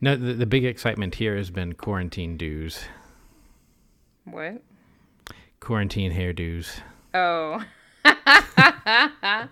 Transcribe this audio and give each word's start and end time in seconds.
No, 0.00 0.14
the, 0.16 0.34
the 0.34 0.46
big 0.46 0.64
excitement 0.64 1.14
here 1.16 1.36
has 1.36 1.50
been 1.50 1.72
quarantine 1.72 2.36
dues, 2.36 2.80
What? 4.24 4.62
quarantine 5.60 6.12
hairdos. 6.12 6.80
Oh. 7.14 7.64
uh, 8.04 9.46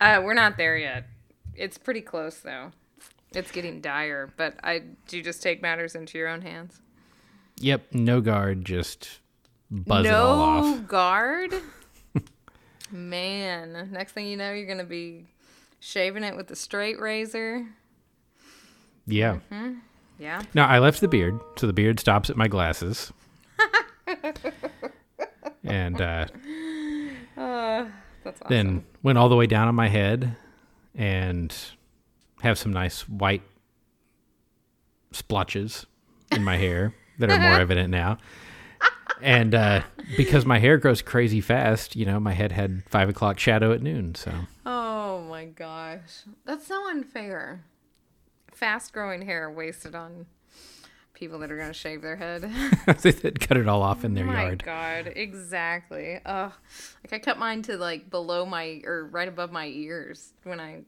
we're 0.00 0.34
not 0.34 0.56
there 0.56 0.76
yet. 0.76 1.06
It's 1.54 1.78
pretty 1.78 2.00
close 2.00 2.38
though. 2.38 2.72
It's 3.32 3.50
getting 3.50 3.80
dire, 3.80 4.32
but 4.36 4.56
I 4.62 4.80
do 5.08 5.16
you 5.16 5.22
just 5.22 5.42
take 5.42 5.62
matters 5.62 5.94
into 5.94 6.18
your 6.18 6.28
own 6.28 6.42
hands. 6.42 6.80
Yep, 7.60 7.94
no 7.94 8.20
guard, 8.20 8.64
just 8.64 9.20
buzz 9.70 10.04
it 10.06 10.10
no 10.10 10.24
all 10.24 10.40
off. 10.40 10.64
No 10.64 10.78
guard. 10.82 11.54
Man, 12.90 13.90
next 13.92 14.12
thing 14.12 14.26
you 14.26 14.36
know, 14.36 14.52
you're 14.52 14.66
gonna 14.66 14.84
be 14.84 15.26
shaving 15.80 16.24
it 16.24 16.36
with 16.36 16.50
a 16.50 16.56
straight 16.56 17.00
razor. 17.00 17.66
Yeah. 19.06 19.38
Yeah. 20.18 20.42
No, 20.54 20.62
I 20.64 20.78
left 20.78 21.00
the 21.00 21.08
beard, 21.08 21.38
so 21.56 21.66
the 21.66 21.72
beard 21.72 22.00
stops 22.00 22.30
at 22.30 22.36
my 22.36 22.48
glasses. 22.48 23.12
and 25.64 26.00
uh, 26.00 26.26
Uh, 27.36 27.86
that's 28.22 28.40
awesome. 28.40 28.46
then 28.48 28.84
went 29.02 29.18
all 29.18 29.28
the 29.28 29.36
way 29.36 29.46
down 29.46 29.68
on 29.68 29.74
my 29.74 29.88
head 29.88 30.36
and 30.94 31.54
have 32.42 32.58
some 32.58 32.72
nice 32.72 33.08
white 33.08 33.42
splotches 35.12 35.86
in 36.32 36.44
my 36.44 36.56
hair 36.56 36.94
that 37.18 37.30
are 37.30 37.38
more 37.38 37.52
evident 37.60 37.90
now. 37.90 38.18
And 39.20 39.54
uh, 39.54 39.82
because 40.16 40.44
my 40.44 40.58
hair 40.58 40.76
grows 40.76 41.00
crazy 41.02 41.40
fast, 41.40 41.96
you 41.96 42.04
know, 42.04 42.18
my 42.20 42.32
head 42.32 42.52
had 42.52 42.82
five 42.88 43.08
o'clock 43.08 43.38
shadow 43.38 43.72
at 43.72 43.82
noon. 43.82 44.14
So 44.14 44.32
Oh 44.66 45.22
my 45.28 45.46
gosh. 45.46 46.22
That's 46.44 46.66
so 46.66 46.88
unfair. 46.90 47.64
Fast 48.54 48.92
growing 48.92 49.22
hair 49.22 49.50
wasted 49.50 49.94
on 49.94 50.26
people 51.14 51.38
that 51.38 51.50
are 51.50 51.56
going 51.56 51.68
to 51.68 51.74
shave 51.74 52.02
their 52.02 52.16
head. 52.16 52.42
they 53.02 53.12
cut 53.12 53.56
it 53.56 53.68
all 53.68 53.82
off 53.82 54.04
in 54.04 54.14
their 54.14 54.24
my 54.24 54.42
yard. 54.42 54.62
god, 54.64 55.12
exactly. 55.14 56.20
Ugh. 56.24 56.52
Like 57.04 57.12
I 57.12 57.18
cut 57.18 57.38
mine 57.38 57.62
to 57.62 57.76
like 57.76 58.10
below 58.10 58.44
my 58.44 58.80
or 58.84 59.06
right 59.06 59.28
above 59.28 59.52
my 59.52 59.66
ears 59.66 60.32
when 60.42 60.60
I 60.60 60.82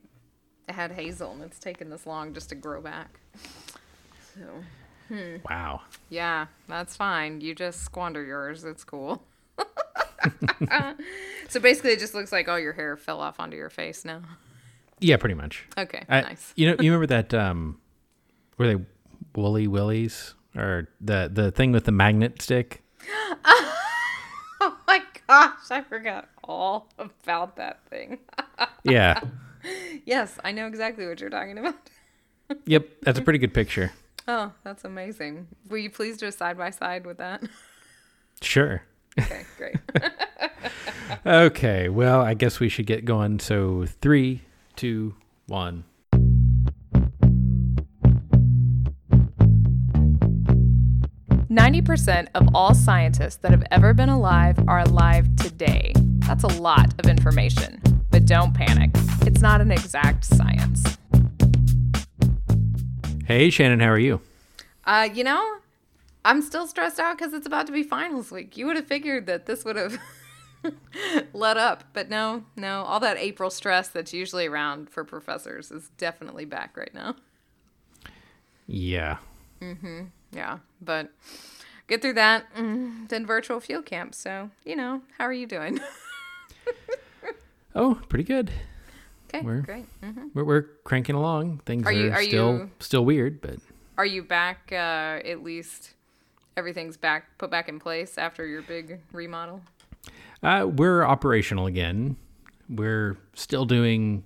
had 0.69 0.93
hazel 0.93 1.33
and 1.33 1.43
it's 1.43 1.59
taken 1.59 1.91
this 1.91 2.07
long 2.07 2.35
just 2.35 2.49
to 2.51 2.55
grow 2.55 2.81
back. 2.81 3.21
So, 4.35 4.41
hmm. 5.09 5.37
Wow. 5.49 5.83
yeah, 6.11 6.47
that's 6.69 6.97
fine. 6.97 7.41
You 7.41 7.55
just 7.55 7.83
squander 7.83 8.25
yours. 8.25 8.65
It's 8.65 8.85
cool. 8.85 9.23
so 11.49 11.61
basically 11.61 11.93
it 11.93 11.99
just 11.99 12.15
looks 12.15 12.33
like 12.33 12.49
all 12.49 12.59
your 12.59 12.73
hair 12.73 12.97
fell 12.97 13.21
off 13.21 13.39
onto 13.39 13.57
your 13.57 13.71
face 13.71 14.05
now. 14.05 14.23
Yeah, 15.01 15.17
pretty 15.19 15.35
much. 15.35 15.67
Okay, 15.77 16.05
I- 16.09 16.23
nice. 16.23 16.53
You 16.57 16.69
know, 16.69 16.77
you 16.83 16.91
remember 16.93 17.07
that 17.07 17.35
um, 17.35 17.79
were 18.59 18.67
they 18.77 18.85
woolly 19.35 19.67
willies 19.67 20.35
or 20.57 20.89
the 21.01 21.31
the 21.33 21.51
thing 21.51 21.73
with 21.73 21.85
the 21.85 21.93
magnet 21.93 22.41
stick? 22.43 22.83
Oh 24.59 24.75
my 24.89 25.03
gosh, 25.29 25.71
I 25.71 25.83
forgot 25.83 26.29
all 26.43 26.89
about 26.99 27.57
that 27.57 27.81
thing. 27.91 28.19
Yeah. 28.85 29.21
yes, 30.07 30.39
I 30.45 30.53
know 30.53 30.67
exactly 30.67 31.07
what 31.07 31.21
you're 31.21 31.29
talking 31.31 31.59
about. 31.59 31.75
yep, 32.67 32.89
that's 33.03 33.19
a 33.19 33.23
pretty 33.23 33.39
good 33.39 33.53
picture. 33.53 33.93
Oh, 34.29 34.53
that's 34.65 34.85
amazing. 34.85 35.49
Will 35.69 35.79
you 35.79 35.91
please 35.91 36.17
do 36.17 36.27
a 36.27 36.33
side 36.33 36.57
by 36.57 36.71
side 36.71 37.05
with 37.05 37.19
that? 37.19 37.43
Sure. 38.41 38.83
Okay, 39.21 39.43
great. 39.59 39.77
Okay, 41.27 41.89
well, 41.89 42.21
I 42.23 42.35
guess 42.35 42.61
we 42.61 42.69
should 42.69 42.87
get 42.87 43.05
going. 43.05 43.41
So 43.41 43.87
three, 44.01 44.43
two, 44.77 45.15
one. 45.47 45.85
Ninety 51.49 51.81
percent 51.81 52.29
of 52.35 52.49
all 52.55 52.75
scientists 52.75 53.37
that 53.37 53.51
have 53.51 53.65
ever 53.71 53.95
been 53.95 54.11
alive 54.11 54.59
are 54.69 54.81
alive 54.81 55.35
today. 55.37 55.95
That's 56.19 56.45
a 56.45 56.61
lot 56.61 56.93
of 56.99 57.07
information. 57.07 57.81
But 58.11 58.27
don't 58.27 58.53
panic. 58.53 58.91
It's 59.23 59.41
not 59.41 59.61
an 59.61 59.71
exact 59.71 60.25
science. 60.25 60.99
Hey, 63.25 63.51
Shannon, 63.51 63.81
how 63.81 63.89
are 63.89 63.99
you? 63.99 64.21
Uh, 64.85 65.09
you 65.13 65.25
know, 65.25 65.57
I'm 66.25 66.43
still 66.43 66.67
stressed 66.67 67.01
out 67.01 67.19
because 67.19 67.33
it's 67.33 67.47
about 67.47 67.67
to 67.67 67.73
be 67.73 67.83
finals 67.83 68.31
week. 68.31 68.57
You 68.57 68.67
would 68.67 68.77
have 68.77 68.87
figured 68.87 69.27
that 69.27 69.47
this 69.47 69.65
would 69.65 69.77
have 69.77 69.99
let 71.33 71.57
up, 71.57 71.85
but 71.93 72.09
no, 72.09 72.45
no. 72.57 72.83
All 72.83 73.01
that 73.01 73.17
April 73.19 73.51
stress 73.51 73.89
that's 73.89 74.13
usually 74.13 74.47
around 74.47 74.91
for 74.91 75.05
professors 75.05 75.71
is 75.71 75.91
definitely 75.99 76.45
back 76.45 76.77
right 76.77 76.93
now. 76.95 77.17
Yeah. 78.67 79.19
Mhm. 79.61 80.09
Yeah, 80.33 80.59
but 80.81 81.11
get 81.89 82.03
through 82.03 82.15
that. 82.15 82.53
mm, 82.55 83.09
Then 83.09 83.25
virtual 83.27 83.61
field 83.61 83.87
camp. 83.87 84.15
So 84.15 84.51
you 84.65 84.77
know, 84.77 85.03
how 85.19 85.25
are 85.25 85.33
you 85.33 85.47
doing? 85.47 85.81
Oh, 87.75 88.01
pretty 88.09 88.25
good. 88.25 88.51
okay, 89.29 89.45
We're- 89.45 89.61
great. 89.61 89.85
hmm 90.03 90.29
We're, 90.33 90.45
we're 90.45 90.63
cranking 90.85 91.15
along. 91.15 91.59
Things 91.67 91.85
Are 91.87 91.91
are, 91.91 91.93
you- 91.93 92.11
are 92.11 92.23
still 92.23 92.53
you- 92.59 92.71
still 92.81 93.05
weird, 93.05 93.43
but 93.43 93.57
Are 93.99 94.07
you 94.07 94.23
back? 94.23 94.71
Uh, 94.73 95.21
at 95.23 95.43
least 95.43 95.91
everything's 96.57 96.97
back, 96.97 97.37
put 97.37 97.51
back 97.51 97.69
in 97.69 97.79
place 97.79 98.17
after 98.17 98.47
your 98.47 98.63
big 98.63 99.01
remodel. 99.13 99.61
Uh, 100.43 100.67
we're 100.67 101.05
operational 101.05 101.67
again. 101.67 102.17
We're 102.69 103.17
still 103.35 103.65
doing 103.65 104.25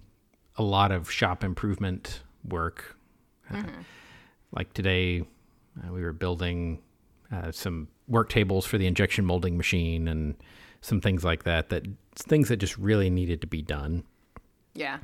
a 0.56 0.62
lot 0.62 0.92
of 0.92 1.10
shop 1.10 1.44
improvement 1.44 2.22
work. 2.44 2.96
Uh, 3.52 3.62
like 4.52 4.72
today, 4.74 5.24
uh, 5.82 5.92
we 5.92 6.02
were 6.02 6.12
building 6.12 6.80
uh, 7.32 7.52
some 7.52 7.88
work 8.08 8.28
tables 8.28 8.66
for 8.66 8.78
the 8.78 8.86
injection 8.86 9.24
molding 9.24 9.56
machine 9.56 10.08
and 10.08 10.34
some 10.80 11.00
things 11.00 11.24
like 11.24 11.44
that. 11.44 11.68
That 11.68 11.86
things 12.16 12.48
that 12.48 12.56
just 12.56 12.76
really 12.76 13.10
needed 13.10 13.40
to 13.40 13.46
be 13.46 13.62
done. 13.62 14.04
Yeah. 14.74 14.98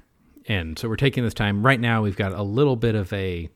And 0.49 0.79
so 0.79 0.89
we're 0.89 0.97
taking 0.97 1.25
this 1.25 1.35
time. 1.35 1.65
Right 1.65 1.81
now, 1.81 2.03
we've 2.03 2.17
got 2.17 2.33
a 2.33 2.43
little 2.43 2.77
bit 2.77 2.95
of 2.95 3.13
a. 3.13 3.49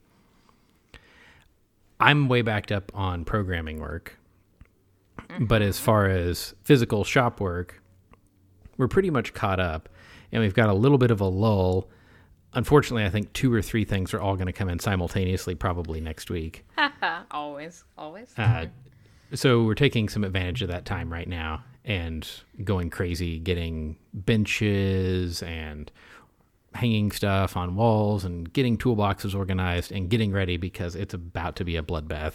I'm 1.99 2.29
way 2.29 2.43
backed 2.43 2.73
up 2.73 2.91
on 2.95 3.25
programming 3.25 3.79
work. 3.79 4.19
But 5.39 5.63
as 5.63 5.79
far 5.79 6.07
as 6.07 6.55
physical 6.63 7.05
shop 7.05 7.41
work, 7.41 7.83
we're 8.77 8.89
pretty 8.89 9.11
much 9.11 9.35
caught 9.35 9.61
up. 9.61 9.89
And 10.33 10.43
we've 10.43 10.55
got 10.55 10.69
a 10.69 10.75
little 10.75 10.99
bit 10.99 11.11
of 11.11 11.21
a 11.21 11.27
lull. 11.27 11.89
Unfortunately, 12.55 13.05
I 13.05 13.11
think 13.11 13.33
two 13.33 13.53
or 13.53 13.63
three 13.63 13.85
things 13.85 14.13
are 14.15 14.21
all 14.21 14.35
going 14.35 14.47
to 14.47 14.53
come 14.53 14.69
in 14.69 14.79
simultaneously, 14.79 15.55
probably 15.55 16.01
next 16.01 16.31
week. 16.31 16.65
always, 17.31 17.85
always. 17.97 18.33
Uh, 18.37 18.67
so 19.35 19.63
we're 19.63 19.75
taking 19.75 20.09
some 20.09 20.25
advantage 20.25 20.63
of 20.63 20.69
that 20.69 20.85
time 20.85 21.13
right 21.13 21.29
now 21.29 21.65
and 21.85 22.29
going 22.65 22.91
crazy, 22.91 23.39
getting 23.39 23.97
benches 24.13 25.43
and 25.43 25.91
hanging 26.75 27.11
stuff 27.11 27.57
on 27.57 27.75
walls 27.75 28.25
and 28.25 28.53
getting 28.53 28.79
toolboxes 28.79 29.35
organized 29.35 29.91
and 29.93 30.09
getting 30.09 30.33
ready 30.33 30.57
because 30.57 30.95
it's 30.95 31.15
about 31.15 31.57
to 31.57 31.65
be 31.65 31.77
a 31.77 31.83
bloodbath. 31.83 32.35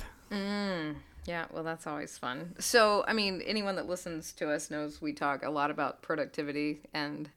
Yeah, 1.25 1.45
well, 1.51 1.63
that's 1.63 1.87
always 1.87 2.17
fun. 2.17 2.55
So, 2.59 3.03
I 3.07 3.13
mean, 3.13 3.41
anyone 3.45 3.75
that 3.77 3.87
listens 3.87 4.31
to 4.33 4.49
us 4.49 4.69
knows 4.69 5.01
we 5.01 5.11
talk 5.11 5.43
a 5.43 5.49
lot 5.49 5.71
about 5.71 6.03
productivity, 6.03 6.81
and 6.93 7.29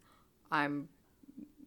I'm 0.52 0.88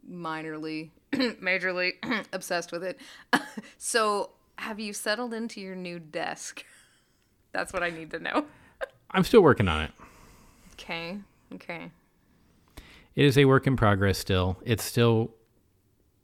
minorly, 0.08 0.92
majorly 1.14 1.94
obsessed 2.34 2.72
with 2.72 2.84
it. 2.84 3.00
so, 3.78 4.32
have 4.58 4.80
you 4.80 4.94
settled 4.94 5.34
into 5.34 5.60
your 5.60 5.76
new 5.76 5.98
desk? 5.98 6.64
That's 7.54 7.74
what 7.74 7.82
I 7.82 7.90
need 7.90 8.12
to 8.12 8.20
know. 8.20 8.46
I'm 9.12 9.24
still 9.24 9.42
working 9.42 9.68
on 9.68 9.82
it. 9.82 9.92
Okay, 10.74 11.18
okay. 11.56 11.92
It 13.16 13.26
is 13.26 13.38
a 13.38 13.46
work 13.46 13.68
in 13.68 13.76
progress 13.76 14.18
still. 14.18 14.58
It's 14.64 14.84
still 14.84 15.34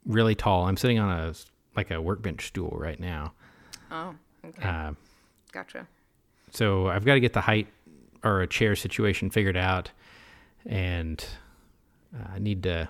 really 0.05 0.35
tall. 0.35 0.67
I'm 0.67 0.77
sitting 0.77 0.99
on 0.99 1.09
a 1.09 1.33
like 1.75 1.91
a 1.91 2.01
workbench 2.01 2.47
stool 2.47 2.75
right 2.79 2.99
now. 2.99 3.33
Oh, 3.91 4.15
okay. 4.45 4.67
Uh, 4.67 4.93
gotcha. 5.51 5.87
So 6.57 6.87
I've 6.87 7.05
got 7.05 7.13
to 7.13 7.19
get 7.19 7.33
the 7.33 7.41
height 7.41 7.67
or 8.23 8.41
a 8.41 8.47
chair 8.47 8.75
situation 8.75 9.29
figured 9.29 9.55
out, 9.57 9.91
and 10.65 11.23
uh, 12.17 12.27
I 12.35 12.39
need 12.39 12.63
to 12.63 12.89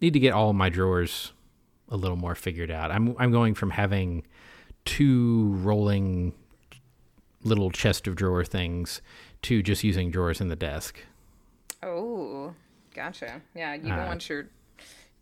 need 0.00 0.12
to 0.12 0.20
get 0.20 0.32
all 0.32 0.52
my 0.52 0.68
drawers 0.68 1.32
a 1.88 1.96
little 1.96 2.16
more 2.16 2.34
figured 2.34 2.70
out. 2.70 2.90
I'm 2.90 3.16
I'm 3.18 3.32
going 3.32 3.54
from 3.54 3.70
having 3.70 4.24
two 4.84 5.50
rolling 5.62 6.32
little 7.42 7.70
chest 7.70 8.06
of 8.06 8.16
drawer 8.16 8.44
things 8.44 9.00
to 9.42 9.62
just 9.62 9.82
using 9.82 10.10
drawers 10.10 10.40
in 10.40 10.48
the 10.48 10.56
desk. 10.56 11.00
Oh, 11.82 12.54
gotcha. 12.94 13.40
Yeah, 13.54 13.74
you 13.74 13.88
don't 13.88 13.98
Uh, 13.98 14.06
want 14.06 14.28
your 14.28 14.48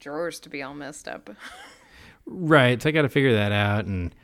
drawers 0.01 0.41
to 0.41 0.49
be 0.49 0.63
all 0.63 0.75
messed 0.75 1.07
up. 1.09 1.31
Right. 2.31 2.83
So 2.83 2.91
I 2.91 2.93
got 2.93 3.03
to 3.03 3.09
figure 3.09 3.33
that 3.33 3.53
out 3.53 3.87
and 3.87 4.15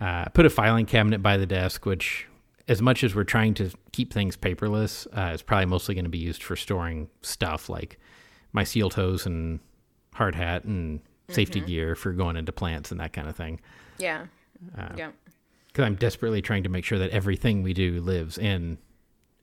uh, 0.00 0.24
put 0.30 0.44
a 0.46 0.50
filing 0.50 0.84
cabinet 0.84 1.22
by 1.22 1.36
the 1.36 1.46
desk, 1.46 1.86
which, 1.86 2.26
as 2.72 2.80
much 2.80 3.04
as 3.04 3.14
we're 3.14 3.22
trying 3.22 3.52
to 3.52 3.70
keep 3.92 4.14
things 4.14 4.34
paperless, 4.34 5.06
uh, 5.14 5.34
is 5.34 5.42
probably 5.42 5.66
mostly 5.66 5.94
going 5.94 6.06
to 6.06 6.10
be 6.10 6.16
used 6.16 6.42
for 6.42 6.56
storing 6.56 7.10
stuff 7.20 7.68
like 7.68 7.98
my 8.54 8.64
steel 8.64 8.88
toes 8.88 9.26
and 9.26 9.60
hard 10.14 10.34
hat 10.34 10.64
and 10.64 11.00
safety 11.28 11.60
gear 11.60 11.94
for 11.94 12.12
going 12.12 12.34
into 12.34 12.50
plants 12.50 12.90
and 12.90 12.98
that 12.98 13.12
kind 13.12 13.28
of 13.28 13.36
thing. 13.36 13.60
Yeah. 13.98 14.24
yeah. 14.96 15.10
because 15.66 15.84
I'm 15.84 15.96
desperately 15.96 16.40
trying 16.40 16.62
to 16.62 16.70
make 16.70 16.86
sure 16.86 16.98
that 16.98 17.10
everything 17.10 17.62
we 17.62 17.74
do 17.74 18.00
lives 18.00 18.38
in 18.38 18.78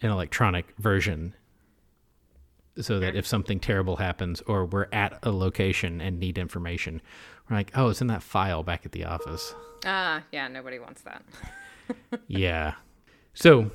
an 0.01 0.09
electronic 0.09 0.73
version 0.79 1.35
so 2.81 2.99
that 2.99 3.15
if 3.15 3.27
something 3.27 3.59
terrible 3.59 3.97
happens 3.97 4.41
or 4.41 4.65
we're 4.65 4.87
at 4.91 5.19
a 5.21 5.31
location 5.31 6.01
and 6.01 6.19
need 6.19 6.39
information, 6.39 6.99
we're 7.47 7.57
like, 7.57 7.71
oh, 7.75 7.89
it's 7.89 8.01
in 8.01 8.07
that 8.07 8.23
file 8.23 8.63
back 8.63 8.87
at 8.87 8.91
the 8.91 9.05
office. 9.05 9.53
Ah, 9.85 10.23
yeah. 10.31 10.47
Nobody 10.47 10.79
wants 10.79 11.03
that. 11.03 11.23
yeah. 12.27 12.73
So, 13.39 13.71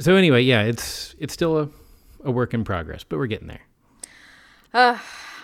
so 0.00 0.16
anyway, 0.16 0.40
yeah, 0.40 0.62
it's 0.62 1.14
it's 1.18 1.34
still 1.34 1.58
a, 1.58 1.68
a 2.24 2.30
work 2.30 2.54
in 2.54 2.64
progress, 2.64 3.04
but 3.04 3.18
we're 3.18 3.26
getting 3.26 3.48
there. 3.48 3.60
Uh, 4.72 4.98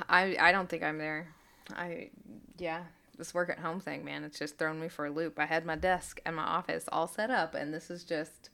I 0.09 0.37
I 0.41 0.53
don't 0.53 0.71
think 0.71 0.83
I'm 0.83 0.97
there. 0.97 1.29
I 1.77 2.09
yeah, 2.57 2.85
this 3.19 3.35
work 3.35 3.51
at 3.51 3.59
home 3.59 3.79
thing, 3.79 4.07
man, 4.07 4.25
it's 4.25 4.39
just 4.39 4.57
thrown 4.57 4.81
me 4.81 4.89
for 4.89 5.05
a 5.05 5.11
loop. 5.11 5.39
I 5.39 5.45
had 5.45 5.67
my 5.67 5.77
desk 5.77 6.19
and 6.25 6.35
my 6.35 6.45
office 6.45 6.89
all 6.91 7.07
set 7.07 7.31
up, 7.31 7.55
and 7.55 7.75
this 7.75 7.91
is 7.91 8.05
just 8.05 8.49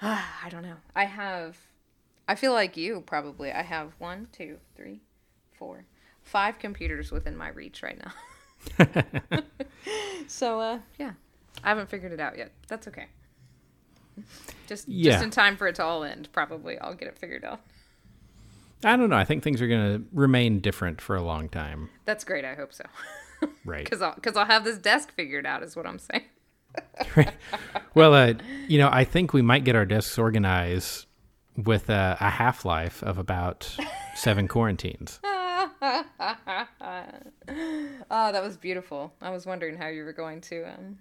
uh, 0.00 0.22
I 0.44 0.48
don't 0.50 0.62
know. 0.62 0.76
I 0.94 1.06
have 1.06 1.58
I 2.28 2.36
feel 2.36 2.52
like 2.52 2.76
you 2.76 3.02
probably. 3.04 3.50
I 3.50 3.62
have 3.62 3.92
one, 3.98 4.28
two, 4.30 4.58
three, 4.76 5.00
four, 5.58 5.84
five 6.22 6.60
computers 6.60 7.10
within 7.10 7.36
my 7.36 7.48
reach 7.48 7.82
right 7.82 7.98
now. 7.98 9.02
so 10.28 10.60
uh 10.60 10.78
yeah. 10.96 11.14
I 11.64 11.70
haven't 11.70 11.90
figured 11.90 12.12
it 12.12 12.20
out 12.20 12.38
yet. 12.38 12.52
That's 12.68 12.86
okay. 12.86 13.08
Just 14.66 14.88
Yeah. 14.88 15.12
just 15.12 15.24
in 15.24 15.30
time 15.30 15.56
for 15.56 15.66
it 15.66 15.74
to 15.76 15.84
all 15.84 16.04
end, 16.04 16.28
probably. 16.32 16.78
I'll 16.78 16.94
get 16.94 17.08
it 17.08 17.18
figured 17.18 17.44
out. 17.44 17.60
I 18.84 18.96
don't 18.96 19.10
know. 19.10 19.16
I 19.16 19.24
think 19.24 19.42
things 19.44 19.62
are 19.62 19.68
going 19.68 19.98
to 19.98 20.04
remain 20.12 20.58
different 20.60 21.00
for 21.00 21.14
a 21.14 21.22
long 21.22 21.48
time, 21.48 21.88
That's 22.04 22.24
great. 22.24 22.44
I 22.44 22.54
hope 22.54 22.72
so. 22.72 22.84
right? 23.64 23.84
Because 23.84 24.02
I'll, 24.02 24.14
cause 24.14 24.36
I'll 24.36 24.46
have 24.46 24.64
this 24.64 24.78
desk 24.78 25.12
figured 25.14 25.46
out, 25.46 25.62
is 25.62 25.76
what 25.76 25.86
I'm 25.86 25.98
saying. 26.00 26.24
right. 27.16 27.32
well, 27.94 28.14
uh, 28.14 28.34
you 28.66 28.78
know, 28.78 28.88
I 28.90 29.04
think 29.04 29.32
we 29.32 29.42
might 29.42 29.62
get 29.64 29.76
our 29.76 29.84
desks 29.84 30.18
organized 30.18 31.06
with 31.56 31.90
a, 31.90 32.16
a 32.18 32.30
half 32.30 32.64
life 32.64 33.02
of 33.02 33.18
about 33.18 33.76
seven 34.14 34.48
quarantines. 34.48 35.20
Oh, 35.22 35.70
that 38.10 38.42
was 38.42 38.56
beautiful. 38.56 39.12
I 39.20 39.30
was 39.30 39.46
wondering 39.46 39.76
how 39.76 39.88
you 39.88 40.04
were 40.04 40.12
going 40.12 40.40
to 40.42 40.64
um, 40.64 40.98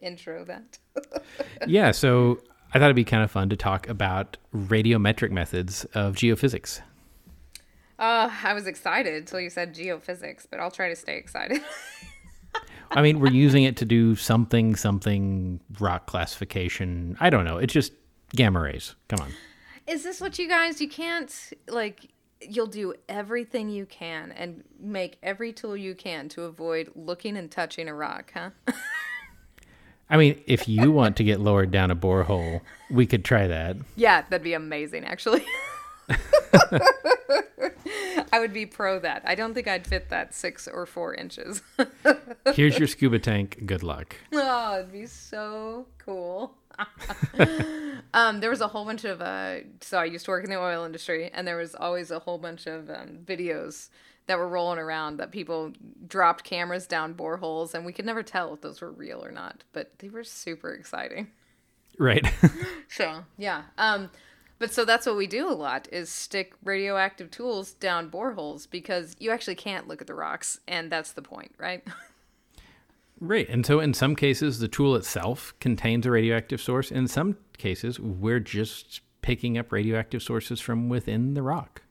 intro 0.00 0.44
that. 0.44 0.78
yeah, 1.66 1.90
so 1.90 2.40
I 2.72 2.78
thought 2.78 2.86
it'd 2.86 2.96
be 2.96 3.04
kind 3.04 3.22
of 3.22 3.30
fun 3.30 3.48
to 3.50 3.56
talk 3.56 3.88
about 3.88 4.36
radiometric 4.54 5.30
methods 5.30 5.84
of 5.94 6.16
geophysics. 6.16 6.80
Uh, 7.98 8.30
I 8.42 8.54
was 8.54 8.66
excited 8.66 9.14
until 9.14 9.40
you 9.40 9.50
said 9.50 9.74
geophysics, 9.74 10.46
but 10.50 10.58
I'll 10.58 10.70
try 10.70 10.88
to 10.88 10.96
stay 10.96 11.16
excited. 11.16 11.62
I 12.90 13.02
mean, 13.02 13.20
we're 13.20 13.30
using 13.32 13.64
it 13.64 13.76
to 13.78 13.84
do 13.84 14.16
something, 14.16 14.74
something 14.74 15.60
rock 15.78 16.06
classification. 16.06 17.16
I 17.20 17.30
don't 17.30 17.44
know. 17.44 17.58
It's 17.58 17.72
just 17.72 17.92
gamma 18.34 18.60
rays. 18.60 18.96
Come 19.08 19.20
on. 19.20 19.32
Is 19.86 20.02
this 20.02 20.20
what 20.20 20.38
you 20.38 20.48
guys? 20.48 20.80
You 20.80 20.88
can't 20.88 21.32
like. 21.68 22.10
You'll 22.40 22.66
do 22.66 22.94
everything 23.08 23.70
you 23.70 23.86
can 23.86 24.32
and 24.32 24.64
make 24.78 25.16
every 25.22 25.52
tool 25.52 25.76
you 25.76 25.94
can 25.94 26.28
to 26.30 26.42
avoid 26.42 26.90
looking 26.94 27.38
and 27.38 27.50
touching 27.50 27.88
a 27.88 27.94
rock, 27.94 28.32
huh? 28.34 28.50
I 30.10 30.16
mean, 30.16 30.40
if 30.46 30.68
you 30.68 30.92
want 30.92 31.16
to 31.16 31.24
get 31.24 31.40
lowered 31.40 31.70
down 31.70 31.90
a 31.90 31.96
borehole, 31.96 32.60
we 32.90 33.06
could 33.06 33.24
try 33.24 33.46
that. 33.46 33.76
yeah, 33.96 34.22
that'd 34.22 34.44
be 34.44 34.52
amazing, 34.54 35.04
actually. 35.04 35.44
I 38.32 38.40
would 38.40 38.52
be 38.52 38.66
pro 38.66 38.98
that. 38.98 39.22
I 39.24 39.34
don't 39.34 39.54
think 39.54 39.68
I'd 39.68 39.86
fit 39.86 40.10
that 40.10 40.34
six 40.34 40.66
or 40.68 40.86
four 40.86 41.14
inches. 41.14 41.62
Here's 42.54 42.78
your 42.78 42.88
scuba 42.88 43.18
tank. 43.18 43.62
Good 43.64 43.82
luck. 43.82 44.16
Oh, 44.36 44.78
it'd 44.80 44.92
be 44.92 45.06
so 45.06 45.86
cool. 45.98 46.54
um, 48.14 48.40
there 48.40 48.50
was 48.50 48.60
a 48.60 48.66
whole 48.68 48.84
bunch 48.84 49.04
of 49.04 49.20
uh, 49.22 49.58
so 49.80 49.98
I 49.98 50.04
used 50.06 50.24
to 50.24 50.32
work 50.32 50.42
in 50.44 50.50
the 50.50 50.58
oil 50.58 50.84
industry, 50.84 51.30
and 51.32 51.46
there 51.46 51.56
was 51.56 51.74
always 51.74 52.10
a 52.10 52.18
whole 52.18 52.38
bunch 52.38 52.66
of 52.66 52.90
um, 52.90 53.18
videos 53.24 53.88
that 54.26 54.38
were 54.38 54.48
rolling 54.48 54.78
around 54.78 55.18
that 55.18 55.30
people 55.30 55.72
dropped 56.06 56.44
cameras 56.44 56.86
down 56.86 57.14
boreholes, 57.14 57.74
and 57.74 57.84
we 57.84 57.92
could 57.92 58.06
never 58.06 58.22
tell 58.22 58.54
if 58.54 58.60
those 58.60 58.80
were 58.80 58.90
real 58.90 59.24
or 59.24 59.30
not, 59.30 59.64
but 59.72 59.98
they 59.98 60.08
were 60.08 60.24
super 60.24 60.72
exciting. 60.72 61.28
Right. 61.98 62.26
So 62.88 63.24
yeah, 63.36 63.62
um, 63.76 64.10
but 64.60 64.72
so 64.72 64.84
that's 64.84 65.04
what 65.04 65.16
we 65.16 65.26
do 65.26 65.48
a 65.48 65.52
lot 65.52 65.88
is 65.90 66.08
stick 66.08 66.54
radioactive 66.62 67.28
tools 67.30 67.72
down 67.72 68.08
boreholes 68.08 68.70
because 68.70 69.16
you 69.18 69.32
actually 69.32 69.56
can't 69.56 69.88
look 69.88 70.00
at 70.00 70.06
the 70.06 70.14
rocks, 70.14 70.60
and 70.68 70.92
that's 70.92 71.10
the 71.10 71.22
point, 71.22 71.52
right? 71.58 71.82
right. 73.20 73.48
And 73.48 73.66
so 73.66 73.80
in 73.80 73.94
some 73.94 74.14
cases, 74.14 74.60
the 74.60 74.68
tool 74.68 74.94
itself 74.94 75.54
contains 75.58 76.06
a 76.06 76.12
radioactive 76.12 76.60
source. 76.60 76.92
In 76.92 77.08
some 77.08 77.36
cases, 77.58 77.98
we're 77.98 78.38
just 78.38 79.00
picking 79.22 79.58
up 79.58 79.72
radioactive 79.72 80.22
sources 80.22 80.60
from 80.60 80.88
within 80.88 81.34
the 81.34 81.42
rock. 81.42 81.82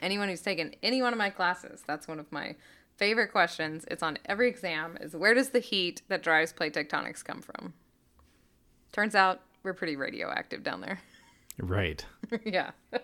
Anyone 0.00 0.28
who's 0.28 0.42
taken 0.42 0.74
any 0.82 1.02
one 1.02 1.12
of 1.12 1.18
my 1.18 1.30
classes, 1.30 1.82
that's 1.86 2.06
one 2.06 2.18
of 2.18 2.30
my 2.30 2.54
favorite 2.96 3.32
questions. 3.32 3.84
It's 3.90 4.02
on 4.02 4.18
every 4.26 4.48
exam 4.48 4.98
is 5.00 5.14
where 5.16 5.34
does 5.34 5.50
the 5.50 5.58
heat 5.58 6.02
that 6.08 6.22
drives 6.22 6.52
plate 6.52 6.74
tectonics 6.74 7.24
come 7.24 7.40
from? 7.40 7.72
Turns 8.92 9.14
out 9.14 9.40
we're 9.62 9.74
pretty 9.74 9.96
radioactive 9.96 10.62
down 10.62 10.80
there. 10.80 11.00
Right. 11.58 12.04
yeah. 12.44 12.70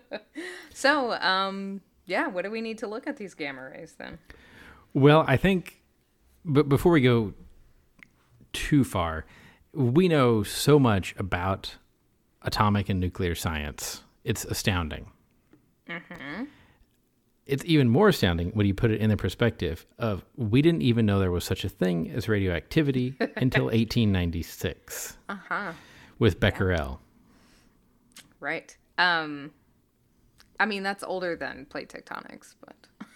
so, 0.74 1.12
um 1.12 1.80
yeah, 2.06 2.28
what 2.28 2.44
do 2.44 2.50
we 2.50 2.60
need 2.60 2.78
to 2.78 2.86
look 2.86 3.06
at 3.06 3.16
these 3.16 3.34
gamma 3.34 3.70
rays 3.70 3.94
then? 3.98 4.18
Well, 4.94 5.24
I 5.26 5.36
think, 5.36 5.82
but 6.44 6.68
before 6.68 6.92
we 6.92 7.00
go 7.00 7.34
too 8.52 8.84
far, 8.84 9.26
we 9.72 10.08
know 10.08 10.42
so 10.42 10.78
much 10.78 11.14
about 11.18 11.76
atomic 12.42 12.88
and 12.88 13.00
nuclear 13.00 13.34
science. 13.34 14.02
It's 14.24 14.44
astounding. 14.44 15.10
It's 17.46 17.64
even 17.64 17.88
more 17.88 18.08
astounding 18.08 18.50
when 18.50 18.66
you 18.66 18.74
put 18.74 18.90
it 18.90 19.00
in 19.00 19.08
the 19.10 19.16
perspective 19.16 19.86
of 19.98 20.24
we 20.36 20.60
didn't 20.62 20.82
even 20.82 21.06
know 21.06 21.20
there 21.20 21.30
was 21.30 21.44
such 21.44 21.64
a 21.64 21.68
thing 21.68 22.10
as 22.10 22.28
radioactivity 22.28 23.14
until 23.36 23.64
1896 23.66 25.16
Uh-huh. 25.28 25.72
with 26.18 26.40
Becquerel. 26.40 26.98
Right. 28.40 28.76
Um 28.98 29.52
I 30.58 30.64
mean, 30.66 30.82
that's 30.82 31.04
older 31.04 31.36
than 31.36 31.66
plate 31.66 31.88
tectonics, 31.88 32.54
but 32.64 32.74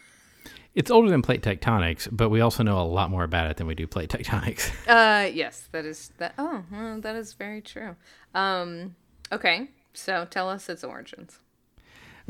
It's 0.76 0.90
older 0.92 1.10
than 1.10 1.22
plate 1.22 1.42
tectonics, 1.42 2.06
but 2.12 2.28
we 2.28 2.40
also 2.40 2.62
know 2.62 2.80
a 2.80 2.84
lot 2.86 3.10
more 3.10 3.24
about 3.24 3.50
it 3.50 3.56
than 3.56 3.66
we 3.66 3.74
do 3.74 3.88
plate 3.88 4.10
tectonics. 4.10 4.70
Uh, 4.88 5.26
yes, 5.26 5.68
that 5.72 5.84
is 5.84 6.12
that. 6.18 6.34
Oh, 6.38 6.62
well, 6.70 7.00
that 7.00 7.16
is 7.16 7.32
very 7.34 7.60
true. 7.60 7.96
Um, 8.34 8.94
okay, 9.32 9.70
so 9.92 10.26
tell 10.30 10.48
us 10.48 10.68
its 10.68 10.84
origins. 10.84 11.40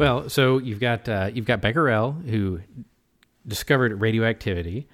Well, 0.01 0.31
so 0.31 0.57
you've 0.57 0.81
got 0.81 1.07
uh, 1.11 1.31
you've 1.33 1.45
got 1.45 1.61
Becquerel 1.61 2.13
who 2.25 2.61
discovered 3.47 4.01
radioactivity, 4.01 4.89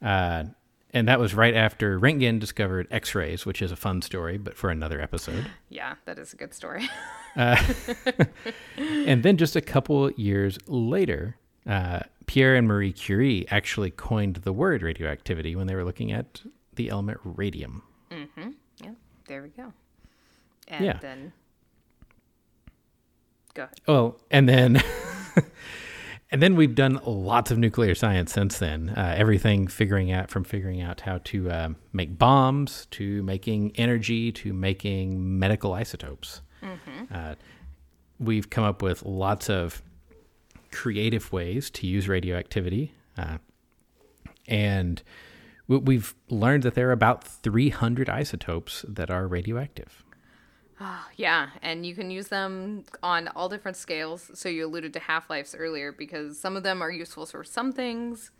uh, 0.00 0.44
and 0.92 1.08
that 1.08 1.18
was 1.18 1.34
right 1.34 1.54
after 1.54 1.98
Röntgen 1.98 2.38
discovered 2.38 2.86
X-rays, 2.92 3.44
which 3.44 3.60
is 3.60 3.72
a 3.72 3.76
fun 3.76 4.00
story, 4.00 4.38
but 4.38 4.56
for 4.56 4.70
another 4.70 5.00
episode. 5.00 5.46
Yeah, 5.70 5.94
that 6.04 6.20
is 6.20 6.32
a 6.32 6.36
good 6.36 6.54
story. 6.54 6.88
and 7.34 9.24
then 9.24 9.36
just 9.38 9.56
a 9.56 9.60
couple 9.60 10.12
years 10.12 10.56
later, 10.68 11.36
uh, 11.66 12.00
Pierre 12.26 12.54
and 12.54 12.68
Marie 12.68 12.92
Curie 12.92 13.46
actually 13.50 13.90
coined 13.90 14.36
the 14.36 14.52
word 14.52 14.84
radioactivity 14.84 15.56
when 15.56 15.66
they 15.66 15.74
were 15.74 15.84
looking 15.84 16.12
at 16.12 16.42
the 16.76 16.90
element 16.90 17.18
radium. 17.24 17.82
yeah, 18.12 18.90
there 19.26 19.42
we 19.42 19.48
go. 19.48 19.72
And 20.68 20.84
Yeah. 20.84 20.98
then 21.00 21.32
go 23.54 23.64
ahead. 23.64 23.80
Well, 23.86 24.20
and 24.30 24.48
then 24.48 24.82
and 26.30 26.42
then 26.42 26.56
we've 26.56 26.74
done 26.74 27.00
lots 27.06 27.50
of 27.50 27.58
nuclear 27.58 27.94
science 27.94 28.32
since 28.32 28.58
then. 28.58 28.90
Uh, 28.90 29.14
everything 29.16 29.66
figuring 29.68 30.10
out 30.12 30.30
from 30.30 30.44
figuring 30.44 30.80
out 30.80 31.00
how 31.00 31.18
to 31.24 31.50
um, 31.50 31.76
make 31.92 32.18
bombs 32.18 32.86
to 32.92 33.22
making 33.22 33.72
energy 33.76 34.32
to 34.32 34.52
making 34.52 35.38
medical 35.38 35.72
isotopes. 35.72 36.40
Uh, 37.12 37.34
we've 38.18 38.50
come 38.50 38.64
up 38.64 38.82
with 38.82 39.04
lots 39.04 39.48
of 39.50 39.82
creative 40.72 41.32
ways 41.32 41.70
to 41.70 41.86
use 41.86 42.08
radioactivity, 42.08 42.94
uh, 43.16 43.38
and 44.48 45.02
we've 45.68 46.14
learned 46.28 46.62
that 46.62 46.74
there 46.74 46.88
are 46.88 46.92
about 46.92 47.24
300 47.24 48.08
isotopes 48.08 48.84
that 48.88 49.10
are 49.10 49.26
radioactive. 49.26 50.03
Yeah, 51.16 51.50
and 51.62 51.86
you 51.86 51.94
can 51.94 52.10
use 52.10 52.28
them 52.28 52.84
on 53.02 53.28
all 53.28 53.48
different 53.48 53.76
scales. 53.76 54.30
So 54.34 54.48
you 54.48 54.66
alluded 54.66 54.92
to 54.94 55.00
half 55.00 55.30
lives 55.30 55.54
earlier 55.54 55.92
because 55.92 56.38
some 56.38 56.56
of 56.56 56.62
them 56.62 56.82
are 56.82 56.90
useful 56.90 57.26
for 57.26 57.44
some 57.44 57.72
things, 57.72 58.30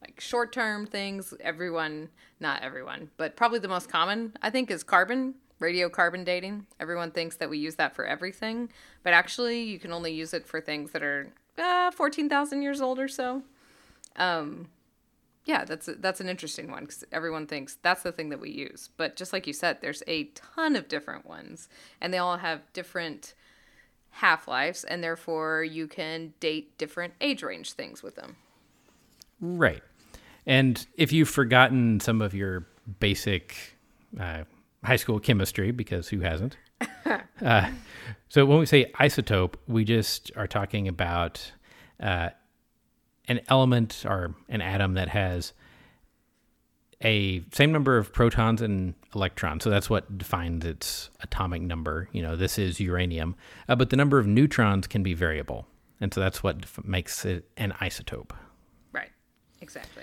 like 0.00 0.20
short 0.20 0.52
term 0.52 0.86
things. 0.86 1.34
Everyone, 1.40 2.08
not 2.38 2.62
everyone, 2.62 3.10
but 3.16 3.36
probably 3.36 3.58
the 3.58 3.68
most 3.68 3.88
common, 3.88 4.34
I 4.42 4.50
think, 4.50 4.70
is 4.70 4.82
carbon, 4.82 5.34
radiocarbon 5.60 6.24
dating. 6.24 6.66
Everyone 6.78 7.10
thinks 7.10 7.36
that 7.36 7.50
we 7.50 7.58
use 7.58 7.76
that 7.76 7.94
for 7.94 8.06
everything, 8.06 8.70
but 9.02 9.12
actually, 9.12 9.62
you 9.62 9.78
can 9.78 9.92
only 9.92 10.12
use 10.12 10.32
it 10.32 10.46
for 10.46 10.60
things 10.60 10.92
that 10.92 11.02
are 11.02 11.28
uh, 11.58 11.90
14,000 11.90 12.62
years 12.62 12.80
old 12.80 12.98
or 12.98 13.08
so. 13.08 13.42
Um, 14.16 14.68
yeah, 15.44 15.64
that's 15.64 15.88
a, 15.88 15.94
that's 15.94 16.20
an 16.20 16.28
interesting 16.28 16.70
one 16.70 16.84
because 16.84 17.04
everyone 17.12 17.46
thinks 17.46 17.78
that's 17.82 18.02
the 18.02 18.12
thing 18.12 18.28
that 18.28 18.40
we 18.40 18.50
use. 18.50 18.90
But 18.96 19.16
just 19.16 19.32
like 19.32 19.46
you 19.46 19.52
said, 19.52 19.78
there's 19.80 20.02
a 20.06 20.24
ton 20.34 20.76
of 20.76 20.88
different 20.88 21.26
ones, 21.26 21.68
and 22.00 22.12
they 22.12 22.18
all 22.18 22.36
have 22.36 22.60
different 22.72 23.34
half 24.10 24.46
lives, 24.46 24.84
and 24.84 25.02
therefore 25.02 25.64
you 25.64 25.86
can 25.86 26.34
date 26.40 26.76
different 26.76 27.14
age 27.20 27.42
range 27.42 27.72
things 27.72 28.02
with 28.02 28.16
them. 28.16 28.36
Right. 29.40 29.82
And 30.46 30.84
if 30.96 31.12
you've 31.12 31.28
forgotten 31.28 32.00
some 32.00 32.20
of 32.20 32.34
your 32.34 32.66
basic 32.98 33.56
uh, 34.18 34.44
high 34.84 34.96
school 34.96 35.20
chemistry, 35.20 35.70
because 35.70 36.08
who 36.08 36.20
hasn't? 36.20 36.56
uh, 37.42 37.70
so 38.28 38.44
when 38.44 38.58
we 38.58 38.66
say 38.66 38.90
isotope, 38.98 39.54
we 39.66 39.84
just 39.84 40.30
are 40.36 40.46
talking 40.46 40.88
about 40.88 41.52
uh, 42.00 42.30
an 43.30 43.40
element 43.48 44.04
or 44.06 44.34
an 44.48 44.60
atom 44.60 44.94
that 44.94 45.08
has 45.08 45.52
a 47.02 47.42
same 47.52 47.72
number 47.72 47.96
of 47.96 48.12
protons 48.12 48.60
and 48.60 48.94
electrons. 49.14 49.64
So 49.64 49.70
that's 49.70 49.88
what 49.88 50.18
defines 50.18 50.66
its 50.66 51.10
atomic 51.20 51.62
number. 51.62 52.08
You 52.12 52.22
know, 52.22 52.34
this 52.36 52.58
is 52.58 52.80
uranium, 52.80 53.36
uh, 53.68 53.76
but 53.76 53.90
the 53.90 53.96
number 53.96 54.18
of 54.18 54.26
neutrons 54.26 54.88
can 54.88 55.04
be 55.04 55.14
variable, 55.14 55.66
and 56.00 56.12
so 56.12 56.20
that's 56.20 56.42
what 56.42 56.62
def- 56.62 56.84
makes 56.84 57.24
it 57.24 57.48
an 57.56 57.72
isotope. 57.80 58.32
Right. 58.92 59.10
Exactly. 59.62 60.02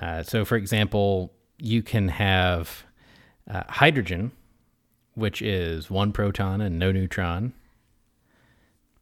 Uh, 0.00 0.22
so, 0.22 0.44
for 0.44 0.56
example, 0.56 1.32
you 1.58 1.82
can 1.82 2.08
have 2.08 2.84
uh, 3.50 3.64
hydrogen, 3.68 4.30
which 5.14 5.42
is 5.42 5.90
one 5.90 6.12
proton 6.12 6.60
and 6.60 6.78
no 6.78 6.92
neutron, 6.92 7.52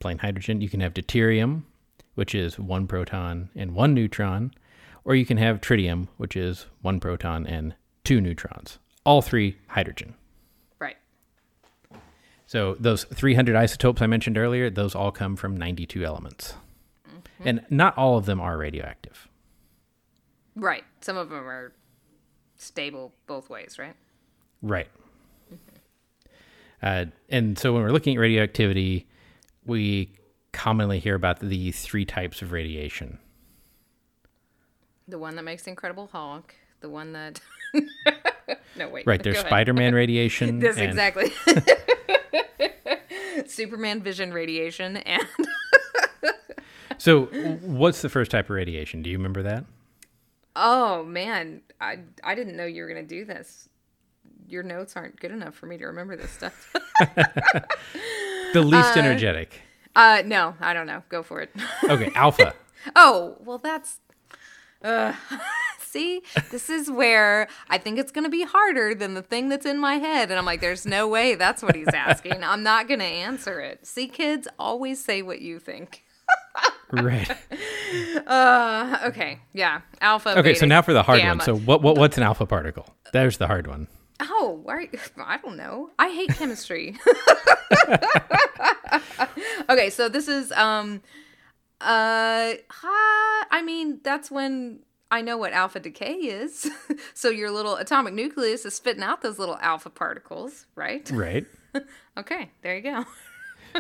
plain 0.00 0.19
hydrogen. 0.19 0.62
You 0.62 0.71
can 0.71 0.81
have 0.81 0.95
deuterium, 0.95 1.64
which 2.14 2.35
is 2.35 2.59
one 2.59 2.87
proton 2.87 3.50
and 3.54 3.75
one 3.75 3.95
neutron, 3.95 4.52
or 5.04 5.14
you 5.14 5.26
can 5.26 5.37
have 5.37 5.61
tritium, 5.61 6.09
which 6.16 6.37
is 6.37 6.66
one 6.81 7.00
proton 7.00 7.47
and 7.47 7.75
two 8.04 8.21
neutrons. 8.21 8.78
All 9.04 9.23
three 9.23 9.57
hydrogen. 9.69 10.14
Right. 10.78 10.97
So 12.47 12.76
those 12.78 13.04
300 13.04 13.57
isotopes 13.57 14.02
I 14.02 14.07
mentioned 14.07 14.38
earlier, 14.38 14.71
those 14.71 14.95
all 14.95 15.11
come 15.11 15.37
from 15.37 15.57
92 15.57 16.04
elements. 16.04 16.54
And 17.45 17.64
not 17.71 17.99
all 17.99 18.16
of 18.16 18.26
them 18.26 18.40
are 18.40 18.57
radioactive. 18.57 19.28
Right. 20.54 20.85
Some 21.00 21.16
of 21.16 21.31
them 21.31 21.45
are 21.49 21.73
stable 22.57 23.12
both 23.26 23.50
ways, 23.50 23.78
right? 23.78 23.95
Right. 24.61 24.88
Uh, 26.83 27.07
and 27.28 27.59
so 27.59 27.73
when 27.73 27.83
we're 27.83 27.90
looking 27.90 28.16
at 28.16 28.21
radioactivity, 28.21 29.07
we 29.64 30.12
commonly 30.52 30.99
hear 30.99 31.14
about 31.14 31.40
the 31.40 31.73
three 31.73 32.04
types 32.04 32.42
of 32.42 32.52
radiation. 32.52 33.18
The 35.09 35.18
one 35.18 35.37
that 35.37 35.42
makes 35.42 35.66
Incredible 35.66 36.09
Hulk, 36.12 36.54
the 36.80 36.88
one 36.88 37.12
that. 37.12 37.40
no, 38.76 38.88
wait. 38.88 39.06
Right. 39.06 39.23
There's 39.23 39.40
Spider 39.40 39.75
Man 39.75 39.94
radiation. 39.94 40.61
This 40.61 40.76
and- 40.76 40.90
exactly. 40.90 41.32
Superman 43.47 44.02
vision 44.02 44.32
radiation 44.32 44.99
and 44.99 45.23
So, 46.99 47.25
what's 47.62 48.02
the 48.02 48.09
first 48.09 48.30
type 48.30 48.47
of 48.47 48.50
radiation? 48.50 49.02
Do 49.02 49.11
you 49.11 49.18
remember 49.18 49.42
that? 49.42 49.64
oh 50.54 51.02
man, 51.04 51.62
I 51.80 52.00
I 52.23 52.35
didn't 52.35 52.56
know 52.56 52.66
you 52.66 52.82
were 52.82 52.88
gonna 52.88 53.02
do 53.02 53.25
this. 53.25 53.68
Your 54.47 54.62
notes 54.62 54.97
aren't 54.97 55.18
good 55.18 55.30
enough 55.30 55.54
for 55.54 55.66
me 55.66 55.78
to 55.78 55.87
remember 55.87 56.16
this 56.16 56.30
stuff. 56.30 56.73
The 58.52 58.61
least 58.61 58.97
uh, 58.97 59.00
energetic. 59.00 59.62
Uh, 59.94 60.22
no, 60.25 60.54
I 60.61 60.72
don't 60.72 60.87
know. 60.87 61.02
Go 61.08 61.22
for 61.22 61.40
it. 61.40 61.50
Okay, 61.84 62.11
alpha. 62.14 62.54
Oh, 62.96 63.37
well, 63.40 63.58
that's. 63.58 64.00
Uh, 64.82 65.12
see, 65.78 66.22
this 66.50 66.70
is 66.70 66.90
where 66.90 67.49
I 67.68 67.78
think 67.78 67.99
it's 67.99 68.11
going 68.12 68.25
to 68.25 68.30
be 68.30 68.42
harder 68.42 68.94
than 68.94 69.14
the 69.14 69.22
thing 69.22 69.49
that's 69.49 69.66
in 69.66 69.78
my 69.78 69.96
head. 69.96 70.30
And 70.30 70.38
I'm 70.38 70.46
like, 70.46 70.61
there's 70.61 70.87
no 70.87 71.06
way 71.08 71.34
that's 71.34 71.62
what 71.62 71.75
he's 71.75 71.88
asking. 71.88 72.42
I'm 72.44 72.62
not 72.62 72.88
going 72.88 73.00
to 73.00 73.06
answer 73.06 73.61
it. 73.61 73.87
See, 73.87 74.08
kids, 74.08 74.49
always 74.58 75.04
say 75.04 75.22
what 75.22 75.40
you 75.40 75.58
think. 75.58 76.02
right. 76.92 77.30
Uh, 78.26 78.99
okay, 79.04 79.40
yeah. 79.52 79.82
Alpha. 80.00 80.38
Okay, 80.38 80.54
so 80.54 80.66
now 80.66 80.82
for 80.82 80.92
the 80.92 81.02
hard 81.02 81.20
gamma. 81.20 81.38
one. 81.38 81.44
So, 81.44 81.56
what, 81.56 81.82
what 81.82 81.99
what's 81.99 82.16
an 82.16 82.22
alpha 82.22 82.46
particle? 82.46 82.87
There's 83.12 83.38
the 83.38 83.46
hard 83.46 83.66
one. 83.66 83.88
Oh, 84.31 84.61
why, 84.62 84.88
I 85.19 85.38
don't 85.38 85.57
know. 85.57 85.91
I 85.99 86.11
hate 86.11 86.31
chemistry. 86.31 86.97
okay, 89.71 89.91
so 89.91 90.09
this 90.09 90.29
is 90.29 90.52
um 90.52 91.02
uh 91.81 92.55
ha, 92.71 93.47
I 93.50 93.62
mean, 93.64 94.00
that's 94.02 94.31
when 94.31 94.81
I 95.11 95.21
know 95.21 95.37
what 95.37 95.52
alpha 95.52 95.81
decay 95.81 96.14
is. 96.14 96.71
so 97.14 97.29
your 97.29 97.50
little 97.50 97.76
atomic 97.76 98.14
nucleus 98.14 98.64
is 98.64 98.75
spitting 98.75 99.02
out 99.02 99.23
those 99.23 99.38
little 99.38 99.59
alpha 99.61 99.91
particles, 99.91 100.67
right? 100.75 101.11
Right. 101.12 101.47
Okay, 102.17 102.50
there 102.62 102.76
you 102.76 102.83
go. 102.83 103.05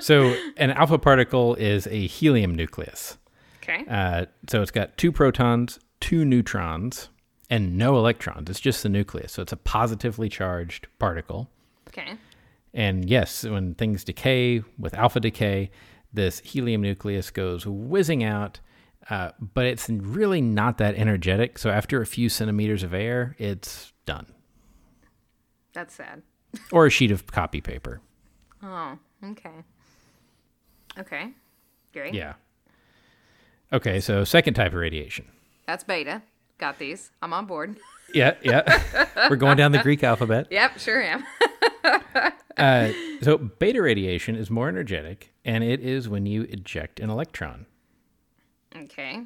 So, 0.00 0.34
an 0.56 0.70
alpha 0.70 0.98
particle 0.98 1.54
is 1.56 1.86
a 1.86 2.06
helium 2.06 2.54
nucleus. 2.54 3.18
Okay. 3.62 3.84
Uh, 3.88 4.24
so, 4.48 4.62
it's 4.62 4.70
got 4.70 4.96
two 4.96 5.12
protons, 5.12 5.78
two 6.00 6.24
neutrons, 6.24 7.10
and 7.52 7.76
no 7.76 7.96
electrons. 7.96 8.50
It's 8.50 8.60
just 8.60 8.82
the 8.82 8.88
nucleus. 8.88 9.32
So, 9.32 9.42
it's 9.42 9.52
a 9.52 9.56
positively 9.56 10.28
charged 10.28 10.88
particle. 10.98 11.50
Okay. 11.88 12.16
And 12.74 13.08
yes, 13.08 13.44
when 13.44 13.74
things 13.74 14.02
decay 14.04 14.62
with 14.78 14.94
alpha 14.94 15.20
decay, 15.20 15.70
this 16.12 16.40
helium 16.40 16.82
nucleus 16.82 17.30
goes 17.30 17.66
whizzing 17.66 18.24
out, 18.24 18.60
uh, 19.10 19.30
but 19.38 19.66
it's 19.66 19.88
really 19.88 20.40
not 20.40 20.78
that 20.78 20.94
energetic. 20.94 21.58
So 21.58 21.70
after 21.70 22.00
a 22.00 22.06
few 22.06 22.28
centimeters 22.28 22.82
of 22.82 22.94
air, 22.94 23.34
it's 23.38 23.92
done. 24.06 24.26
That's 25.72 25.94
sad. 25.94 26.22
Or 26.70 26.84
a 26.84 26.90
sheet 26.90 27.10
of 27.10 27.26
copy 27.26 27.62
paper. 27.62 28.02
Oh, 28.62 28.98
okay. 29.24 29.64
Okay. 30.98 31.30
Great. 31.94 32.12
Yeah. 32.12 32.34
Okay, 33.72 34.00
so 34.00 34.22
second 34.24 34.52
type 34.52 34.72
of 34.72 34.78
radiation. 34.78 35.24
That's 35.66 35.82
beta. 35.82 36.20
Got 36.58 36.78
these. 36.78 37.10
I'm 37.20 37.32
on 37.32 37.46
board. 37.46 37.78
Yeah, 38.14 38.34
yeah. 38.42 38.82
We're 39.30 39.36
going 39.36 39.56
down 39.56 39.72
the 39.72 39.78
Greek 39.78 40.04
alphabet. 40.04 40.48
Yep, 40.50 40.78
sure 40.80 41.00
am. 41.00 41.24
Uh, 42.58 42.92
so 43.22 43.38
beta 43.38 43.80
radiation 43.80 44.36
is 44.36 44.50
more 44.50 44.68
energetic, 44.68 45.32
and 45.42 45.64
it 45.64 45.80
is 45.80 46.10
when 46.10 46.26
you 46.26 46.42
eject 46.42 47.00
an 47.00 47.08
electron, 47.08 47.64
Okay. 48.76 49.22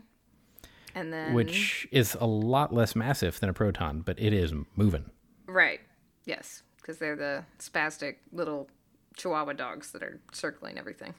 And 0.95 1.13
then 1.13 1.35
which 1.35 1.87
is 1.91 2.17
a 2.21 2.27
lot 2.27 2.73
less 2.73 2.97
massive 2.97 3.39
than 3.41 3.49
a 3.51 3.53
proton, 3.53 4.01
but 4.01 4.19
it 4.19 4.33
is 4.33 4.53
moving. 4.77 5.11
Right. 5.47 5.81
Yes, 6.25 6.63
because 6.77 6.99
they're 6.99 7.17
the 7.17 7.45
spastic 7.59 8.17
little 8.33 8.69
Chihuahua 9.17 9.53
dogs 9.53 9.93
that 9.93 10.03
are 10.03 10.21
circling 10.33 10.79
everything. 10.79 11.15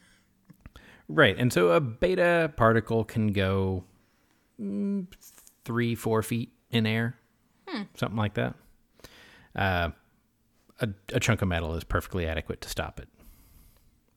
Right. 1.07 1.37
And 1.37 1.53
so 1.53 1.69
a 1.69 1.79
beta 1.79 2.51
particle 2.57 3.03
can 3.03 3.33
go 3.33 3.83
mm, 4.59 5.05
three, 5.67 5.93
four 5.95 6.23
feet 6.23 6.53
in 6.71 6.85
air, 6.87 7.17
something 7.95 8.17
like 8.17 8.35
that. 8.35 8.55
Uh, 9.53 9.89
a, 10.79 10.87
a 11.13 11.19
chunk 11.19 11.41
of 11.41 11.49
metal 11.49 11.75
is 11.75 11.83
perfectly 11.83 12.25
adequate 12.25 12.61
to 12.61 12.69
stop 12.69 12.99
it. 13.01 13.09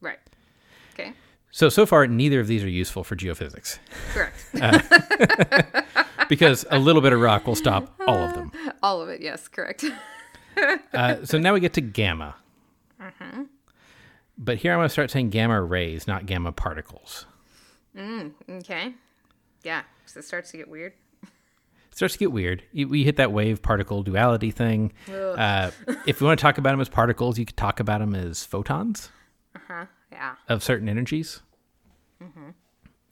Right. 0.00 0.20
Okay. 0.94 1.12
So, 1.50 1.68
so 1.68 1.84
far, 1.86 2.06
neither 2.06 2.38
of 2.38 2.46
these 2.46 2.62
are 2.62 2.68
useful 2.68 3.02
for 3.02 3.16
geophysics 3.16 3.78
Correct. 4.14 4.36
because 6.28 6.64
a 6.70 6.78
little 6.78 7.02
bit 7.02 7.12
of 7.12 7.20
rock 7.20 7.48
will 7.48 7.56
stop 7.56 7.92
all 8.06 8.18
of 8.18 8.34
them. 8.34 8.52
All 8.82 9.02
of 9.02 9.08
it. 9.10 9.20
Yes. 9.20 9.48
Correct. 9.48 9.84
Uh, 10.92 11.24
so 11.24 11.38
now 11.38 11.54
we 11.54 11.60
get 11.60 11.72
to 11.72 11.80
gamma. 11.80 12.34
But 14.36 14.58
here 14.58 14.72
I'm 14.72 14.78
going 14.78 14.86
to 14.88 14.92
start 14.92 15.10
saying 15.10 15.30
gamma 15.30 15.62
rays, 15.62 16.06
not 16.06 16.26
gamma 16.26 16.52
particles. 16.52 17.24
okay. 17.96 18.94
Yeah. 19.62 19.82
So 20.04 20.18
it 20.18 20.24
starts 20.24 20.50
to 20.50 20.58
get 20.58 20.68
weird. 20.68 20.92
It 21.90 21.96
starts 21.96 22.14
to 22.14 22.18
get 22.18 22.32
weird. 22.32 22.62
You, 22.72 22.88
we 22.88 23.04
hit 23.04 23.16
that 23.16 23.32
wave 23.32 23.62
particle 23.62 24.02
duality 24.02 24.50
thing. 24.50 24.92
Uh, 25.08 25.70
if 26.06 26.20
we 26.20 26.26
want 26.28 26.38
to 26.38 26.42
talk 26.42 26.56
about 26.58 26.70
them 26.70 26.80
as 26.80 26.88
particles, 26.88 27.38
you 27.38 27.44
could 27.46 27.56
talk 27.56 27.80
about 27.80 28.00
them 28.00 28.14
as 28.14 28.44
photons 28.44 29.10
Huh. 29.68 29.86
Yeah. 30.12 30.34
of 30.48 30.62
certain 30.62 30.88
energies. 30.88 31.40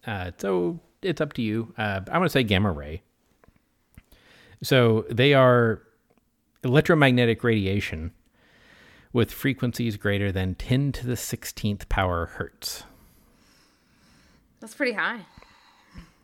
Uh, 0.06 0.30
so 0.38 0.80
it's 1.02 1.20
up 1.20 1.32
to 1.34 1.42
you. 1.42 1.74
Uh, 1.76 2.00
I'm 2.06 2.12
going 2.14 2.22
to 2.24 2.28
say 2.30 2.42
gamma 2.42 2.72
ray. 2.72 3.02
So 4.62 5.04
they 5.10 5.34
are 5.34 5.82
electromagnetic 6.64 7.44
radiation 7.44 8.12
with 9.12 9.30
frequencies 9.32 9.96
greater 9.96 10.32
than 10.32 10.54
10 10.54 10.92
to 10.92 11.06
the 11.06 11.14
16th 11.14 11.88
power 11.88 12.26
hertz. 12.26 12.84
That's 14.60 14.74
pretty 14.74 14.92
high. 14.92 15.20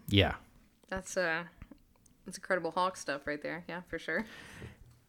Yeah. 0.09 0.35
That's 0.89 1.17
uh, 1.17 1.45
that's 2.25 2.39
incredible 2.39 2.71
Hulk 2.71 2.97
stuff 2.97 3.27
right 3.27 3.43
there. 3.43 3.65
Yeah, 3.69 3.83
for 3.89 3.99
sure. 3.99 4.25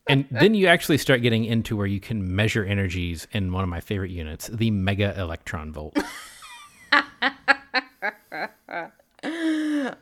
And 0.08 0.28
then 0.30 0.54
you 0.54 0.68
actually 0.68 1.00
start 1.00 1.24
getting 1.24 1.46
into 1.46 1.76
where 1.76 1.88
you 1.88 2.00
can 2.00 2.36
measure 2.36 2.64
energies 2.64 3.28
in 3.32 3.52
one 3.52 3.64
of 3.64 3.70
my 3.70 3.80
favorite 3.80 4.12
units, 4.12 4.46
the 4.46 4.70
mega 4.70 5.20
electron 5.20 5.74
volt. 5.74 5.98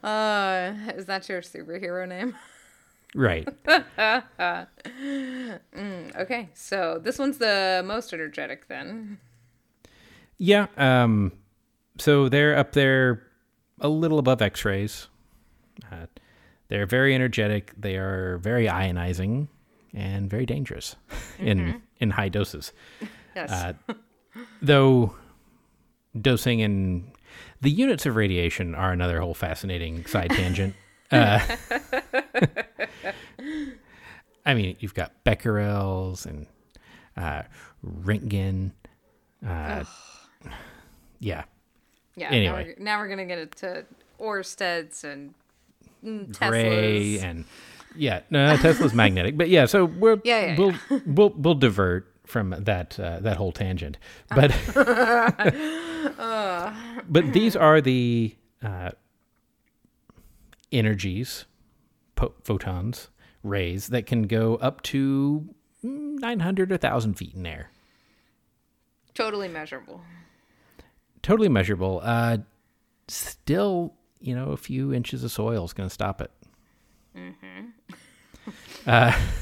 Uh, 0.04 0.74
is 0.96 1.06
that 1.06 1.28
your 1.30 1.42
superhero 1.42 2.08
name? 2.08 2.36
Right. 3.16 3.48
Okay, 6.16 6.50
so 6.54 7.00
this 7.04 7.18
one's 7.18 7.38
the 7.38 7.84
most 7.86 8.14
energetic 8.14 8.68
then. 8.68 9.18
Yeah. 10.38 10.68
Um, 10.78 11.32
so 11.98 12.30
they're 12.30 12.58
up 12.58 12.74
there 12.74 13.24
a 13.80 13.90
little 13.90 14.20
above 14.20 14.42
X 14.42 14.66
rays. 14.66 15.08
Uh, 15.92 16.06
they're 16.68 16.86
very 16.86 17.14
energetic. 17.14 17.74
They 17.78 17.98
are 17.98 18.38
very 18.40 18.68
ionizing 18.68 19.48
and 19.94 20.30
very 20.30 20.46
dangerous 20.46 20.96
in 21.40 21.82
in 22.00 22.12
high 22.12 22.30
doses. 22.30 22.74
Yes. 23.36 23.52
Uh, 23.52 23.74
though 24.62 25.16
dosing 26.20 26.62
and 26.62 27.12
the 27.62 27.72
units 27.72 28.06
of 28.06 28.16
radiation 28.16 28.76
are 28.76 28.92
another 28.92 29.20
whole 29.22 29.34
fascinating 29.34 30.06
side 30.06 30.30
tangent. 30.32 30.76
Uh, 31.12 31.40
I 34.46 34.54
mean, 34.54 34.76
you've 34.80 34.94
got 34.94 35.24
becquerels 35.24 36.26
and 36.26 36.48
uh, 37.16 37.44
Röntgen. 37.86 38.72
Uh, 39.46 39.84
yeah. 41.20 41.44
yeah. 42.16 42.30
anyway. 42.30 42.46
Now 42.46 42.56
we're, 42.56 42.76
now 42.80 43.00
we're 43.00 43.08
gonna 43.08 43.26
get 43.26 43.40
into 43.40 43.86
Oersteds 44.20 45.04
and 45.04 45.34
gray 46.04 47.18
Teslas. 47.18 47.24
and 47.24 47.46
yeah, 47.96 48.22
no, 48.30 48.58
Tesla's 48.58 48.94
magnetic, 48.94 49.38
but 49.38 49.50
yeah. 49.50 49.66
So 49.66 49.86
we're 49.86 50.20
Yeah, 50.24 50.54
yeah, 50.54 50.58
we'll 50.58 50.74
we'll 51.06 51.30
we'll 51.38 51.56
divert 51.56 52.08
from 52.26 52.56
that 52.58 53.00
uh, 53.00 53.20
that 53.20 53.38
whole 53.38 53.52
tangent, 53.52 53.98
but 54.30 54.52
but 57.10 57.34
these 57.34 57.56
are 57.56 57.82
the 57.82 58.36
uh, 58.64 58.92
energies, 60.72 61.46
po- 62.16 62.34
photons, 62.44 63.10
rays 63.44 63.88
that 63.88 64.06
can 64.06 64.24
go 64.24 64.56
up 64.56 64.82
to 64.84 65.54
nine 65.84 66.40
hundred 66.40 66.72
or 66.72 66.78
thousand 66.78 67.16
feet 67.16 67.36
in 67.36 67.46
air. 67.46 67.70
totally 69.14 69.48
measurable. 69.48 70.02
Totally 71.22 71.50
measurable. 71.50 72.02
Uh, 72.04 72.38
still, 73.08 73.94
you 74.24 74.36
know, 74.36 74.52
a 74.52 74.58
few 74.58 74.94
inches 74.94 75.24
of 75.24 75.32
soil 75.32 75.66
is 75.66 75.74
going 75.74 75.88
to 75.88 75.94
stop 75.94 76.22
it. 76.22 76.32
Uh, 78.86 79.18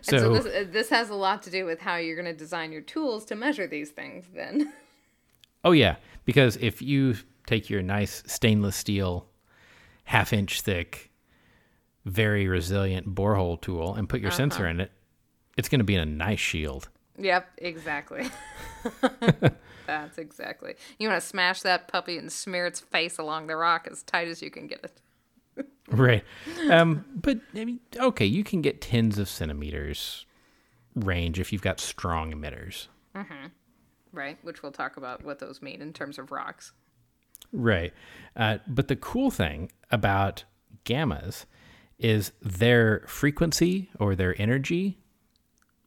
And 0.00 0.06
so, 0.06 0.18
so, 0.18 0.42
this, 0.42 0.46
uh, 0.46 0.64
this 0.70 0.88
has 0.90 1.10
a 1.10 1.14
lot 1.14 1.42
to 1.42 1.50
do 1.50 1.64
with 1.64 1.80
how 1.80 1.96
you're 1.96 2.16
gonna 2.16 2.32
design 2.32 2.72
your 2.72 2.80
tools 2.80 3.24
to 3.26 3.34
measure 3.34 3.66
these 3.66 3.90
things. 3.90 4.26
Then. 4.34 4.72
oh 5.64 5.72
yeah, 5.72 5.96
because 6.24 6.56
if 6.56 6.80
you 6.80 7.16
take 7.46 7.68
your 7.68 7.82
nice 7.82 8.22
stainless 8.26 8.76
steel, 8.76 9.26
half 10.04 10.32
inch 10.32 10.62
thick, 10.62 11.10
very 12.06 12.48
resilient 12.48 13.14
borehole 13.14 13.60
tool 13.60 13.94
and 13.94 14.08
put 14.08 14.20
your 14.20 14.30
sensor 14.30 14.66
in 14.66 14.80
it, 14.80 14.90
it's 15.58 15.68
going 15.68 15.80
to 15.80 15.84
be 15.84 15.94
in 15.94 16.00
a 16.00 16.06
nice 16.06 16.40
shield. 16.40 16.88
Yep, 17.20 17.48
exactly. 17.58 18.28
That's 19.86 20.18
exactly. 20.18 20.74
You 20.98 21.08
want 21.08 21.20
to 21.20 21.26
smash 21.26 21.60
that 21.62 21.88
puppy 21.88 22.16
and 22.16 22.32
smear 22.32 22.66
its 22.66 22.80
face 22.80 23.18
along 23.18 23.46
the 23.46 23.56
rock 23.56 23.86
as 23.90 24.02
tight 24.02 24.28
as 24.28 24.40
you 24.40 24.50
can 24.50 24.66
get 24.66 24.84
it. 24.84 25.00
Right. 25.88 26.24
Um, 26.70 27.04
but 27.16 27.40
I 27.54 27.64
mean, 27.64 27.80
okay, 27.96 28.26
you 28.26 28.44
can 28.44 28.62
get 28.62 28.80
tens 28.80 29.18
of 29.18 29.28
centimeters 29.28 30.24
range 30.94 31.40
if 31.40 31.52
you've 31.52 31.62
got 31.62 31.80
strong 31.80 32.32
emitters. 32.32 32.86
Right, 34.12 34.38
which 34.42 34.62
we'll 34.62 34.70
talk 34.70 34.96
about 34.96 35.24
what 35.24 35.40
those 35.40 35.60
mean 35.60 35.82
in 35.82 35.92
terms 35.92 36.18
of 36.18 36.30
rocks. 36.30 36.72
Right. 37.52 37.92
Uh, 38.36 38.58
but 38.68 38.86
the 38.86 38.94
cool 38.94 39.32
thing 39.32 39.72
about 39.90 40.44
gammas 40.84 41.46
is 41.98 42.32
their 42.40 43.02
frequency 43.06 43.90
or 43.98 44.14
their 44.14 44.40
energy, 44.40 44.98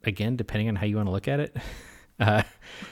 again, 0.04 0.36
depending 0.36 0.70
on 0.70 0.76
how 0.76 0.86
you 0.86 0.96
want 0.98 1.08
to 1.08 1.12
look 1.12 1.28
at 1.28 1.40
it. 1.40 1.56
Uh, 2.20 2.44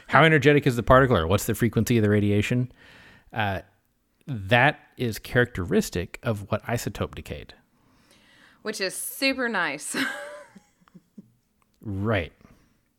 how 0.08 0.24
energetic 0.24 0.66
is 0.66 0.76
the 0.76 0.82
particle 0.82 1.16
or 1.16 1.28
what's 1.28 1.46
the 1.46 1.54
frequency 1.54 1.96
of 1.96 2.04
the 2.04 2.10
radiation? 2.10 2.72
Uh, 3.32 3.62
that 4.26 4.80
is 4.98 5.20
characteristic 5.20 6.20
of 6.24 6.52
what 6.52 6.64
isotope 6.66 7.14
decayed. 7.14 7.54
Which 8.64 8.82
is 8.82 8.96
super 8.96 9.48
nice. 9.48 9.96
Right. 11.82 12.32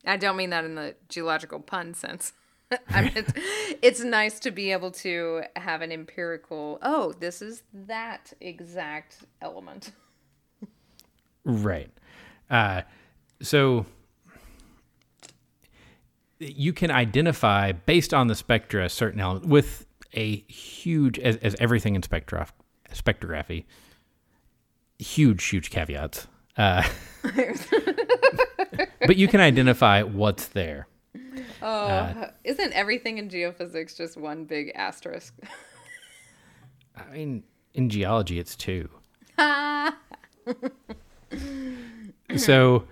I 0.05 0.17
don't 0.17 0.37
mean 0.37 0.51
that 0.51 0.65
in 0.65 0.75
the 0.75 0.97
geological 1.09 1.61
pun 1.61 1.95
sense. 1.95 2.33
I 2.89 3.03
mean, 3.03 3.13
it's, 3.15 3.33
it's 3.83 4.01
nice 4.01 4.41
to 4.41 4.51
be 4.51 4.73
able 4.73 4.91
to 4.93 5.43
have 5.57 5.83
an 5.83 5.93
empirical, 5.93 6.79
oh, 6.83 7.13
this 7.13 7.43
is 7.43 7.63
that 7.73 8.33
exact 8.41 9.19
element. 9.41 9.93
Right. 11.45 11.91
Uh, 12.51 12.83
so 13.41 13.87
you 16.43 16.73
can 16.73 16.91
identify 16.91 17.73
based 17.73 18.13
on 18.13 18.27
the 18.27 18.35
spectra 18.35 18.85
a 18.85 18.89
certain 18.89 19.21
element 19.21 19.47
with 19.47 19.87
a 20.15 20.37
huge, 20.43 21.19
as, 21.19 21.37
as 21.37 21.57
everything 21.59 21.95
in 21.95 22.03
spectro, 22.03 22.47
spectrography, 22.93 23.65
huge, 24.99 25.45
huge 25.45 25.71
caveats. 25.71 26.27
Uh, 26.57 26.87
but 29.07 29.17
you 29.17 29.29
can 29.29 29.41
identify 29.41 30.03
what's 30.03 30.49
there. 30.49 30.87
Oh, 31.63 32.27
isn't 32.45 32.73
everything 32.73 33.19
in 33.19 33.29
geophysics 33.29 33.97
just 33.97 34.17
one 34.17 34.45
big 34.45 34.73
asterisk? 34.75 35.35
I 36.97 37.11
mean, 37.13 37.45
in 37.75 37.89
geology, 37.89 38.39
it's 38.39 38.57
two. 38.57 38.89
so, 42.37 42.85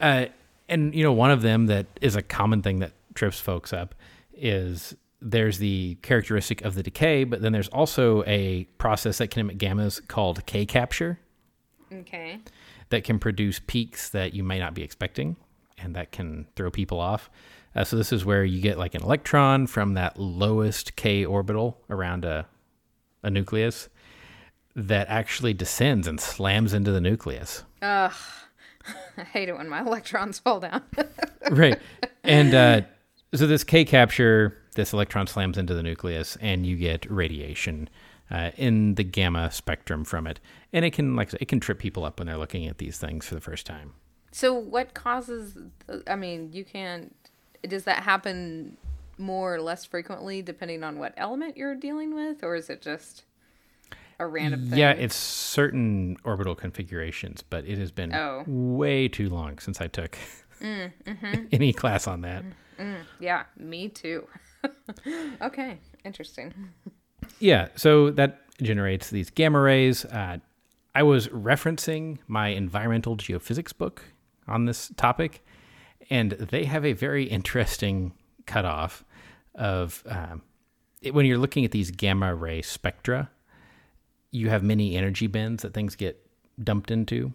uh, 0.00 0.26
and 0.68 0.94
you 0.94 1.02
know, 1.02 1.12
one 1.12 1.30
of 1.30 1.42
them 1.42 1.66
that 1.66 1.86
is 2.00 2.16
a 2.16 2.22
common 2.22 2.62
thing 2.62 2.80
that 2.80 2.92
trips 3.14 3.40
folks 3.40 3.72
up 3.72 3.94
is 4.34 4.94
there's 5.20 5.58
the 5.58 5.96
characteristic 6.02 6.62
of 6.62 6.74
the 6.74 6.82
decay, 6.82 7.24
but 7.24 7.40
then 7.40 7.52
there's 7.52 7.68
also 7.68 8.22
a 8.24 8.64
process 8.78 9.18
that 9.18 9.30
can 9.30 9.40
emit 9.40 9.58
gammas 9.58 10.06
called 10.06 10.44
K 10.46 10.66
capture 10.66 11.18
okay. 11.92 12.38
that 12.90 13.04
can 13.04 13.18
produce 13.18 13.60
peaks 13.66 14.10
that 14.10 14.34
you 14.34 14.44
may 14.44 14.58
not 14.58 14.74
be 14.74 14.82
expecting 14.82 15.36
and 15.78 15.94
that 15.94 16.12
can 16.12 16.46
throw 16.54 16.70
people 16.70 17.00
off. 17.00 17.30
Uh, 17.74 17.84
so 17.84 17.96
this 17.96 18.12
is 18.12 18.24
where 18.24 18.44
you 18.44 18.60
get 18.60 18.78
like 18.78 18.94
an 18.94 19.02
electron 19.02 19.66
from 19.66 19.94
that 19.94 20.18
lowest 20.18 20.96
K 20.96 21.24
orbital 21.24 21.78
around 21.90 22.24
a, 22.24 22.46
a 23.22 23.30
nucleus 23.30 23.88
that 24.74 25.08
actually 25.08 25.54
descends 25.54 26.06
and 26.06 26.20
slams 26.20 26.72
into 26.72 26.90
the 26.90 27.00
nucleus. 27.00 27.64
Ugh. 27.82 28.12
I 29.18 29.24
hate 29.24 29.48
it 29.48 29.56
when 29.56 29.68
my 29.68 29.80
electrons 29.80 30.38
fall 30.44 30.60
down. 30.60 30.82
right. 31.50 31.80
And 32.22 32.54
uh, 32.54 32.80
so 33.34 33.46
this 33.46 33.64
K 33.64 33.84
capture, 33.84 34.56
this 34.74 34.92
electron 34.92 35.26
slams 35.26 35.58
into 35.58 35.74
the 35.74 35.82
nucleus, 35.82 36.36
and 36.40 36.66
you 36.66 36.76
get 36.76 37.10
radiation 37.10 37.88
uh, 38.30 38.50
in 38.56 38.94
the 38.96 39.04
gamma 39.04 39.50
spectrum 39.50 40.04
from 40.04 40.26
it. 40.26 40.40
And 40.72 40.84
it 40.84 40.92
can, 40.92 41.16
like, 41.16 41.32
it 41.34 41.48
can 41.48 41.60
trip 41.60 41.78
people 41.78 42.04
up 42.04 42.18
when 42.18 42.26
they're 42.26 42.36
looking 42.36 42.66
at 42.66 42.78
these 42.78 42.98
things 42.98 43.26
for 43.26 43.34
the 43.34 43.40
first 43.40 43.66
time. 43.66 43.94
so, 44.32 44.52
what 44.52 44.94
causes, 44.94 45.56
I 46.06 46.16
mean, 46.16 46.52
you 46.52 46.64
can't, 46.64 47.14
does 47.62 47.84
that 47.84 48.02
happen 48.02 48.76
more 49.18 49.54
or 49.54 49.62
less 49.62 49.84
frequently 49.84 50.42
depending 50.42 50.84
on 50.84 50.98
what 50.98 51.14
element 51.16 51.56
you're 51.56 51.74
dealing 51.74 52.14
with? 52.14 52.42
Or 52.42 52.54
is 52.54 52.68
it 52.68 52.82
just 52.82 53.24
a 54.18 54.26
random 54.26 54.68
thing? 54.70 54.78
Yeah, 54.78 54.92
it's 54.92 55.14
certain 55.16 56.16
orbital 56.24 56.54
configurations, 56.54 57.42
but 57.42 57.64
it 57.66 57.78
has 57.78 57.90
been 57.90 58.14
Oh. 58.14 58.44
way 58.46 59.08
too 59.08 59.28
long 59.28 59.58
since 59.58 59.80
I 59.80 59.86
took 59.88 60.16
any 61.52 61.72
class 61.72 62.06
on 62.06 62.22
that. 62.22 62.44
Yeah, 63.20 63.44
me 63.56 63.88
too. 63.88 64.26
okay, 65.42 65.78
interesting. 66.04 66.52
Yeah, 67.38 67.68
so 67.76 68.10
that 68.10 68.40
generates 68.62 69.10
these 69.10 69.30
gamma 69.30 69.60
rays. 69.60 70.04
Uh, 70.04 70.38
I 70.94 71.02
was 71.02 71.28
referencing 71.28 72.18
my 72.26 72.48
environmental 72.48 73.16
geophysics 73.16 73.76
book 73.76 74.02
on 74.48 74.64
this 74.64 74.90
topic, 74.96 75.44
and 76.10 76.32
they 76.32 76.64
have 76.64 76.84
a 76.84 76.92
very 76.92 77.24
interesting 77.24 78.12
cutoff 78.46 79.04
of 79.54 80.02
um, 80.06 80.42
it, 81.02 81.12
when 81.14 81.26
you're 81.26 81.38
looking 81.38 81.64
at 81.64 81.70
these 81.70 81.90
gamma 81.90 82.34
ray 82.34 82.62
spectra, 82.62 83.30
you 84.36 84.50
have 84.50 84.62
many 84.62 84.96
energy 84.96 85.26
bins 85.26 85.62
that 85.62 85.74
things 85.74 85.96
get 85.96 86.24
dumped 86.62 86.90
into. 86.90 87.32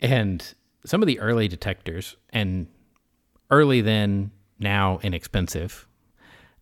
And 0.00 0.54
some 0.84 1.02
of 1.02 1.06
the 1.06 1.18
early 1.20 1.48
detectors, 1.48 2.16
and 2.30 2.66
early 3.50 3.80
then, 3.80 4.30
now 4.58 4.98
inexpensive, 5.02 5.86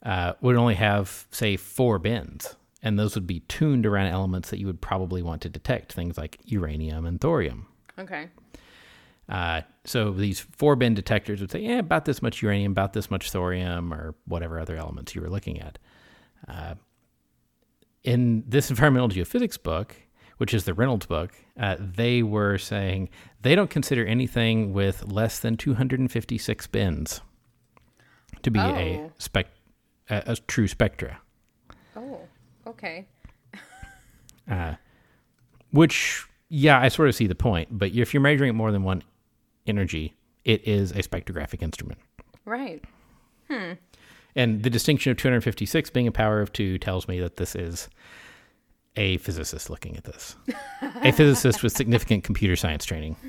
uh, 0.03 0.35
would 0.41 0.57
only 0.57 0.75
have, 0.75 1.27
say, 1.31 1.57
four 1.57 1.99
bins. 1.99 2.57
And 2.83 2.99
those 2.99 3.15
would 3.15 3.27
be 3.27 3.41
tuned 3.41 3.85
around 3.85 4.09
elements 4.09 4.51
that 4.51 4.61
you 4.61 4.67
would 4.67 4.81
probably 4.81 5.23
want 5.23 5.43
to 5.43 5.49
detect, 5.49 5.93
things 5.93 6.17
like 6.17 6.39
uranium 6.45 7.05
and 7.05 7.21
thorium. 7.21 7.67
Okay. 7.99 8.29
Uh, 9.29 9.63
so 9.85 10.13
these 10.13 10.39
four 10.41 10.77
bin 10.77 10.95
detectors 10.95 11.41
would 11.41 11.51
say, 11.51 11.61
yeah, 11.61 11.79
about 11.79 12.05
this 12.05 12.23
much 12.23 12.43
uranium, 12.43 12.73
about 12.73 12.93
this 12.93 13.11
much 13.11 13.31
thorium, 13.33 13.93
or 13.93 14.15
whatever 14.27 14.61
other 14.61 14.77
elements 14.77 15.15
you 15.15 15.21
were 15.21 15.31
looking 15.31 15.61
at. 15.61 15.79
Uh, 16.47 16.75
in 18.07 18.45
this 18.47 18.71
environmental 18.71 19.09
geophysics 19.11 19.63
book, 19.63 19.95
which 20.39 20.55
is 20.55 20.65
the 20.65 20.73
Reynolds 20.75 21.07
book, 21.07 21.33
uh, 21.59 21.77
they 21.79 22.23
were 22.23 22.57
saying 22.59 23.09
they 23.43 23.55
don't 23.55 23.71
consider 23.71 24.05
anything 24.07 24.73
with 24.73 25.05
less 25.11 25.41
than 25.41 25.57
256 25.57 26.67
bins 26.69 27.21
to 28.43 28.51
be 28.51 28.59
a 28.61 28.63
Oh. 29.01 29.13
spec 29.19 29.47
a, 30.09 30.23
a 30.27 30.37
true 30.37 30.69
spectra. 30.69 31.21
Oh, 31.97 32.21
okay. 32.67 33.07
Which, 35.73 36.25
yeah, 36.49 36.81
I 36.81 36.89
sort 36.89 37.09
of 37.09 37.15
see 37.15 37.27
the 37.27 37.35
point. 37.35 37.69
But 37.73 37.93
if 37.93 38.15
you're 38.15 38.21
measuring 38.21 38.55
more 38.55 38.71
than 38.71 38.85
one 38.85 39.03
energy, 39.67 40.15
it 40.45 40.67
is 40.67 40.93
a 40.93 41.03
spectrographic 41.03 41.63
instrument. 41.63 41.99
Right. 42.45 42.85
And 44.37 44.63
the 44.63 44.71
distinction 44.71 45.11
of 45.11 45.17
256 45.17 45.91
being 45.91 46.07
a 46.07 46.13
power 46.13 46.41
of 46.41 46.53
two 46.53 46.79
tells 46.79 47.09
me 47.09 47.19
that 47.21 47.37
this 47.37 47.57
is 47.57 47.89
a 48.95 49.17
physicist 49.19 49.71
looking 49.71 49.97
at 49.97 50.05
this. 50.05 50.37
a 51.03 51.11
physicist 51.11 51.63
with 51.63 51.73
significant 51.73 52.23
computer 52.23 52.55
science 52.57 52.85
training. 52.85 53.17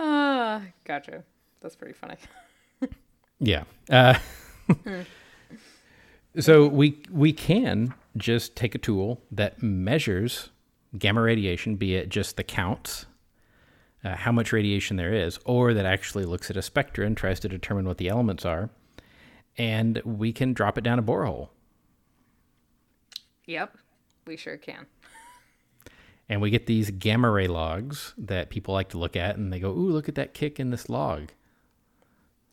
Ah, 0.00 0.60
gotcha. 0.84 1.24
That's 1.60 1.74
pretty 1.76 1.94
funny. 1.94 2.16
Yeah. 3.40 3.64
Uh, 3.88 4.18
so 6.38 6.66
we 6.66 7.00
we 7.10 7.32
can 7.32 7.94
just 8.16 8.56
take 8.56 8.74
a 8.74 8.78
tool 8.78 9.22
that 9.30 9.62
measures 9.62 10.50
gamma 10.98 11.22
radiation, 11.22 11.76
be 11.76 11.94
it 11.94 12.08
just 12.08 12.36
the 12.36 12.42
counts, 12.44 13.06
uh, 14.04 14.16
how 14.16 14.32
much 14.32 14.52
radiation 14.52 14.96
there 14.96 15.12
is, 15.12 15.38
or 15.44 15.74
that 15.74 15.86
actually 15.86 16.24
looks 16.24 16.50
at 16.50 16.56
a 16.56 16.62
spectra 16.62 17.06
and 17.06 17.16
tries 17.16 17.40
to 17.40 17.48
determine 17.48 17.86
what 17.86 17.98
the 17.98 18.08
elements 18.08 18.44
are, 18.44 18.70
and 19.58 20.00
we 20.04 20.32
can 20.32 20.54
drop 20.54 20.78
it 20.78 20.84
down 20.84 20.98
a 20.98 21.02
borehole. 21.02 21.48
Yep, 23.46 23.76
we 24.26 24.36
sure 24.36 24.56
can. 24.56 24.86
And 26.28 26.40
we 26.40 26.50
get 26.50 26.66
these 26.66 26.90
gamma 26.90 27.30
ray 27.30 27.48
logs 27.48 28.14
that 28.18 28.50
people 28.50 28.74
like 28.74 28.90
to 28.90 28.98
look 28.98 29.16
at, 29.16 29.36
and 29.36 29.52
they 29.52 29.58
go, 29.58 29.70
"Ooh, 29.70 29.90
look 29.90 30.08
at 30.08 30.14
that 30.14 30.34
kick 30.34 30.60
in 30.60 30.70
this 30.70 30.88
log." 30.88 31.30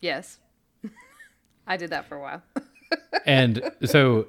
Yes. 0.00 0.40
I 1.66 1.76
did 1.76 1.90
that 1.90 2.06
for 2.06 2.16
a 2.16 2.20
while. 2.20 2.42
And 3.24 3.72
so, 3.84 4.26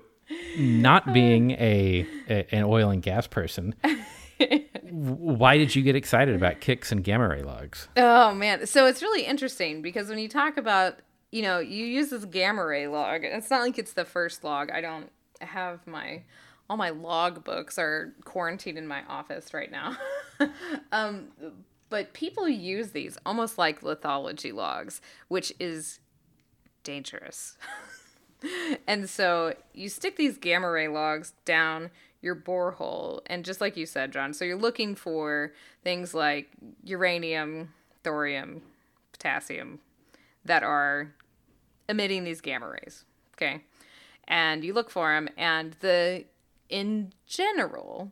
not 0.58 1.08
uh. 1.08 1.14
being 1.14 1.52
a, 1.52 2.08
a 2.28 2.56
an 2.56 2.64
oil 2.64 2.90
and 2.90 3.04
gas 3.04 3.28
person, 3.28 3.76
why 4.90 5.58
did 5.58 5.76
you 5.76 5.84
get 5.84 5.96
excited 5.96 6.36
about 6.36 6.62
kicks 6.62 6.92
and 6.92 7.04
gamma 7.04 7.28
ray 7.28 7.44
logs? 7.44 7.90
Oh 7.96 8.34
man, 8.34 8.66
so 8.66 8.88
it's 8.88 9.04
really 9.04 9.24
interesting 9.24 9.84
because 9.84 10.10
when 10.10 10.18
you 10.18 10.28
talk 10.28 10.58
about, 10.58 11.00
you 11.32 11.42
know, 11.42 11.60
you 11.60 11.86
use 11.86 12.10
this 12.10 12.26
gamma 12.26 12.66
ray 12.66 12.88
log. 12.88 13.24
It's 13.24 13.50
not 13.50 13.62
like 13.62 13.78
it's 13.78 13.94
the 13.94 14.06
first 14.06 14.44
log. 14.44 14.72
I 14.72 14.82
don't 14.82 15.12
have 15.42 15.86
my 15.86 16.24
all 16.70 16.78
my 16.78 16.90
log 16.90 17.44
books 17.44 17.78
are 17.78 18.14
quarantined 18.26 18.78
in 18.78 18.88
my 18.88 19.04
office 19.08 19.54
right 19.54 19.72
now. 19.72 19.96
um, 20.92 21.28
but 21.90 22.14
people 22.14 22.50
use 22.50 22.92
these 22.92 23.18
almost 23.26 23.58
like 23.58 23.82
lithology 23.82 24.54
logs, 24.54 25.02
which 25.30 25.54
is 25.60 26.00
dangerous. 26.84 27.58
and 28.88 29.10
so 29.10 29.54
you 29.74 29.90
stick 29.90 30.18
these 30.18 30.38
gamma 30.38 30.70
ray 30.70 30.88
logs 30.88 31.34
down 31.46 31.90
your 32.22 32.36
borehole 32.36 33.22
and 33.28 33.46
just 33.46 33.62
like 33.62 33.78
you 33.78 33.86
said 33.86 34.12
john 34.12 34.34
so 34.34 34.44
you're 34.44 34.58
looking 34.58 34.96
for 34.96 35.54
things 35.84 36.14
like 36.14 36.50
uranium 36.84 37.74
thorium 38.04 38.62
potassium 39.12 39.80
that 40.48 40.64
are 40.64 41.14
emitting 41.88 42.24
these 42.24 42.42
gamma 42.42 42.68
rays 42.68 43.06
okay 43.36 43.62
and 44.28 44.64
you 44.64 44.74
look 44.74 44.90
for 44.90 45.14
them 45.14 45.30
and 45.38 45.74
the 45.80 46.26
in 46.70 47.14
general 47.26 48.12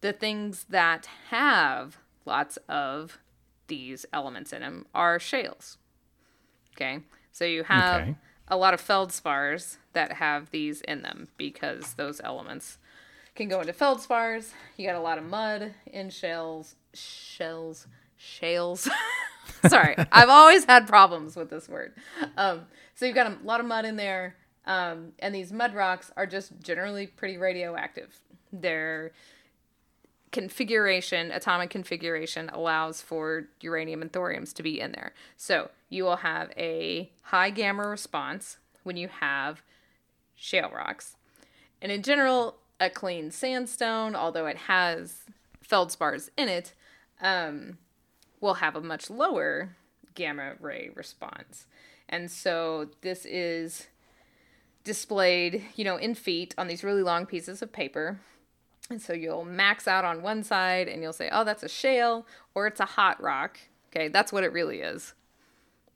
the 0.00 0.12
things 0.12 0.66
that 0.68 1.06
have 1.30 1.98
lots 2.24 2.56
of 2.68 3.18
these 3.66 4.06
elements 4.12 4.52
in 4.52 4.60
them 4.60 4.86
are 4.94 5.18
shales 5.18 5.76
okay 6.74 7.00
so 7.32 7.44
you 7.44 7.64
have 7.64 8.02
Okay. 8.02 8.14
a 8.48 8.56
lot 8.56 8.74
of 8.74 8.80
feldspars 8.80 9.78
that 9.94 10.12
have 10.12 10.50
these 10.50 10.80
in 10.82 11.02
them 11.02 11.28
because 11.36 11.94
those 11.94 12.20
elements 12.22 12.78
can 13.34 13.48
go 13.48 13.60
into 13.60 13.72
feldspars. 13.72 14.52
You 14.76 14.86
got 14.86 14.96
a 14.96 15.00
lot 15.00 15.18
of 15.18 15.24
mud 15.24 15.74
in 15.86 16.10
shells, 16.10 16.76
shells, 16.92 17.86
shales. 18.16 18.88
Sorry, 19.68 19.94
I've 20.12 20.28
always 20.28 20.64
had 20.64 20.86
problems 20.86 21.36
with 21.36 21.50
this 21.50 21.68
word. 21.68 21.94
Um, 22.36 22.62
so 22.94 23.06
you've 23.06 23.14
got 23.14 23.26
a 23.26 23.36
lot 23.44 23.60
of 23.60 23.66
mud 23.66 23.84
in 23.84 23.96
there, 23.96 24.36
um, 24.66 25.12
and 25.18 25.34
these 25.34 25.52
mud 25.52 25.74
rocks 25.74 26.10
are 26.16 26.26
just 26.26 26.60
generally 26.60 27.06
pretty 27.06 27.36
radioactive. 27.36 28.20
Their 28.52 29.12
configuration, 30.32 31.30
atomic 31.30 31.70
configuration, 31.70 32.50
allows 32.52 33.00
for 33.00 33.46
uranium 33.60 34.02
and 34.02 34.12
thoriums 34.12 34.52
to 34.54 34.62
be 34.62 34.80
in 34.80 34.92
there. 34.92 35.12
So 35.36 35.70
you 35.88 36.04
will 36.04 36.16
have 36.16 36.50
a 36.56 37.10
high 37.22 37.50
gamma 37.50 37.86
response 37.86 38.58
when 38.82 38.96
you 38.96 39.08
have 39.08 39.62
shale 40.34 40.70
rocks. 40.74 41.16
And 41.80 41.92
in 41.92 42.02
general, 42.02 42.56
a 42.80 42.90
clean 42.90 43.30
sandstone, 43.30 44.16
although 44.16 44.46
it 44.46 44.56
has 44.56 45.22
feldspars 45.62 46.30
in 46.36 46.48
it, 46.48 46.72
um, 47.20 47.78
will 48.44 48.54
have 48.54 48.76
a 48.76 48.80
much 48.80 49.08
lower 49.08 49.74
gamma 50.14 50.52
ray 50.60 50.90
response. 50.94 51.66
And 52.08 52.30
so 52.30 52.90
this 53.00 53.24
is 53.24 53.88
displayed, 54.84 55.64
you 55.74 55.84
know, 55.84 55.96
in 55.96 56.14
feet 56.14 56.54
on 56.58 56.68
these 56.68 56.84
really 56.84 57.02
long 57.02 57.24
pieces 57.24 57.62
of 57.62 57.72
paper. 57.72 58.20
And 58.90 59.00
so 59.00 59.14
you'll 59.14 59.46
max 59.46 59.88
out 59.88 60.04
on 60.04 60.20
one 60.20 60.44
side 60.44 60.88
and 60.88 61.02
you'll 61.02 61.14
say, 61.14 61.30
oh, 61.32 61.42
that's 61.42 61.62
a 61.62 61.68
shale 61.68 62.26
or 62.54 62.66
it's 62.66 62.80
a 62.80 62.84
hot 62.84 63.20
rock. 63.22 63.58
Okay, 63.90 64.08
that's 64.08 64.30
what 64.30 64.44
it 64.44 64.52
really 64.52 64.80
is. 64.80 65.14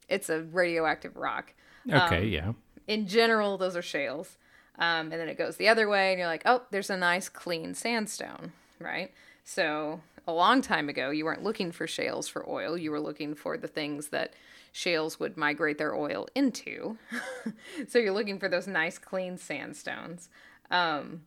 It's 0.09 0.31
a 0.31 0.41
radioactive 0.41 1.17
rock 1.17 1.53
Okay, 1.91 2.27
yeah. 2.27 2.53
in 2.87 3.07
general, 3.07 3.59
those 3.59 3.77
are 3.77 3.83
shales. 3.83 4.39
Um, 4.79 5.13
and 5.13 5.21
then 5.21 5.29
it 5.29 5.37
goes 5.37 5.57
the 5.57 5.69
other 5.69 5.89
way, 5.89 6.13
and 6.13 6.19
you're 6.19 6.29
like, 6.29 6.43
oh, 6.47 6.63
there's 6.71 6.91
a 6.91 6.97
nice 6.97 7.29
clean 7.29 7.75
sandstone, 7.75 8.53
right? 8.79 9.13
So 9.45 10.01
a 10.29 10.33
long 10.33 10.61
time 10.61 10.91
ago, 10.91 11.11
you 11.11 11.25
weren't 11.25 11.43
looking 11.43 11.73
for 11.73 11.87
shales 11.87 12.29
for 12.29 12.49
oil. 12.49 12.77
You 12.77 12.91
were 12.91 13.01
looking 13.01 13.35
for 13.35 13.57
the 13.57 13.67
things 13.67 14.09
that 14.09 14.35
shales 14.73 15.19
would 15.19 15.39
migrate 15.39 15.79
their 15.79 15.95
oil 15.95 16.29
into. 16.35 16.99
so 17.89 17.99
you're 17.99 18.13
looking 18.13 18.39
for 18.39 18.49
those 18.49 18.67
nice 18.67 18.99
clean 18.99 19.39
sandstones. 19.39 20.29
Um, 20.71 21.23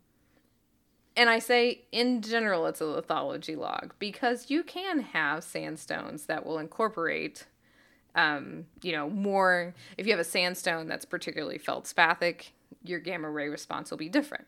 and 1.17 1.31
I 1.31 1.39
say 1.39 1.81
in 1.91 2.21
general, 2.21 2.67
it's 2.67 2.79
a 2.79 2.85
lithology 2.85 3.57
log 3.57 3.95
because 3.97 4.51
you 4.51 4.61
can 4.61 5.01
have 5.01 5.43
sandstones 5.43 6.27
that 6.27 6.45
will 6.45 6.59
incorporate 6.59 7.47
um, 8.13 8.65
you 8.81 8.91
know, 8.91 9.09
more 9.09 9.73
if 9.97 10.05
you 10.05 10.11
have 10.11 10.19
a 10.19 10.25
sandstone 10.25 10.87
that's 10.87 11.05
particularly 11.05 11.57
feldspathic, 11.57 12.53
your 12.83 12.99
gamma 12.99 13.29
ray 13.29 13.47
response 13.47 13.89
will 13.89 13.97
be 13.97 14.09
different. 14.09 14.47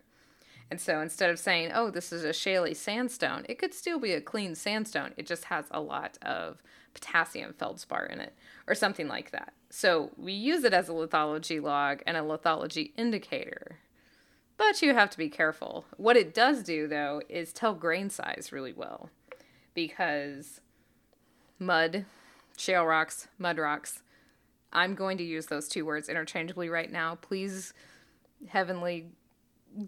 And 0.71 0.82
so 0.82 1.02
instead 1.02 1.30
of 1.30 1.39
saying, 1.39 1.71
oh, 1.73 1.89
this 1.89 2.12
is 2.12 2.23
a 2.23 2.30
shaly 2.30 2.76
sandstone, 2.76 3.45
it 3.47 3.60
could 3.60 3.73
still 3.73 3.99
be 3.99 4.13
a 4.13 4.21
clean 4.21 4.56
sandstone. 4.56 5.13
It 5.17 5.28
just 5.28 5.45
has 5.45 5.65
a 5.71 5.82
lot 5.82 6.17
of 6.21 6.63
potassium 6.93 7.54
feldspar 7.54 8.06
in 8.06 8.19
it 8.19 8.34
or 8.67 8.76
something 8.76 9.08
like 9.08 9.32
that. 9.32 9.54
So 9.69 10.12
we 10.17 10.34
use 10.34 10.63
it 10.63 10.73
as 10.73 10.89
a 10.89 10.93
lithology 10.93 11.62
log 11.62 12.02
and 12.06 12.17
a 12.17 12.21
lithology 12.21 12.91
indicator. 12.97 13.80
But 14.58 14.82
you 14.82 14.93
have 14.93 15.10
to 15.10 15.17
be 15.17 15.30
careful. 15.30 15.86
What 15.97 16.15
it 16.15 16.34
does 16.34 16.63
do, 16.63 16.88
though, 16.88 17.21
is 17.28 17.52
tell 17.52 17.73
grain 17.73 18.10
size 18.10 18.52
really 18.52 18.73
well 18.73 19.10
because 19.73 20.62
mud, 21.60 22.06
shale 22.58 22.86
rocks, 22.86 23.28
mud 23.38 23.58
rocks. 23.58 24.04
I'm 24.71 24.95
going 24.95 25.17
to 25.17 25.23
use 25.23 25.47
those 25.47 25.67
two 25.67 25.86
words 25.86 26.10
interchangeably 26.10 26.69
right 26.69 26.91
now. 26.91 27.15
Please, 27.15 27.73
heavenly, 28.47 29.08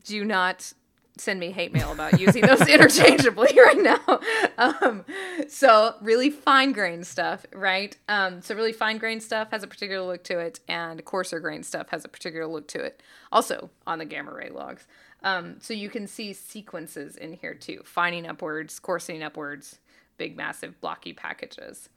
do 0.03 0.23
not 0.23 0.73
send 1.17 1.39
me 1.39 1.51
hate 1.51 1.73
mail 1.73 1.91
about 1.91 2.19
using 2.19 2.45
those 2.45 2.61
interchangeably 2.67 3.49
right 3.57 3.77
now. 3.77 4.19
Um, 4.57 5.05
so, 5.47 5.95
really 6.01 6.29
fine 6.29 6.71
grain 6.71 7.03
stuff, 7.03 7.45
right? 7.53 7.95
Um, 8.09 8.41
so, 8.41 8.55
really 8.55 8.73
fine 8.73 8.97
grain 8.97 9.19
stuff 9.19 9.51
has 9.51 9.63
a 9.63 9.67
particular 9.67 10.05
look 10.05 10.23
to 10.25 10.39
it, 10.39 10.59
and 10.67 11.03
coarser 11.05 11.39
grain 11.39 11.63
stuff 11.63 11.89
has 11.89 12.05
a 12.05 12.09
particular 12.09 12.47
look 12.47 12.67
to 12.69 12.79
it. 12.79 13.01
Also, 13.31 13.69
on 13.87 13.99
the 13.99 14.05
gamma 14.05 14.33
ray 14.33 14.49
logs. 14.49 14.87
Um, 15.23 15.57
so, 15.59 15.73
you 15.73 15.89
can 15.89 16.07
see 16.07 16.33
sequences 16.33 17.15
in 17.15 17.33
here 17.33 17.53
too 17.53 17.81
fining 17.85 18.25
upwards, 18.25 18.79
coarsening 18.79 19.23
upwards, 19.23 19.79
big, 20.17 20.35
massive, 20.35 20.79
blocky 20.81 21.13
packages 21.13 21.89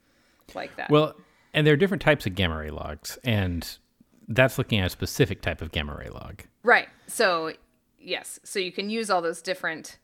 like 0.55 0.75
that. 0.77 0.89
Well, 0.89 1.15
and 1.53 1.65
there 1.65 1.73
are 1.73 1.77
different 1.77 2.01
types 2.01 2.25
of 2.25 2.35
gamma 2.35 2.57
ray 2.57 2.69
logs, 2.69 3.17
and 3.23 3.67
that's 4.27 4.57
looking 4.57 4.79
at 4.79 4.87
a 4.87 4.89
specific 4.89 5.41
type 5.41 5.61
of 5.61 5.71
gamma 5.71 5.95
ray 5.95 6.09
log. 6.09 6.43
Right. 6.63 6.87
So, 7.07 7.53
yes. 7.99 8.39
So 8.43 8.59
you 8.59 8.71
can 8.71 8.89
use 8.89 9.09
all 9.09 9.21
those 9.21 9.41
different 9.41 9.97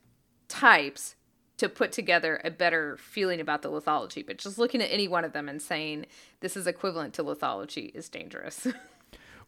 types 0.48 1.14
to 1.58 1.68
put 1.68 1.90
together 1.90 2.40
a 2.44 2.50
better 2.50 2.96
feeling 2.98 3.40
about 3.40 3.62
the 3.62 3.70
lithology. 3.70 4.24
But 4.26 4.38
just 4.38 4.58
looking 4.58 4.82
at 4.82 4.92
any 4.92 5.08
one 5.08 5.24
of 5.24 5.32
them 5.32 5.48
and 5.48 5.60
saying 5.60 6.06
this 6.40 6.56
is 6.56 6.66
equivalent 6.66 7.14
to 7.14 7.24
lithology 7.24 7.94
is 7.94 8.08
dangerous. 8.08 8.66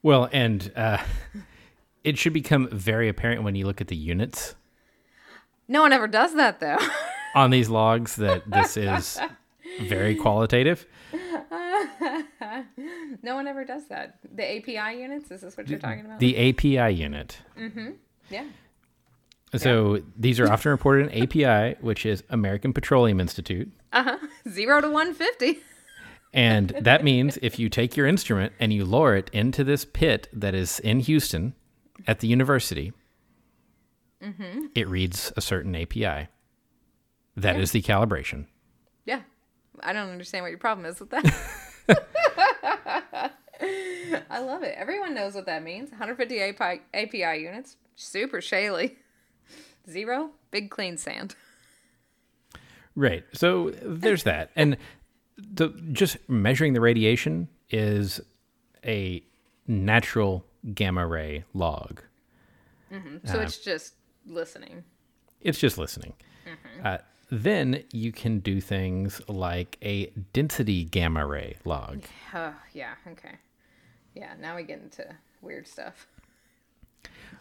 Well, 0.03 0.29
and 0.33 0.71
uh, 0.77 0.99
it 2.05 2.19
should 2.19 2.33
become 2.33 2.69
very 2.71 3.09
apparent 3.09 3.43
when 3.43 3.55
you 3.57 3.67
look 3.67 3.81
at 3.81 3.89
the 3.89 3.97
units. 3.97 4.55
No 5.67 5.83
one 5.83 5.93
ever 5.93 6.07
does 6.07 6.35
that 6.35 6.61
though. 6.61 6.79
on 7.35 7.51
these 7.51 7.69
logs 7.69 8.17
that 8.17 8.49
this 8.49 8.77
is 8.77 9.19
very 9.83 10.15
qualitative. 10.15 10.87
no 13.23 13.35
one 13.35 13.49
ever 13.49 13.65
does 13.65 13.89
that. 13.89 14.19
The 14.35 14.59
API 14.59 15.01
units. 15.01 15.31
Is 15.31 15.41
this 15.41 15.57
what 15.57 15.69
you're 15.69 15.79
talking 15.79 16.07
about? 16.07 16.21
The 16.21 16.51
API 16.51 16.95
unit. 16.95 17.39
Yeah. 18.31 18.45
So 19.57 20.03
these 20.17 20.39
are 20.41 20.53
often 20.53 20.71
reported 20.71 21.11
in 21.11 21.23
API, 21.23 21.77
which 21.81 22.05
is 22.05 22.23
American 22.29 22.73
Petroleum 22.73 23.19
Institute. 23.21 23.71
Uh 23.93 24.03
huh. 24.03 24.19
Zero 24.49 24.81
to 24.81 24.91
one 24.91 25.15
fifty. 25.15 25.61
And 26.35 26.69
that 26.81 27.03
means 27.03 27.39
if 27.41 27.59
you 27.59 27.69
take 27.69 27.97
your 27.97 28.07
instrument 28.07 28.53
and 28.61 28.73
you 28.73 28.85
lower 28.85 29.17
it 29.17 29.31
into 29.33 29.65
this 29.65 29.85
pit 29.85 30.29
that 30.33 30.55
is 30.55 30.81
in 30.81 31.01
Houston 31.01 31.55
at 32.07 32.21
the 32.21 32.29
university, 32.29 32.93
it 34.75 34.89
reads 34.89 35.33
a 35.37 35.41
certain 35.41 35.75
API. 35.75 36.29
That 37.37 37.59
is 37.59 37.73
the 37.73 37.83
calibration. 37.83 38.47
Yeah. 39.05 39.21
I 39.81 39.93
don't 39.93 40.11
understand 40.11 40.43
what 40.43 40.51
your 40.51 40.59
problem 40.59 40.87
is 40.87 41.01
with 41.01 41.11
that. 41.11 41.25
I 44.31 44.41
love 44.41 44.63
it. 44.63 44.75
Everyone 44.77 45.15
knows 45.15 45.35
what 45.35 45.47
that 45.47 45.63
means. 45.63 45.91
150 45.91 46.41
API, 46.41 46.83
API 46.95 47.43
units, 47.43 47.77
super 47.99 48.39
shaly. 48.39 48.97
Zero, 49.91 50.31
big 50.51 50.71
clean 50.71 50.97
sand. 50.97 51.35
Right. 52.95 53.25
So 53.33 53.71
there's 53.83 54.25
that. 54.25 54.51
And 54.57 54.77
the 55.37 55.69
just 55.93 56.17
measuring 56.29 56.73
the 56.73 56.81
radiation 56.81 57.49
is 57.71 58.21
a 58.85 59.23
natural 59.67 60.45
gamma 60.75 61.07
ray 61.07 61.45
log. 61.55 62.03
So 63.25 63.41
it's 63.41 63.59
just 63.59 63.95
listening. 64.27 64.83
It's 65.43 65.59
just 65.59 65.77
listening. 65.77 66.15
Uh, 66.83 66.99
then 67.31 67.85
you 67.93 68.13
can 68.13 68.39
do 68.39 68.61
things 68.61 69.21
like 69.29 69.77
a 69.83 70.07
density 70.33 70.85
gamma 70.85 71.27
ray 71.27 71.57
log. 71.67 72.05
Oh, 72.35 72.55
yeah, 72.73 72.95
okay. 73.13 73.37
Yeah, 74.15 74.33
now 74.41 74.57
we 74.57 74.63
get 74.63 74.81
into 74.81 75.07
weird 75.43 75.69
stuff. 75.69 76.07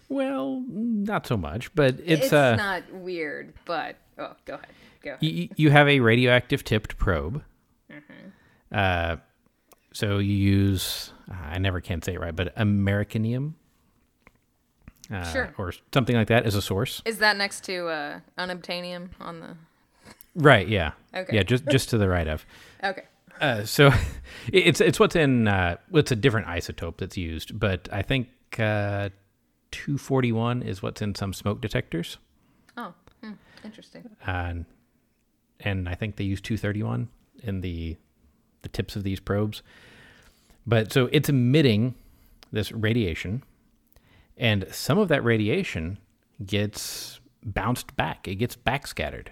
Well, 0.10 0.64
not 0.70 1.28
so 1.28 1.36
much, 1.36 1.74
but 1.76 1.96
it's, 2.06 2.26
It's, 2.26 2.34
uh, 2.34 2.56
not 2.56 2.92
weird, 2.94 3.54
but 3.66 3.98
oh, 4.18 4.34
go 4.46 4.56
ahead. 4.56 4.68
Go 5.04 5.10
ahead. 5.12 5.24
you, 5.24 5.50
you 5.56 5.70
have 5.70 5.88
a 5.88 6.00
radioactive 6.00 6.64
tipped 6.64 6.98
probe. 6.98 7.44
Uh, 8.72 9.18
so 9.94 10.18
you 10.20 10.34
use, 10.36 11.12
I 11.30 11.58
never 11.58 11.82
can 11.82 12.02
say 12.02 12.14
it 12.14 12.20
right, 12.20 12.36
but 12.36 12.56
Americanium. 12.56 13.54
Uh, 15.12 15.24
Sure. 15.32 15.54
Or 15.58 15.74
something 15.94 16.16
like 16.16 16.28
that 16.28 16.46
as 16.46 16.56
a 16.56 16.62
source. 16.62 17.02
Is 17.06 17.20
that 17.20 17.38
next 17.38 17.64
to 17.66 17.88
uh, 17.88 18.20
unobtainium 18.38 19.10
on 19.22 19.40
the? 19.40 19.56
Right. 20.36 20.68
Yeah. 20.68 20.92
Okay. 21.16 21.38
Yeah. 21.38 21.44
Just 21.44 21.66
just 21.68 21.90
to 21.90 21.98
the 21.98 22.10
right 22.10 22.28
of. 22.28 22.46
Okay. 22.84 23.04
Uh, 23.40 23.64
so 23.64 23.92
it's 24.52 24.82
it's 24.82 25.00
what's 25.00 25.16
in 25.16 25.48
uh, 25.48 25.78
it's 25.94 26.12
a 26.12 26.16
different 26.16 26.48
isotope 26.48 26.98
that's 26.98 27.16
used, 27.16 27.58
but 27.58 27.88
I 27.92 28.02
think 28.02 28.28
uh, 28.60 29.10
241 29.72 30.62
is 30.64 30.82
what's 30.82 31.02
in 31.02 31.16
some 31.16 31.34
smoke 31.34 31.62
detectors, 31.62 32.18
Oh, 32.78 32.94
hmm, 33.24 33.34
interesting. 33.64 34.10
and 34.26 34.66
and 35.60 35.90
I 35.90 35.96
think 35.96 36.16
they 36.18 36.24
use 36.24 36.42
231 36.42 37.10
in 37.44 37.62
the 37.62 37.98
the 38.62 38.70
tips 38.70 38.96
of 38.96 39.04
these 39.04 39.20
probes. 39.20 39.62
But 40.66 40.92
so 40.92 41.10
it's 41.12 41.30
emitting 41.30 41.96
this 42.52 42.72
radiation, 42.72 43.44
and 44.38 44.68
some 44.72 44.98
of 44.98 45.08
that 45.10 45.24
radiation 45.24 45.98
gets 46.46 47.20
bounced 47.44 47.96
back. 47.96 48.28
It 48.28 48.36
gets 48.36 48.56
backscattered. 48.56 49.28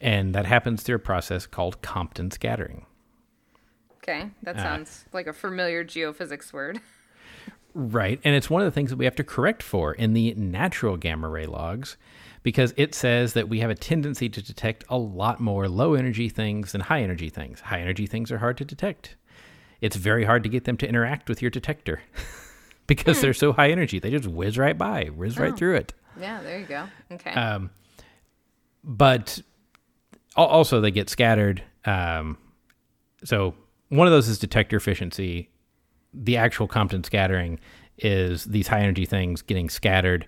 And 0.00 0.34
that 0.34 0.46
happens 0.46 0.82
through 0.82 0.96
a 0.96 1.00
process 1.00 1.46
called 1.46 1.80
Compton 1.80 2.30
scattering. 2.30 2.86
Okay, 3.98 4.30
that 4.42 4.56
sounds 4.58 5.04
like 5.12 5.28
a 5.28 5.32
familiar 5.32 5.84
geophysics 5.84 6.52
word. 6.52 6.80
Right. 7.74 8.20
And 8.24 8.34
it's 8.34 8.50
one 8.50 8.62
of 8.62 8.66
the 8.66 8.70
things 8.70 8.90
that 8.90 8.96
we 8.96 9.04
have 9.06 9.16
to 9.16 9.24
correct 9.24 9.62
for 9.62 9.94
in 9.94 10.12
the 10.12 10.34
natural 10.34 10.96
gamma 10.96 11.28
ray 11.28 11.46
logs 11.46 11.96
because 12.42 12.74
it 12.76 12.94
says 12.94 13.32
that 13.34 13.48
we 13.48 13.60
have 13.60 13.70
a 13.70 13.74
tendency 13.74 14.28
to 14.28 14.42
detect 14.42 14.84
a 14.88 14.98
lot 14.98 15.40
more 15.40 15.68
low 15.68 15.94
energy 15.94 16.28
things 16.28 16.72
than 16.72 16.82
high 16.82 17.02
energy 17.02 17.30
things. 17.30 17.60
High 17.60 17.80
energy 17.80 18.06
things 18.06 18.30
are 18.32 18.38
hard 18.38 18.56
to 18.58 18.64
detect. 18.64 19.16
It's 19.80 19.96
very 19.96 20.24
hard 20.24 20.42
to 20.42 20.48
get 20.48 20.64
them 20.64 20.76
to 20.78 20.88
interact 20.88 21.28
with 21.28 21.40
your 21.40 21.50
detector 21.50 22.02
because 22.86 23.20
they're 23.20 23.34
so 23.34 23.52
high 23.52 23.70
energy. 23.70 23.98
They 23.98 24.10
just 24.10 24.28
whiz 24.28 24.58
right 24.58 24.76
by, 24.76 25.06
whiz 25.06 25.38
right 25.38 25.56
through 25.56 25.76
it. 25.76 25.94
Yeah, 26.20 26.42
there 26.42 26.58
you 26.58 26.66
go. 26.66 26.84
Okay. 27.10 27.32
Um, 27.32 27.70
but 28.84 29.40
also 30.36 30.80
they 30.80 30.90
get 30.90 31.08
scattered. 31.08 31.62
Um, 31.84 32.38
so 33.24 33.54
one 33.88 34.06
of 34.06 34.12
those 34.12 34.28
is 34.28 34.38
detector 34.38 34.76
efficiency. 34.76 35.48
The 36.14 36.36
actual 36.36 36.68
Compton 36.68 37.04
scattering 37.04 37.58
is 37.98 38.44
these 38.44 38.68
high 38.68 38.80
energy 38.80 39.06
things 39.06 39.42
getting 39.42 39.68
scattered. 39.68 40.26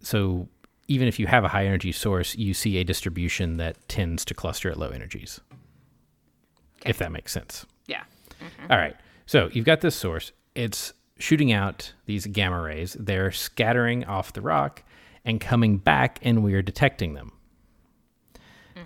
So 0.00 0.48
even 0.88 1.08
if 1.08 1.18
you 1.18 1.26
have 1.26 1.44
a 1.44 1.48
high 1.48 1.66
energy 1.66 1.92
source, 1.92 2.36
you 2.36 2.54
see 2.54 2.78
a 2.78 2.84
distribution 2.84 3.56
that 3.58 3.88
tends 3.88 4.24
to 4.26 4.34
cluster 4.34 4.70
at 4.70 4.78
low 4.78 4.90
energies. 4.90 5.40
If 6.84 6.98
that 6.98 7.12
makes 7.12 7.32
sense. 7.32 7.64
yeah. 7.86 8.02
All 8.68 8.76
right. 8.76 8.96
So 9.26 9.48
you've 9.52 9.64
got 9.64 9.80
this 9.80 9.94
source. 9.94 10.32
It's 10.54 10.92
shooting 11.18 11.52
out 11.52 11.92
these 12.06 12.26
gamma 12.26 12.60
rays. 12.60 12.96
They're 12.98 13.30
scattering 13.30 14.04
off 14.04 14.32
the 14.32 14.40
rock 14.40 14.82
and 15.24 15.40
coming 15.40 15.78
back, 15.78 16.18
and 16.22 16.42
we 16.42 16.54
are 16.54 16.62
detecting 16.62 17.14
them. 17.14 17.32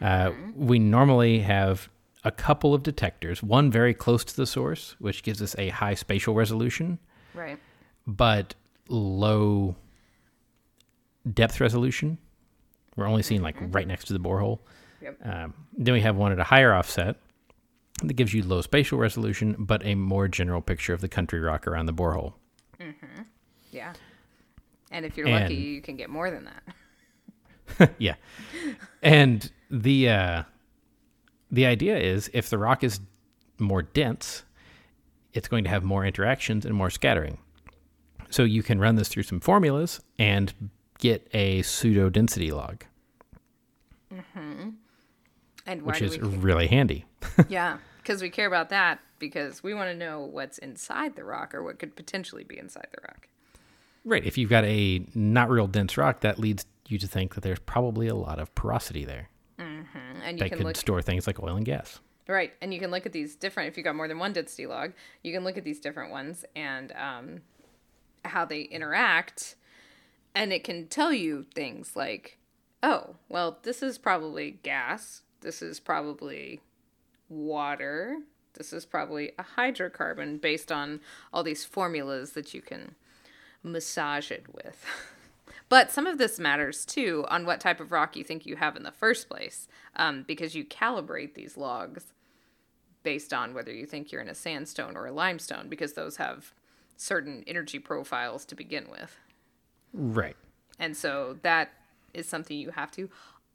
Uh, 0.03 0.33
we 0.55 0.79
normally 0.79 1.39
have 1.39 1.89
a 2.27 2.31
couple 2.33 2.75
of 2.75 2.83
detectors, 2.83 3.43
one 3.43 3.71
very 3.71 3.95
close 3.95 4.25
to 4.25 4.37
the 4.37 4.47
source, 4.47 4.97
which 4.99 5.23
gives 5.23 5.41
us 5.41 5.55
a 5.59 5.69
high 5.69 5.95
spatial 5.95 6.35
resolution, 6.35 6.99
Right. 7.35 7.59
but 8.07 8.55
low 8.89 9.77
depth 11.33 11.61
resolution. 11.61 12.19
We're 12.97 13.07
only 13.07 13.23
seeing 13.23 13.43
like 13.43 13.57
right 13.61 13.87
next 13.87 14.07
to 14.07 14.13
the 14.13 14.19
borehole. 14.21 14.59
Yep. 15.03 15.19
Um, 15.25 15.55
then 15.77 15.95
we 15.95 16.01
have 16.01 16.17
one 16.17 16.33
at 16.33 16.39
a 16.39 16.45
higher 16.45 16.75
offset 16.75 17.17
that 18.03 18.15
gives 18.15 18.35
you 18.35 18.43
low 18.43 18.61
spatial 18.61 18.99
resolution, 18.99 19.55
but 19.59 19.85
a 19.87 19.95
more 19.95 20.27
general 20.29 20.61
picture 20.61 20.93
of 20.95 21.01
the 21.01 21.09
country 21.09 21.39
rock 21.41 21.67
around 21.67 21.87
the 21.87 21.95
borehole. 21.95 22.35
Yeah. 23.71 23.93
And 24.91 25.05
if 25.05 25.17
you're 25.17 25.29
lucky, 25.29 25.55
you 25.55 25.81
can 25.83 25.97
get 25.97 26.11
more 26.11 26.31
than 26.31 26.49
that. 27.79 27.95
yeah. 27.99 28.15
And 29.03 29.51
the 29.71 30.09
uh, 30.11 30.43
the 31.51 31.67
idea 31.67 31.97
is 31.97 32.31
if 32.33 32.51
the 32.51 32.59
rock 32.59 32.83
is 32.83 33.01
more 33.59 33.83
dense, 33.83 34.45
it's 35.33 35.49
going 35.49 35.65
to 35.65 35.71
have 35.71 35.85
more 35.85 36.05
interactions 36.05 36.65
and 36.65 36.75
more 36.75 36.91
scattering. 36.91 37.39
So 38.31 38.43
you 38.43 38.63
can 38.63 38.81
run 38.81 38.97
this 38.97 39.09
through 39.09 39.23
some 39.23 39.41
formulas 39.41 40.01
and 40.19 40.53
get 40.99 41.29
a 41.33 41.63
pseudo 41.63 42.11
density 42.11 42.51
log, 42.51 42.85
mm-hmm. 44.13 44.71
And 45.67 45.83
why 45.83 45.93
which 45.93 46.03
is 46.03 46.19
really 46.19 46.69
handy. 46.69 47.07
yeah, 47.49 47.79
because 47.99 48.23
we 48.23 48.31
care 48.31 48.47
about 48.47 48.71
that 48.71 49.01
because 49.19 49.63
we 49.63 49.75
want 49.75 49.91
to 49.91 49.97
know 49.97 50.21
what's 50.21 50.59
inside 50.59 51.17
the 51.17 51.25
rock 51.25 51.55
or 51.55 51.63
what 51.63 51.79
could 51.79 51.97
potentially 51.97 52.45
be 52.45 52.59
inside 52.59 52.87
the 52.93 53.01
rock. 53.03 53.29
Right. 54.05 54.25
If 54.25 54.39
you've 54.39 54.51
got 54.51 54.65
a 54.65 55.05
not 55.15 55.51
real 55.51 55.67
dense 55.67 55.97
rock, 55.97 56.21
that 56.21 56.39
leads 56.39 56.67
you 56.89 56.99
to 56.99 57.09
think 57.09 57.35
that 57.35 57.41
there's 57.43 57.59
probably 57.59 58.07
a 58.07 58.15
lot 58.15 58.39
of 58.39 58.55
porosity 58.55 59.05
there 59.05 59.29
And 60.25 60.39
you 60.39 60.45
that 60.45 60.51
can 60.51 60.59
could 60.59 60.67
look 60.67 60.77
store 60.77 61.03
things 61.03 61.27
like 61.27 61.43
oil 61.43 61.57
and 61.57 61.65
gas. 61.65 62.01
right, 62.35 62.53
and 62.61 62.75
you 62.75 62.81
can 62.81 62.91
look 62.91 63.07
at 63.07 63.13
these 63.13 63.37
different. 63.37 63.69
If 63.69 63.77
you 63.77 63.83
got 63.83 63.97
more 63.97 64.09
than 64.09 64.19
one 64.19 64.33
density 64.33 64.67
log, 64.67 64.93
you 65.23 65.33
can 65.33 65.45
look 65.45 65.57
at 65.57 65.65
these 65.65 65.81
different 65.81 66.11
ones 66.11 66.45
and 66.55 66.93
um, 66.93 67.41
how 68.25 68.45
they 68.45 68.63
interact, 68.63 69.57
and 70.35 70.53
it 70.53 70.65
can 70.65 70.87
tell 70.89 71.13
you 71.13 71.47
things 71.55 71.95
like, 71.95 72.39
oh, 72.83 73.17
well, 73.29 73.59
this 73.63 73.83
is 73.83 73.99
probably 73.99 74.59
gas. 74.63 75.23
This 75.41 75.63
is 75.63 75.79
probably 75.81 76.61
water. 77.29 78.19
This 78.55 78.73
is 78.73 78.87
probably 78.87 79.33
a 79.39 79.45
hydrocarbon 79.57 80.41
based 80.41 80.73
on 80.73 81.01
all 81.33 81.43
these 81.43 81.65
formulas 81.65 82.33
that 82.33 82.55
you 82.55 82.63
can 82.63 82.95
massage 83.63 84.31
it 84.31 84.47
with. 84.53 84.85
But 85.69 85.91
some 85.91 86.07
of 86.07 86.19
this 86.19 86.39
matters 86.39 86.85
too 86.85 87.25
on 87.29 87.45
what 87.45 87.61
type 87.61 87.81
of 87.81 87.91
rock 87.91 88.17
you 88.17 88.23
think 88.23 88.47
you 88.47 88.57
have 88.57 88.77
in 88.77 88.85
the 88.85 88.93
first 88.93 89.29
place, 89.29 89.67
um, 89.97 90.25
because 90.27 90.55
you 90.55 90.65
calibrate 90.65 91.35
these 91.35 91.57
logs 91.57 92.13
based 93.03 93.33
on 93.33 93.55
whether 93.55 93.73
you 93.73 93.87
think 93.87 94.11
you're 94.13 94.21
in 94.21 94.29
a 94.29 94.35
sandstone 94.35 94.97
or 94.97 95.07
a 95.07 95.13
limestone, 95.13 95.69
because 95.69 95.95
those 95.95 96.17
have 96.17 96.53
certain 96.97 97.43
energy 97.47 97.79
profiles 97.79 98.45
to 98.45 98.55
begin 98.55 98.89
with. 98.91 99.17
Right. 99.93 100.37
And 100.79 100.97
so 100.97 101.37
that 101.43 101.71
is 102.15 102.29
something 102.29 102.57
you 102.57 102.71
have 102.71 102.91
to 102.93 103.09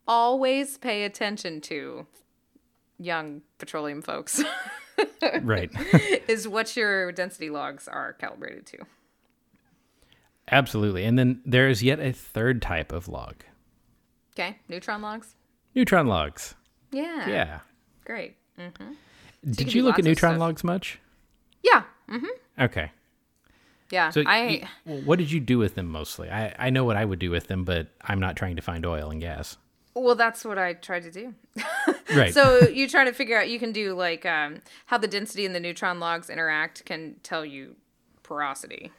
always 0.07 0.77
pay 0.77 1.03
attention 1.03 1.61
to, 1.61 2.05
young 2.97 3.41
petroleum 3.57 4.01
folks, 4.01 4.43
Right. 5.41 5.71
is 6.27 6.47
what 6.47 6.75
your 6.75 7.11
density 7.11 7.49
logs 7.49 7.87
are 7.87 8.13
calibrated 8.13 8.65
to. 8.67 8.77
Absolutely. 10.51 11.05
And 11.05 11.17
then 11.17 11.41
there 11.45 11.69
is 11.69 11.81
yet 11.81 11.99
a 11.99 12.11
third 12.11 12.61
type 12.61 12.91
of 12.91 13.07
log. 13.07 13.35
Okay, 14.33 14.57
neutron 14.67 15.01
logs. 15.01 15.35
Neutron 15.75 16.07
logs. 16.07 16.55
Yeah. 16.91 17.27
Yeah. 17.29 17.59
Great. 18.05 18.35
Did 18.57 19.57
can 19.57 19.69
you 19.69 19.83
look 19.83 19.97
at 19.97 20.05
neutron 20.05 20.37
logs 20.39 20.63
much? 20.63 20.99
Yeah. 21.63 21.83
Okay. 22.59 22.91
Yeah. 23.89 24.09
So 24.09 24.23
I. 24.25 24.65
y- 24.85 25.01
what 25.05 25.19
did 25.19 25.31
you 25.31 25.39
do 25.39 25.57
with 25.57 25.75
them 25.75 25.87
mostly? 25.87 26.29
I, 26.29 26.53
I 26.59 26.69
know 26.69 26.83
what 26.83 26.95
I 26.97 27.05
would 27.05 27.19
do 27.19 27.31
with 27.31 27.47
them, 27.47 27.63
but 27.63 27.87
I'm 28.01 28.19
not 28.19 28.35
trying 28.35 28.55
to 28.57 28.61
find 28.61 28.85
oil 28.85 29.09
and 29.09 29.19
gas. 29.21 29.57
Well, 29.93 30.15
that's 30.15 30.45
what 30.45 30.57
I 30.57 30.73
tried 30.73 31.03
to 31.03 31.11
do. 31.11 31.33
Right. 32.13 32.33
So 32.33 32.67
you 32.67 32.89
try 32.89 33.05
to 33.05 33.13
figure 33.13 33.39
out. 33.39 33.47
You 33.47 33.57
can 33.57 33.71
do 33.71 33.93
like 33.93 34.25
um, 34.25 34.57
how 34.87 34.97
the 34.97 35.07
density 35.07 35.45
and 35.45 35.55
the 35.55 35.61
neutron 35.61 36.01
logs 36.01 36.29
interact 36.29 36.83
can 36.83 37.15
tell 37.23 37.45
you 37.45 37.77
porosity. 38.21 38.91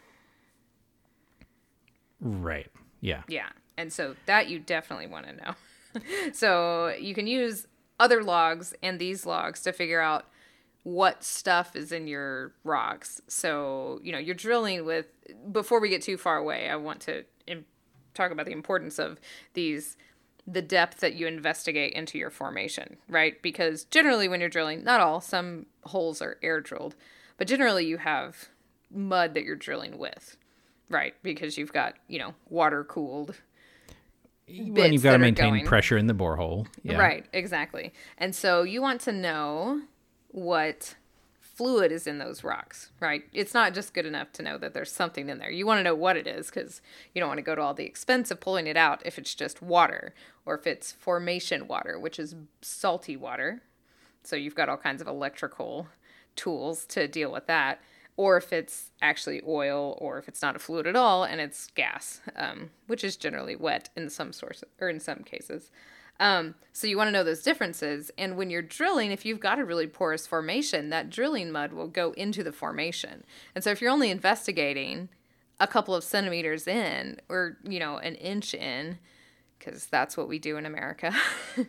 Right. 2.23 2.71
Yeah. 3.01 3.23
Yeah. 3.29 3.49
And 3.77 3.93
so 3.93 4.17
that 4.27 4.49
you 4.49 4.59
definitely 4.59 5.07
want 5.07 5.27
to 5.27 5.33
know. 5.33 5.55
so 6.33 6.95
you 6.99 7.15
can 7.15 7.27
use 7.27 7.67
other 8.01 8.23
logs 8.23 8.75
and 8.83 8.99
these 8.99 9.27
logs 9.27 9.63
to 9.63 9.73
figure 9.73 10.01
out 10.01 10.27
what 10.83 11.23
stuff 11.23 11.77
is 11.77 11.93
in 11.93 12.07
your 12.07 12.53
rocks. 12.65 13.21
So, 13.29 14.01
you 14.03 14.13
know, 14.13 14.19
you're 14.19 14.35
drilling 14.35 14.85
with, 14.85 15.07
before 15.53 15.81
we 15.81 15.89
get 15.89 16.03
too 16.03 16.17
far 16.17 16.37
away, 16.37 16.69
I 16.69 16.77
want 16.77 17.01
to 17.03 17.25
im- 17.47 17.67
talk 18.15 18.33
about 18.33 18.47
the 18.47 18.53
importance 18.53 18.99
of 18.99 19.21
these, 19.55 19.97
the 20.47 20.63
depth 20.63 20.99
that 21.01 21.15
you 21.15 21.29
investigate 21.29 21.93
into 21.93 22.19
your 22.19 22.31
formation, 22.31 22.97
right? 23.09 23.41
Because 23.43 23.85
generally 23.85 24.27
when 24.27 24.41
you're 24.41 24.49
drilling, 24.49 24.83
not 24.83 25.01
all, 25.01 25.21
some 25.21 25.67
holes 25.85 26.21
are 26.21 26.39
air 26.43 26.61
drilled, 26.61 26.97
but 27.37 27.47
generally 27.47 27.87
you 27.87 27.99
have 27.99 28.49
mud 28.91 29.35
that 29.35 29.45
you're 29.45 29.55
drilling 29.55 29.99
with, 29.99 30.37
right? 30.93 31.15
Because 31.23 31.59
you've 31.59 31.73
got, 31.73 31.95
you 32.09 32.19
know, 32.19 32.35
water 32.49 32.85
cooled 32.85 33.35
and 34.47 34.93
you've 34.93 35.03
got 35.03 35.13
to 35.13 35.19
maintain 35.19 35.65
pressure 35.65 35.97
in 35.97 36.07
the 36.07 36.15
borehole. 36.15 36.67
Yeah. 36.83 36.99
Right, 36.99 37.27
exactly. 37.33 37.93
And 38.19 38.35
so 38.35 38.63
you 38.63 38.83
want 38.83 39.01
to 39.03 39.13
know 39.13 39.83
what 40.29 40.95
fluid 41.41 41.93
is 41.93 42.07
in 42.07 42.19
those 42.19 42.43
rocks, 42.43 42.91
right? 43.01 43.25
It's 43.33 43.55
not 43.55 43.75
just 43.75 43.95
good 43.95 44.07
enough 44.07 44.33
to 44.33 44.43
know 44.43 44.59
that 44.59 44.75
there's 44.75 44.91
something 44.91 45.29
in 45.29 45.39
there. 45.39 45.51
You 45.51 45.67
want 45.67 45.79
to 45.79 45.83
know 45.83 45.95
what 45.95 46.17
it 46.17 46.27
is 46.27 46.47
because 46.47 46.81
you 47.15 47.21
don't 47.21 47.29
want 47.29 47.39
to 47.39 47.43
go 47.43 47.55
to 47.55 47.61
all 47.61 47.75
the 47.75 47.85
expense 47.85 48.31
of 48.31 48.41
pulling 48.41 48.67
it 48.67 48.77
out 48.77 49.03
if 49.05 49.19
it's 49.19 49.35
just 49.35 49.63
water 49.63 50.15
or 50.45 50.55
if 50.55 50.67
it's 50.67 50.93
formation 50.93 51.69
water, 51.69 51.99
which 51.99 52.19
is 52.19 52.35
salty 52.63 53.17
water. 53.17 53.63
So 54.25 54.37
you've 54.37 54.55
got 54.55 54.69
all 54.69 54.77
kinds 54.77 55.03
of 55.03 55.09
electrical 55.09 55.89
tools 56.37 56.85
to 56.87 57.07
deal 57.07 57.31
with 57.31 57.47
that. 57.47 57.81
Or 58.17 58.37
if 58.37 58.53
it's 58.53 58.91
actually 59.01 59.41
oil, 59.47 59.97
or 60.01 60.19
if 60.19 60.29
it's 60.29 60.43
not 60.43 60.57
a 60.57 60.59
fluid 60.59 60.87
at 60.87 60.97
all 60.97 61.25
and 61.25 61.41
it's 61.41 61.69
gas, 61.69 62.21
um, 62.37 62.71
which 62.87 63.05
is 63.05 63.17
generally 63.17 63.57
wet 63.57 63.89
in 63.97 64.11
some 64.11 64.33
sources 64.33 64.69
or 64.81 64.89
in 64.89 65.01
some 65.01 65.21
cases. 65.21 65.71
Um, 66.21 66.55
so 66.73 66.87
you 66.87 66.97
want 66.97 67.09
to 67.09 67.13
know 67.13 67.25
those 67.25 67.43
differences. 67.43 68.11
And 68.17 68.37
when 68.37 68.51
you're 68.51 68.63
drilling, 68.63 69.11
if 69.11 69.25
you've 69.25 69.41
got 69.41 69.59
a 69.59 69.65
really 69.65 69.87
porous 69.87 70.27
formation, 70.27 70.91
that 70.91 71.11
drilling 71.11 71.51
mud 71.51 71.73
will 71.73 71.89
go 71.89 72.13
into 72.13 72.45
the 72.45 72.53
formation. 72.53 73.25
And 73.55 73.65
so 73.65 73.71
if 73.71 73.81
you're 73.81 73.91
only 73.91 74.11
investigating 74.11 75.09
a 75.59 75.67
couple 75.67 75.95
of 75.95 76.05
centimeters 76.05 76.67
in, 76.67 77.19
or 77.29 77.59
you 77.65 77.81
know, 77.81 77.99
an 77.99 78.15
inch 78.17 78.55
in, 78.55 78.99
because 79.63 79.87
that's 79.87 80.17
what 80.17 80.29
we 80.29 80.39
do 80.39 80.57
in 80.57 80.67
America. 80.67 81.15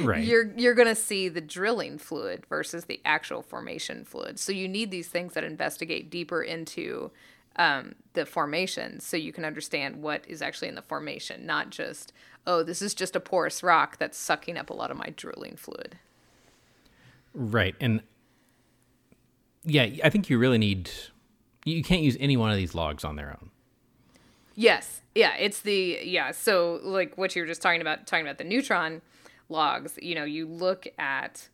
Right. 0.00 0.24
You're 0.24 0.52
you're 0.56 0.74
gonna 0.74 0.94
see 0.94 1.28
the 1.28 1.40
drilling 1.40 1.96
fluid 1.96 2.44
versus 2.46 2.84
the 2.84 3.00
actual 3.06 3.40
formation 3.40 4.04
fluid. 4.04 4.38
So 4.38 4.52
you 4.52 4.68
need 4.68 4.90
these 4.90 5.08
things 5.08 5.32
that 5.32 5.42
investigate 5.42 6.10
deeper 6.10 6.42
into 6.42 7.10
um, 7.56 7.94
the 8.12 8.26
formation, 8.26 9.00
so 9.00 9.16
you 9.16 9.32
can 9.32 9.44
understand 9.44 10.02
what 10.02 10.22
is 10.28 10.42
actually 10.42 10.68
in 10.68 10.74
the 10.74 10.82
formation, 10.82 11.46
not 11.46 11.70
just 11.70 12.12
oh, 12.46 12.62
this 12.62 12.82
is 12.82 12.94
just 12.94 13.16
a 13.16 13.20
porous 13.20 13.62
rock 13.62 13.98
that's 13.98 14.18
sucking 14.18 14.56
up 14.56 14.70
a 14.70 14.74
lot 14.74 14.90
of 14.90 14.96
my 14.96 15.12
drilling 15.16 15.56
fluid. 15.56 15.98
Right. 17.34 17.74
And 17.80 18.02
yeah, 19.64 19.88
I 20.04 20.10
think 20.10 20.30
you 20.30 20.38
really 20.38 20.58
need. 20.58 20.90
You 21.64 21.82
can't 21.82 22.02
use 22.02 22.16
any 22.20 22.36
one 22.36 22.50
of 22.50 22.56
these 22.56 22.74
logs 22.74 23.02
on 23.02 23.16
their 23.16 23.30
own. 23.30 23.50
Yes. 24.56 25.02
Yeah, 25.14 25.36
it's 25.36 25.60
the 25.60 26.00
yeah, 26.02 26.32
so 26.32 26.80
like 26.82 27.16
what 27.16 27.36
you 27.36 27.42
were 27.42 27.46
just 27.46 27.62
talking 27.62 27.80
about 27.80 28.06
talking 28.06 28.26
about 28.26 28.38
the 28.38 28.44
neutron 28.44 29.02
logs, 29.48 29.98
you 30.02 30.14
know, 30.14 30.24
you 30.24 30.46
look 30.46 30.86
at 30.98 31.48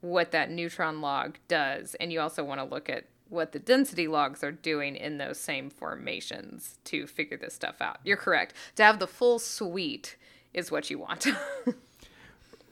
what 0.00 0.32
that 0.32 0.50
neutron 0.50 1.00
log 1.00 1.36
does 1.46 1.94
and 2.00 2.12
you 2.12 2.20
also 2.20 2.42
want 2.42 2.58
to 2.60 2.64
look 2.64 2.90
at 2.90 3.04
what 3.28 3.52
the 3.52 3.58
density 3.58 4.08
logs 4.08 4.42
are 4.42 4.50
doing 4.52 4.96
in 4.96 5.16
those 5.18 5.38
same 5.38 5.70
formations 5.70 6.78
to 6.84 7.06
figure 7.06 7.36
this 7.36 7.54
stuff 7.54 7.76
out. 7.80 7.98
You're 8.04 8.16
correct. 8.16 8.54
To 8.76 8.82
have 8.82 8.98
the 8.98 9.06
full 9.06 9.38
suite 9.38 10.16
is 10.52 10.70
what 10.70 10.90
you 10.90 10.98
want. 10.98 11.26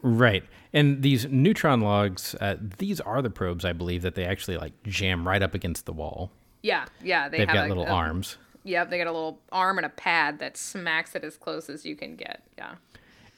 Right. 0.03 0.44
And 0.73 1.03
these 1.03 1.27
neutron 1.27 1.81
logs, 1.83 2.35
uh, 2.40 2.57
these 2.79 3.01
are 3.01 3.20
the 3.20 3.29
probes, 3.31 3.64
I 3.64 3.73
believe, 3.75 4.03
that 4.03 4.14
they 4.14 4.25
actually 4.25 4.57
like 4.57 4.73
jam 4.85 5.29
right 5.29 5.42
up 5.42 5.55
against 5.55 5.85
the 5.87 5.92
wall. 5.92 6.31
yeah, 6.62 6.87
yeah, 7.03 7.29
they 7.29 7.38
They've 7.38 7.49
have 7.49 7.55
got 7.55 7.68
little 7.68 7.85
a- 7.87 7.90
arms. 7.90 8.38
Yep, 8.64 8.90
they 8.90 8.99
got 8.99 9.07
a 9.07 9.12
little 9.12 9.40
arm 9.53 9.79
and 9.79 9.87
a 9.87 9.90
pad 9.90 10.38
that 10.38 10.57
smacks 10.57 11.14
it 11.14 11.25
as 11.25 11.37
close 11.37 11.70
as 11.70 11.85
you 11.85 11.96
can 11.96 12.16
get. 12.16 12.42
Yeah. 12.59 12.75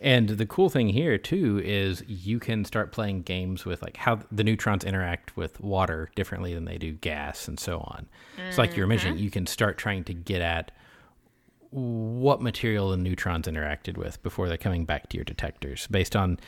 And 0.00 0.30
the 0.30 0.46
cool 0.46 0.68
thing 0.68 0.88
here 0.88 1.16
too 1.16 1.62
is 1.64 2.02
you 2.08 2.40
can 2.40 2.64
start 2.64 2.90
playing 2.90 3.22
games 3.22 3.64
with 3.64 3.82
like 3.82 3.96
how 3.96 4.18
the 4.32 4.42
neutrons 4.42 4.82
interact 4.82 5.36
with 5.36 5.60
water 5.60 6.10
differently 6.16 6.54
than 6.54 6.64
they 6.64 6.76
do 6.76 6.92
gas 6.92 7.46
and 7.46 7.58
so 7.58 7.78
on. 7.78 8.08
So 8.50 8.62
like 8.62 8.76
you're 8.76 8.88
mentioning, 8.88 9.18
you 9.18 9.30
can 9.30 9.46
start 9.46 9.78
trying 9.78 10.02
to 10.04 10.14
get 10.14 10.42
at 10.42 10.72
what 11.70 12.42
material 12.42 12.90
the 12.90 12.96
neutrons 12.96 13.46
interacted 13.46 13.96
with 13.96 14.20
before 14.24 14.48
they're 14.48 14.58
coming 14.58 14.84
back 14.84 15.08
to 15.08 15.16
your 15.16 15.24
detectors 15.24 15.86
based 15.86 16.16
on 16.16 16.38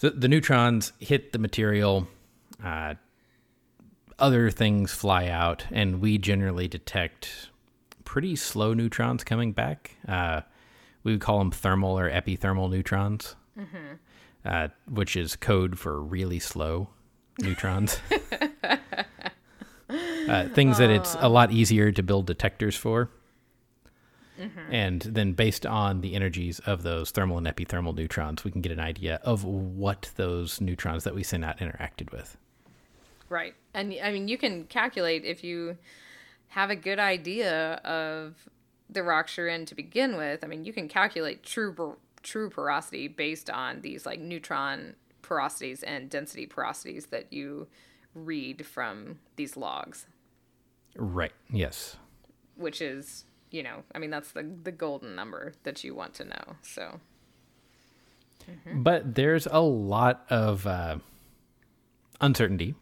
the, 0.00 0.10
the 0.10 0.26
neutrons 0.26 0.92
hit 0.98 1.32
the 1.32 1.38
material 1.38 2.08
uh, 2.64 2.94
other 4.18 4.50
things 4.50 4.90
fly 4.90 5.28
out 5.28 5.66
and 5.70 6.00
we 6.00 6.18
generally 6.18 6.66
detect 6.66 7.50
pretty 8.10 8.34
slow 8.34 8.74
neutrons 8.74 9.22
coming 9.22 9.52
back. 9.52 9.92
Uh, 10.08 10.40
we 11.04 11.12
would 11.12 11.20
call 11.20 11.38
them 11.38 11.52
thermal 11.52 11.96
or 11.96 12.10
epithermal 12.10 12.68
neutrons 12.68 13.36
uh, 14.44 14.68
which 14.88 15.14
is 15.14 15.36
code 15.36 15.78
for 15.78 16.02
really 16.02 16.40
slow 16.40 16.88
neutrons. 17.40 18.00
Uh, 20.28 20.48
things 20.50 20.78
that 20.78 20.88
it's 20.88 21.16
a 21.18 21.28
lot 21.28 21.50
easier 21.50 21.90
to 21.90 22.00
build 22.00 22.24
detectors 22.24 22.76
for. 22.76 23.10
And 24.70 25.02
then 25.02 25.32
based 25.32 25.66
on 25.66 26.00
the 26.00 26.14
energies 26.14 26.60
of 26.60 26.84
those 26.84 27.10
thermal 27.10 27.38
and 27.38 27.46
epithermal 27.48 27.96
neutrons, 27.96 28.44
we 28.44 28.52
can 28.52 28.60
get 28.60 28.70
an 28.70 28.78
idea 28.78 29.18
of 29.24 29.44
what 29.44 30.12
those 30.14 30.60
neutrons 30.60 31.02
that 31.02 31.14
we 31.16 31.24
send 31.24 31.44
out 31.44 31.58
interacted 31.58 32.12
with. 32.12 32.36
Right. 33.28 33.54
And 33.74 33.92
I 34.00 34.12
mean, 34.12 34.28
you 34.28 34.38
can 34.38 34.64
calculate 34.66 35.24
if 35.24 35.42
you 35.42 35.76
have 36.50 36.70
a 36.70 36.76
good 36.76 36.98
idea 36.98 37.74
of 37.84 38.48
the 38.88 39.02
rocks 39.02 39.36
you're 39.36 39.48
in 39.48 39.66
to 39.66 39.74
begin 39.74 40.16
with. 40.16 40.42
I 40.44 40.46
mean, 40.46 40.64
you 40.64 40.72
can 40.72 40.88
calculate 40.88 41.42
true 41.42 41.96
true 42.22 42.50
porosity 42.50 43.08
based 43.08 43.48
on 43.48 43.80
these 43.80 44.04
like 44.04 44.20
neutron 44.20 44.94
porosities 45.22 45.82
and 45.86 46.10
density 46.10 46.46
porosities 46.46 47.08
that 47.10 47.32
you 47.32 47.66
read 48.14 48.66
from 48.66 49.18
these 49.36 49.56
logs, 49.56 50.06
Right. 50.96 51.32
Yes. 51.50 51.96
which 52.56 52.82
is, 52.82 53.24
you 53.50 53.62
know, 53.62 53.84
I 53.94 53.98
mean, 53.98 54.10
that's 54.10 54.32
the 54.32 54.42
the 54.42 54.72
golden 54.72 55.14
number 55.14 55.52
that 55.62 55.82
you 55.84 55.94
want 55.94 56.14
to 56.14 56.24
know. 56.24 56.56
So, 56.62 57.00
But 58.74 59.14
there's 59.14 59.46
a 59.46 59.60
lot 59.60 60.26
of 60.28 60.66
uh, 60.66 60.98
uncertainty 62.20 62.74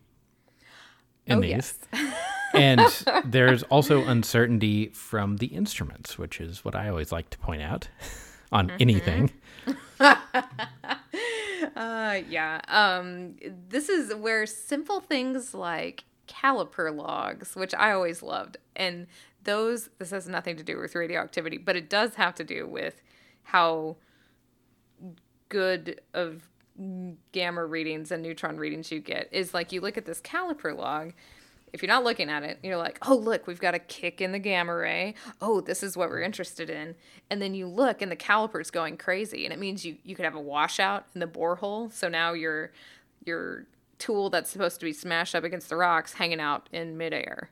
in 1.27 1.39
Oh, 1.39 1.41
these. 1.43 1.51
yes. 1.51 1.79
and 2.55 2.81
there's 3.25 3.63
also 3.65 4.05
uncertainty 4.05 4.89
from 4.89 5.37
the 5.37 5.47
instruments, 5.47 6.19
which 6.19 6.41
is 6.41 6.65
what 6.65 6.75
I 6.75 6.89
always 6.89 7.13
like 7.13 7.31
to 7.31 7.39
point 7.39 7.63
out 7.63 7.89
on 8.53 8.71
anything. 8.81 9.31
Uh, 11.77 12.23
yeah. 12.29 12.61
Um, 12.69 13.37
this 13.69 13.89
is 13.89 14.15
where 14.15 14.47
simple 14.47 15.01
things 15.01 15.55
like 15.55 16.05
caliper 16.27 16.95
logs, 16.95 17.55
which 17.55 17.75
I 17.75 17.93
always 17.93 18.23
loved, 18.23 18.57
and 18.75 19.07
those, 19.45 19.89
this 19.99 20.11
has 20.11 20.29
nothing 20.29 20.57
to 20.57 20.65
do 20.65 20.79
with 20.79 20.95
radioactivity, 20.95 21.59
but 21.59 21.77
it 21.77 21.89
does 21.89 22.15
have 22.15 22.35
to 22.37 22.45
do 22.45 22.67
with 22.67 23.01
how 23.43 23.97
good 25.49 26.01
of 26.15 26.49
gamma 27.33 27.65
readings 27.65 28.13
and 28.13 28.23
neutron 28.23 28.57
readings 28.57 28.93
you 28.93 29.01
get 29.01 29.29
is 29.33 29.53
like 29.53 29.73
you 29.73 29.81
look 29.81 29.97
at 29.97 30.05
this 30.05 30.21
caliper 30.21 30.77
log 30.77 31.13
if 31.73 31.83
you're 31.83 31.89
not 31.89 32.05
looking 32.05 32.29
at 32.31 32.43
it 32.43 32.59
you're 32.63 32.77
like 32.77 32.99
oh 33.03 33.17
look 33.17 33.47
we've 33.47 33.61
got 33.61 33.75
a 33.75 33.79
kick 33.79 34.21
in 34.21 34.33
the 34.33 34.39
gamma 34.39 34.75
ray. 34.75 35.15
Oh 35.41 35.61
this 35.61 35.83
is 35.83 35.97
what 35.97 36.09
we're 36.09 36.23
interested 36.23 36.71
in. 36.71 36.95
And 37.31 37.41
then 37.43 37.55
you 37.55 37.67
look 37.67 38.03
and 38.03 38.11
the 38.11 38.17
caliper's 38.17 38.71
going 38.71 38.97
crazy 38.97 39.45
and 39.45 39.53
it 39.53 39.59
means 39.59 39.85
you 39.85 39.97
you 40.05 40.15
could 40.15 40.25
have 40.25 40.35
a 40.35 40.41
washout 40.41 41.07
in 41.15 41.21
the 41.21 41.27
borehole. 41.27 41.93
So 41.93 42.09
now 42.09 42.33
your 42.33 42.73
your 43.25 43.67
tool 43.99 44.31
that's 44.31 44.51
supposed 44.51 44.79
to 44.81 44.87
be 44.87 44.93
smashed 44.93 45.35
up 45.35 45.45
against 45.45 45.69
the 45.69 45.77
rocks 45.77 46.15
hanging 46.15 46.41
out 46.41 46.69
in 46.73 46.97
midair. 46.97 47.51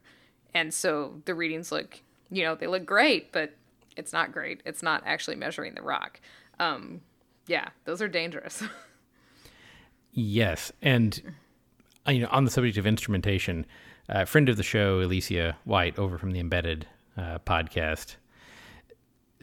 And 0.55 0.73
so 0.73 1.21
the 1.25 1.35
readings 1.35 1.73
look 1.73 2.01
you 2.31 2.43
know 2.43 2.55
they 2.55 2.67
look 2.67 2.87
great 2.87 3.33
but 3.33 3.55
it's 3.97 4.13
not 4.13 4.33
great. 4.33 4.63
It's 4.65 4.83
not 4.83 5.03
actually 5.07 5.37
measuring 5.37 5.75
the 5.75 5.83
rock. 5.83 6.21
Um, 6.59 7.01
Yeah, 7.47 7.69
those 7.85 8.03
are 8.03 8.09
dangerous. 8.09 8.63
Yes, 10.19 10.73
and 10.81 11.35
uh, 12.09 12.11
you 12.11 12.23
know, 12.23 12.29
on 12.31 12.47
the 12.47 12.51
subject 12.51 12.79
of 12.79 12.87
instrumentation, 12.87 13.67
a 14.09 14.27
friend 14.27 14.49
of 14.49 14.57
the 14.57 14.63
show, 14.63 15.01
Elecia 15.01 15.57
White, 15.65 15.99
over 15.99 16.19
from 16.19 16.33
the 16.33 16.41
Embedded 16.41 16.87
uh, 17.17 17.39
podcast, 17.41 18.17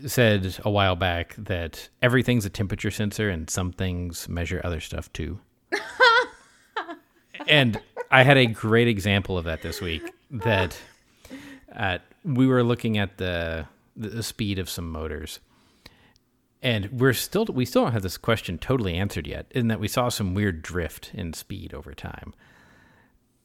said 0.06 0.58
a 0.64 0.70
while 0.70 0.96
back 0.96 1.36
that 1.38 1.90
everything's 2.02 2.46
a 2.46 2.50
temperature 2.50 2.92
sensor, 2.92 3.30
and 3.30 3.50
some 3.50 3.72
things 3.72 4.28
measure 4.30 4.62
other 4.64 4.80
stuff 4.80 5.12
too. 5.14 5.40
and 7.48 7.80
I 8.12 8.24
had 8.24 8.38
a 8.38 8.46
great 8.46 8.88
example 8.88 9.38
of 9.38 9.46
that 9.46 9.62
this 9.62 9.82
week. 9.82 10.12
That 10.32 10.78
uh, 11.76 12.00
we 12.24 12.48
were 12.48 12.64
looking 12.64 12.98
at 12.98 13.18
the 13.18 13.68
the 13.96 14.24
speed 14.24 14.58
of 14.58 14.70
some 14.70 14.90
motors 14.90 15.40
and 16.64 16.90
we're 16.92 17.14
still 17.14 17.46
we 17.46 17.66
still 17.66 17.84
don't 17.84 17.92
have 17.92 18.02
this 18.02 18.18
question 18.18 18.58
totally 18.58 18.96
answered 18.96 19.28
yet 19.28 19.46
in 19.52 19.68
that 19.68 19.80
we 19.80 19.88
saw 19.88 20.10
some 20.10 20.34
weird 20.34 20.62
drift 20.62 21.12
in 21.14 21.34
speed 21.34 21.74
over 21.74 21.94
time 21.94 22.34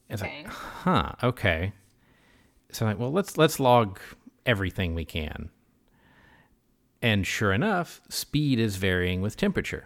it's 0.09 0.21
Okay. 0.21 0.43
like 0.43 0.51
huh 0.51 1.11
okay 1.23 1.73
so 2.71 2.85
I'm 2.85 2.91
like 2.91 2.99
well 2.99 3.11
let's 3.11 3.37
let's 3.37 3.59
log 3.59 3.99
everything 4.45 4.95
we 4.95 5.05
can 5.05 5.49
and 7.01 7.25
sure 7.25 7.53
enough 7.53 8.01
speed 8.09 8.59
is 8.59 8.75
varying 8.77 9.21
with 9.21 9.37
temperature 9.37 9.85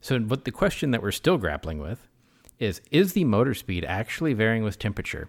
so 0.00 0.18
but 0.18 0.44
the 0.44 0.50
question 0.50 0.90
that 0.90 1.02
we're 1.02 1.10
still 1.12 1.38
grappling 1.38 1.78
with 1.78 2.06
is 2.58 2.80
is 2.90 3.12
the 3.14 3.24
motor 3.24 3.54
speed 3.54 3.84
actually 3.84 4.32
varying 4.34 4.62
with 4.62 4.78
temperature 4.78 5.28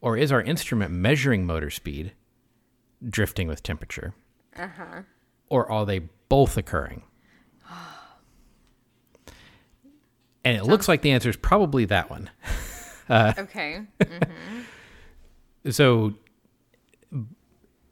or 0.00 0.16
is 0.16 0.32
our 0.32 0.42
instrument 0.42 0.90
measuring 0.92 1.44
motor 1.46 1.70
speed 1.70 2.12
drifting 3.08 3.46
with 3.48 3.62
temperature 3.62 4.14
Uh 4.58 4.68
huh. 4.68 5.02
or 5.48 5.70
are 5.70 5.86
they 5.86 6.00
both 6.28 6.56
occurring? 6.56 7.02
And 10.46 10.56
it 10.56 10.62
looks 10.62 10.86
like 10.86 11.02
the 11.02 11.10
answer 11.10 11.28
is 11.28 11.36
probably 11.36 11.86
that 11.86 12.08
one. 12.08 12.30
okay. 13.10 13.82
So, 15.68 16.14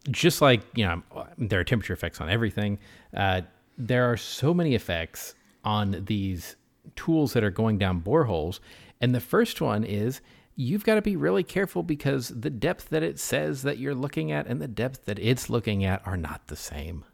just 0.09 0.40
like, 0.40 0.61
you 0.76 0.84
know, 0.84 1.02
there 1.36 1.59
are 1.59 1.64
temperature 1.64 1.92
effects 1.92 2.20
on 2.20 2.30
everything, 2.30 2.78
uh, 3.16 3.40
there 3.76 4.09
are 4.09 4.16
so 4.16 4.55
many 4.55 4.76
effects 4.76 5.34
on 5.64 6.05
these 6.07 6.55
tools 6.94 7.32
that 7.32 7.42
are 7.42 7.50
going 7.50 7.78
down 7.78 8.00
boreholes. 8.00 8.61
And 9.00 9.12
the 9.12 9.18
first 9.18 9.61
one 9.61 9.82
is 9.82 10.20
you've 10.55 10.84
got 10.84 10.94
to 10.94 11.02
be 11.02 11.16
really 11.16 11.42
careful 11.42 11.82
because 11.82 12.28
the 12.28 12.50
depth 12.50 12.90
that 12.90 13.02
it 13.02 13.18
says 13.18 13.62
that 13.62 13.78
you're 13.78 13.92
looking 13.92 14.30
at 14.30 14.46
and 14.46 14.62
the 14.62 14.68
depth 14.68 15.07
that 15.07 15.18
it's 15.18 15.50
looking 15.50 15.84
at 15.84 16.00
are 16.07 16.16
not 16.16 16.46
the 16.46 16.55
same. 16.55 17.05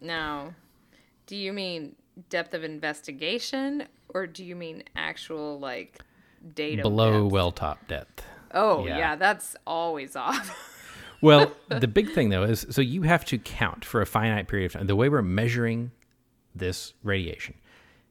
Now, 0.00 0.54
do 1.26 1.36
you 1.36 1.52
mean 1.52 1.94
depth 2.28 2.54
of 2.54 2.64
investigation 2.64 3.86
or 4.14 4.26
do 4.26 4.44
you 4.44 4.56
mean 4.56 4.82
actual 4.96 5.58
like 5.58 6.00
data 6.54 6.82
Below 6.82 7.24
depth? 7.24 7.32
well 7.32 7.52
top 7.52 7.86
depth. 7.88 8.24
Oh, 8.52 8.86
yeah. 8.86 8.98
yeah. 8.98 9.16
that's 9.16 9.56
always 9.66 10.16
off. 10.16 10.72
Well, 11.22 11.50
the 11.68 11.88
big 11.88 12.12
thing 12.12 12.28
though 12.28 12.42
is 12.42 12.66
so 12.68 12.82
you 12.82 13.02
have 13.02 13.24
to 13.24 13.38
count 13.38 13.86
for 13.86 14.02
a 14.02 14.06
finite 14.06 14.48
period 14.48 14.66
of 14.66 14.72
time. 14.74 14.86
The 14.86 14.94
way 14.94 15.08
we're 15.08 15.22
measuring 15.22 15.90
this 16.54 16.92
radiation 17.02 17.54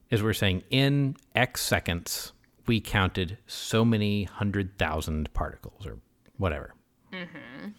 is 0.09 0.23
we're 0.23 0.33
saying 0.33 0.63
in 0.71 1.15
X 1.35 1.61
seconds 1.61 2.33
we 2.65 2.81
counted 2.81 3.37
so 3.45 3.85
many 3.85 4.23
hundred 4.23 4.79
thousand 4.79 5.31
particles 5.35 5.85
or 5.85 5.99
whatever. 6.37 6.73
Mm-hmm. 7.13 7.69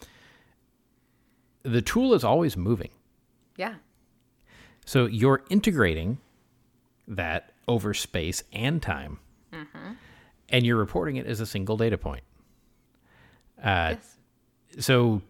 The 1.64 1.82
tool 1.82 2.14
is 2.14 2.22
always 2.22 2.56
moving. 2.56 2.90
yeah. 3.56 3.74
So 4.86 5.04
you're 5.06 5.42
integrating 5.50 6.18
that 7.08 7.52
over 7.68 7.92
space 7.92 8.42
and 8.52 8.80
time, 8.80 9.18
and 10.48 10.64
you're 10.64 10.76
reporting 10.78 11.16
it 11.16 11.26
as 11.26 11.40
a 11.40 11.46
single 11.46 11.76
data 11.76 11.98
point. 11.98 12.22
Uh, 13.62 13.96
yes. 13.96 14.16
so 14.84 15.22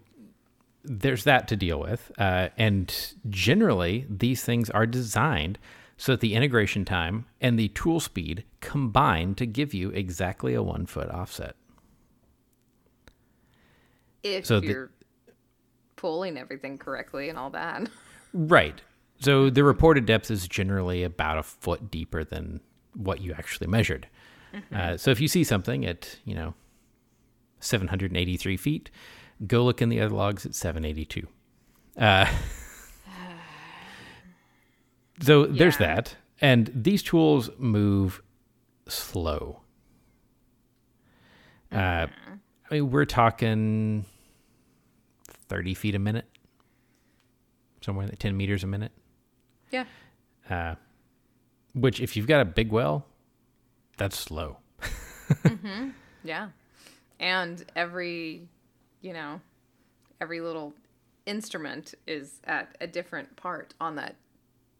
there's 0.84 1.24
that 1.24 1.48
to 1.48 1.56
deal 1.56 1.80
with. 1.80 2.12
Uh, 2.18 2.50
and 2.58 3.14
generally, 3.28 4.06
these 4.10 4.44
things 4.44 4.68
are 4.70 4.86
designed 4.86 5.58
so 5.96 6.12
that 6.12 6.20
the 6.20 6.34
integration 6.34 6.84
time 6.84 7.24
and 7.40 7.58
the 7.58 7.68
tool 7.68 7.98
speed 7.98 8.44
combine 8.60 9.34
to 9.34 9.46
give 9.46 9.72
you 9.72 9.88
exactly 9.90 10.52
a 10.54 10.62
one 10.62 10.84
foot 10.86 11.10
offset. 11.10 11.56
If 14.22 14.44
so 14.46 14.60
the- 14.60 14.66
you're 14.66 14.90
pulling 15.96 16.36
everything 16.36 16.76
correctly 16.78 17.28
and 17.30 17.38
all 17.38 17.50
that. 17.50 17.88
Right. 18.34 18.82
So 19.20 19.50
the 19.50 19.64
reported 19.64 20.06
depth 20.06 20.30
is 20.30 20.46
generally 20.46 21.02
about 21.02 21.38
a 21.38 21.42
foot 21.42 21.90
deeper 21.90 22.24
than 22.24 22.60
what 22.94 23.20
you 23.20 23.32
actually 23.32 23.66
measured. 23.66 24.08
Uh, 24.74 24.96
so 24.96 25.10
if 25.10 25.20
you 25.20 25.28
see 25.28 25.44
something 25.44 25.84
at, 25.84 26.18
you 26.24 26.34
know, 26.34 26.54
783 27.60 28.56
feet, 28.56 28.90
go 29.46 29.64
look 29.64 29.82
in 29.82 29.88
the 29.88 30.00
other 30.00 30.14
logs 30.14 30.46
at 30.46 30.54
782. 30.54 31.26
Uh, 31.98 32.26
so 35.20 35.46
there's 35.46 35.78
that. 35.78 36.16
And 36.40 36.70
these 36.74 37.02
tools 37.02 37.50
move 37.58 38.22
slow. 38.88 39.60
Uh, 41.72 42.06
I 42.70 42.74
mean, 42.74 42.90
we're 42.90 43.04
talking 43.04 44.04
30 45.48 45.74
feet 45.74 45.94
a 45.94 45.98
minute, 45.98 46.26
somewhere 47.80 48.06
like 48.06 48.18
10 48.18 48.36
meters 48.36 48.64
a 48.64 48.66
minute. 48.66 48.92
Yeah. 49.70 49.84
Uh, 50.48 50.74
which, 51.74 52.00
if 52.00 52.16
you've 52.16 52.26
got 52.26 52.40
a 52.40 52.44
big 52.44 52.70
well, 52.70 53.06
that's 53.96 54.18
slow. 54.18 54.58
Yeah. 56.26 56.48
And 57.20 57.64
every, 57.74 58.48
you 59.00 59.12
know, 59.12 59.40
every 60.20 60.40
little 60.40 60.74
instrument 61.24 61.94
is 62.06 62.40
at 62.44 62.76
a 62.80 62.86
different 62.86 63.36
part 63.36 63.74
on 63.80 63.94
that 63.96 64.16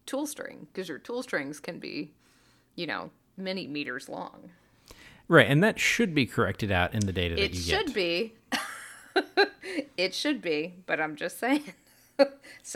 tool 0.05 0.27
string 0.27 0.67
because 0.71 0.87
your 0.87 0.99
tool 0.99 1.23
strings 1.23 1.59
can 1.59 1.79
be, 1.79 2.13
you 2.75 2.85
know, 2.85 3.09
many 3.37 3.67
meters 3.67 4.07
long. 4.09 4.51
Right, 5.29 5.47
and 5.47 5.61
that 5.63 5.79
should 5.79 6.13
be 6.15 6.25
corrected 6.25 6.71
out 6.71 6.93
in 6.93 7.05
the 7.05 7.11
data 7.11 7.35
that 7.35 7.43
It 7.43 7.53
you 7.53 7.65
get. 7.65 7.81
It 7.81 7.85
should 7.87 7.93
be. 7.93 8.33
it 9.97 10.13
should 10.13 10.41
be, 10.41 10.75
but 10.85 11.01
I'm 11.01 11.15
just 11.15 11.39
saying. 11.39 11.63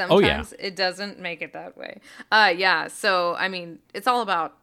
Oh, 0.09 0.19
Sometimes 0.19 0.53
it 0.59 0.75
doesn't 0.75 1.19
make 1.19 1.41
it 1.41 1.53
that 1.53 1.77
way. 1.77 1.99
Uh 2.31 2.53
yeah, 2.55 2.87
so 2.87 3.35
I 3.37 3.47
mean, 3.49 3.79
it's 3.93 4.07
all 4.07 4.21
about 4.21 4.57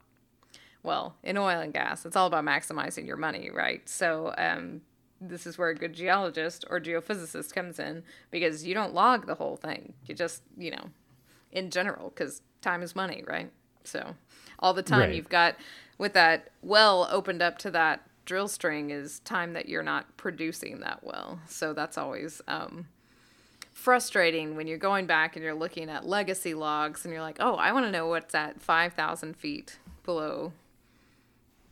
well, 0.83 1.17
in 1.23 1.37
oil 1.37 1.61
and 1.61 1.73
gas, 1.73 2.07
it's 2.07 2.17
all 2.17 2.27
about 2.29 2.45
maximizing 2.45 3.07
your 3.07 3.17
money, 3.17 3.51
right? 3.51 3.87
So, 3.89 4.35
um 4.39 4.83
this 5.21 5.47
is 5.47 5.59
where 5.59 5.71
a 5.71 5.75
good 5.75 5.95
geologist 5.95 6.65
or 6.71 6.81
geophysicist 6.81 7.53
comes 7.53 7.81
in 7.81 8.05
because 8.31 8.65
you 8.65 8.75
don't 8.75 8.95
log 8.95 9.27
the 9.27 9.35
whole 9.35 9.57
thing. 9.57 9.95
You 10.07 10.15
just, 10.15 10.43
you 10.57 10.71
know, 10.71 10.91
in 11.53 11.71
general 11.71 12.11
cuz 12.11 12.43
time 12.61 12.83
is 12.83 12.95
money, 12.97 13.25
right? 13.27 13.51
So, 13.85 14.15
all 14.61 14.75
the 14.75 14.83
time 14.83 15.01
Right. 15.01 15.15
you've 15.15 15.29
got 15.29 15.57
with 15.99 16.13
that 16.15 16.51
well 16.63 17.09
opened 17.11 17.43
up 17.43 17.59
to 17.59 17.71
that 17.73 18.03
drill 18.25 18.49
string 18.49 18.91
is 18.91 19.21
time 19.21 19.55
that 19.55 19.69
you're 19.69 19.83
not 19.83 20.17
producing 20.17 20.81
that 20.81 21.03
well. 21.03 21.41
So 21.49 21.73
that's 21.73 21.99
always 21.99 22.43
um, 22.49 22.89
frustrating 23.79 24.57
when 24.57 24.67
you're 24.67 24.77
going 24.77 25.07
back 25.07 25.37
and 25.37 25.45
you're 25.45 25.55
looking 25.55 25.89
at 25.89 26.05
legacy 26.07 26.53
logs 26.53 27.05
and 27.05 27.13
you're 27.15 27.23
like, 27.23 27.37
oh, 27.39 27.55
I 27.55 27.73
want 27.73 27.87
to 27.87 27.93
know 27.93 28.09
what's 28.09 28.35
at 28.35 28.61
5,000 28.61 29.37
feet 29.37 29.79
below 30.05 30.53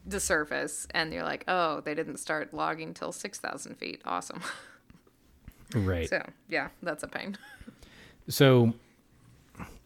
the 0.07 0.21
surface. 0.21 0.87
And 0.93 1.13
you're 1.13 1.25
like, 1.25 1.43
oh, 1.49 1.81
they 1.81 1.95
didn't 1.95 2.19
start 2.19 2.55
logging 2.55 2.95
till 2.95 3.11
6,000 3.13 3.75
feet. 3.77 4.01
Awesome. 4.05 4.41
Right. 5.75 6.09
so, 6.09 6.25
yeah, 6.49 6.69
that's 6.83 7.03
a 7.03 7.09
pain. 7.09 7.37
So 8.29 8.73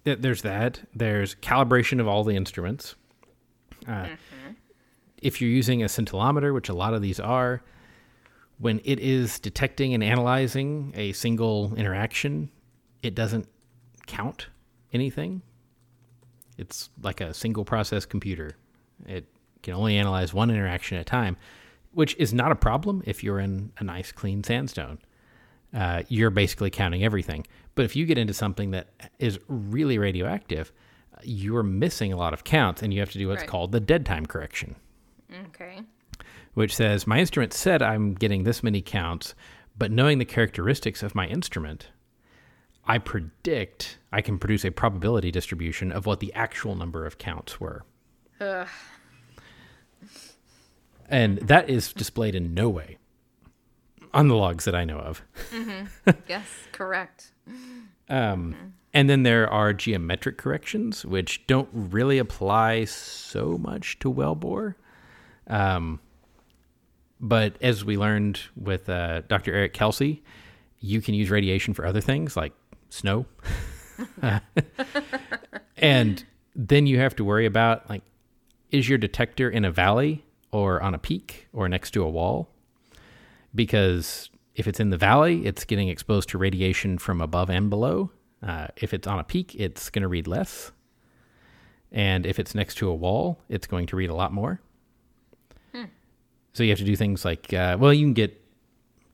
th- 0.05 0.19
there's 0.21 0.43
that. 0.43 0.81
There's 0.95 1.35
calibration 1.37 2.01
of 2.01 2.07
all 2.09 2.23
the 2.23 2.37
instruments. 2.37 2.95
Uh, 3.89 4.09
If 5.23 5.41
you're 5.41 5.51
using 5.51 5.83
a 5.83 5.87
scintillometer, 5.87 6.53
which 6.55 6.69
a 6.69 6.75
lot 6.75 6.93
of 6.95 7.01
these 7.03 7.19
are, 7.19 7.63
when 8.61 8.81
it 8.85 9.01
is 9.01 9.41
detecting 9.41 9.95
and 9.95 10.05
analyzing 10.05 10.93
a 10.95 11.13
single 11.13 11.75
interaction, 11.75 12.51
it 13.03 13.15
doesn't 13.17 13.49
count 14.07 14.47
anything. 14.93 15.43
It's 16.57 16.91
like 17.03 17.21
a 17.21 17.35
single 17.35 17.65
process 17.65 18.05
computer. 18.07 18.53
It 19.07 19.27
can 19.63 19.75
only 19.75 19.97
analyze 19.97 20.33
one 20.33 20.51
interaction 20.51 20.99
at 20.99 21.03
a 21.03 21.05
time, 21.05 21.37
which 21.93 22.15
is 22.19 22.33
not 22.33 22.53
a 22.53 22.55
problem 22.57 23.03
if 23.07 23.25
you're 23.25 23.41
in 23.41 23.73
a 23.79 23.85
nice 23.85 24.13
clean 24.13 24.45
sandstone 24.45 24.99
uh, 25.73 26.03
you're 26.09 26.31
basically 26.31 26.71
counting 26.71 27.05
everything. 27.05 27.47
But 27.75 27.85
if 27.85 27.95
you 27.95 28.05
get 28.05 28.19
into 28.19 28.35
something 28.35 28.73
that 28.73 28.89
is 29.19 29.39
really 29.47 29.99
radioactive, 29.99 30.73
you're 31.23 31.63
missing 31.63 32.13
a 32.13 32.17
lot 32.17 32.33
of 32.33 32.45
counts, 32.45 32.83
and 32.83 32.93
you 32.93 33.01
have 33.01 33.11
to 33.13 33.19
do 33.19 33.29
what's 33.29 33.43
Right. 33.43 33.49
called 33.49 33.73
the 33.73 33.81
dead 33.81 34.05
time 34.05 34.27
correction, 34.27 34.75
Okay. 35.47 35.81
Which 36.61 36.77
says 36.77 37.07
my 37.07 37.19
instrument 37.19 37.55
said 37.55 37.81
I'm 37.81 38.13
getting 38.13 38.45
this 38.45 38.63
many 38.63 38.83
counts, 38.83 39.35
but 39.79 39.91
knowing 39.91 40.19
the 40.19 40.27
characteristics 40.27 41.03
of 41.03 41.15
my 41.15 41.27
instrument, 41.27 41.89
I 42.85 42.99
predict 42.99 43.97
I 44.13 44.21
can 44.21 44.39
produce 44.39 44.67
a 44.67 44.71
probability 44.71 45.31
distribution 45.31 45.91
of 45.91 46.05
what 46.05 46.21
the 46.21 46.31
actual 46.35 46.75
number 46.77 47.07
of 47.07 47.17
counts 47.17 47.59
were. 47.59 47.87
Ugh. 48.43 48.69
And 51.09 51.39
that 51.39 51.71
is 51.71 51.95
displayed 51.95 52.35
in 52.35 52.53
no 52.53 52.69
way 52.69 52.99
on 54.13 54.29
the 54.29 54.37
logs 54.37 54.67
that 54.67 54.75
I 54.75 54.85
know 54.85 54.99
of. 54.99 55.23
yes, 56.29 56.47
correct. 56.73 57.33
Um, 58.11 58.75
and 58.93 59.09
then 59.09 59.23
there 59.23 59.49
are 59.49 59.73
geometric 59.73 60.37
corrections, 60.37 61.07
which 61.07 61.47
don't 61.47 61.71
really 61.73 62.19
apply 62.19 62.85
so 62.85 63.57
much 63.57 63.99
to 64.01 64.11
well 64.11 64.35
bore. 64.35 64.77
Um, 65.47 66.01
but 67.21 67.57
as 67.61 67.85
we 67.85 67.97
learned 67.97 68.41
with 68.57 68.89
uh, 68.89 69.23
Dr. 69.29 69.53
Eric 69.53 69.75
Kelsey, 69.75 70.23
you 70.79 71.03
can 71.03 71.15
use 71.15 71.31
radiation 71.31 71.75
for 71.75 71.85
other 71.85 72.01
things 72.01 72.37
like 72.37 72.53
snow. 72.89 73.27
and 75.77 76.25
then 76.57 76.87
you 76.87 76.99
have 76.99 77.15
to 77.17 77.25
worry 77.25 77.47
about 77.47 77.89
like, 77.91 78.03
is 78.71 78.89
your 78.89 78.99
detector 78.99 79.51
in 79.51 79.65
a 79.65 79.71
valley 79.71 80.25
or 80.53 80.83
on 80.83 80.95
a 80.95 80.99
peak 80.99 81.49
or 81.53 81.69
next 81.69 81.91
to 81.93 82.03
a 82.03 82.09
wall? 82.09 82.49
Because 83.55 84.31
if 84.55 84.67
it's 84.67 84.81
in 84.81 84.91
the 84.91 84.97
valley, 84.97 85.47
it's 85.47 85.65
getting 85.65 85.89
exposed 85.89 86.29
to 86.31 86.39
radiation 86.39 86.99
from 86.99 87.21
above 87.21 87.51
and 87.51 87.69
below. 87.69 88.11
Uh, 88.43 88.69
if 88.77 88.95
it's 88.95 89.07
on 89.07 89.19
a 89.19 89.25
peak, 89.25 89.55
it's 89.57 89.91
going 89.91 90.03
to 90.03 90.09
read 90.09 90.27
less. 90.27 90.73
And 91.93 92.25
if 92.25 92.39
it's 92.39 92.55
next 92.55 92.77
to 92.77 92.89
a 92.89 92.95
wall, 92.95 93.41
it's 93.49 93.67
going 93.67 93.87
to 93.87 93.97
read 93.97 94.11
a 94.11 94.15
lot 94.15 94.33
more. 94.33 94.61
So 96.53 96.63
you 96.63 96.71
have 96.71 96.79
to 96.79 96.85
do 96.85 96.97
things 96.97 97.25
like, 97.25 97.53
uh, 97.53 97.77
well, 97.79 97.93
you 97.93 98.05
can 98.05 98.15
get, 98.15 98.41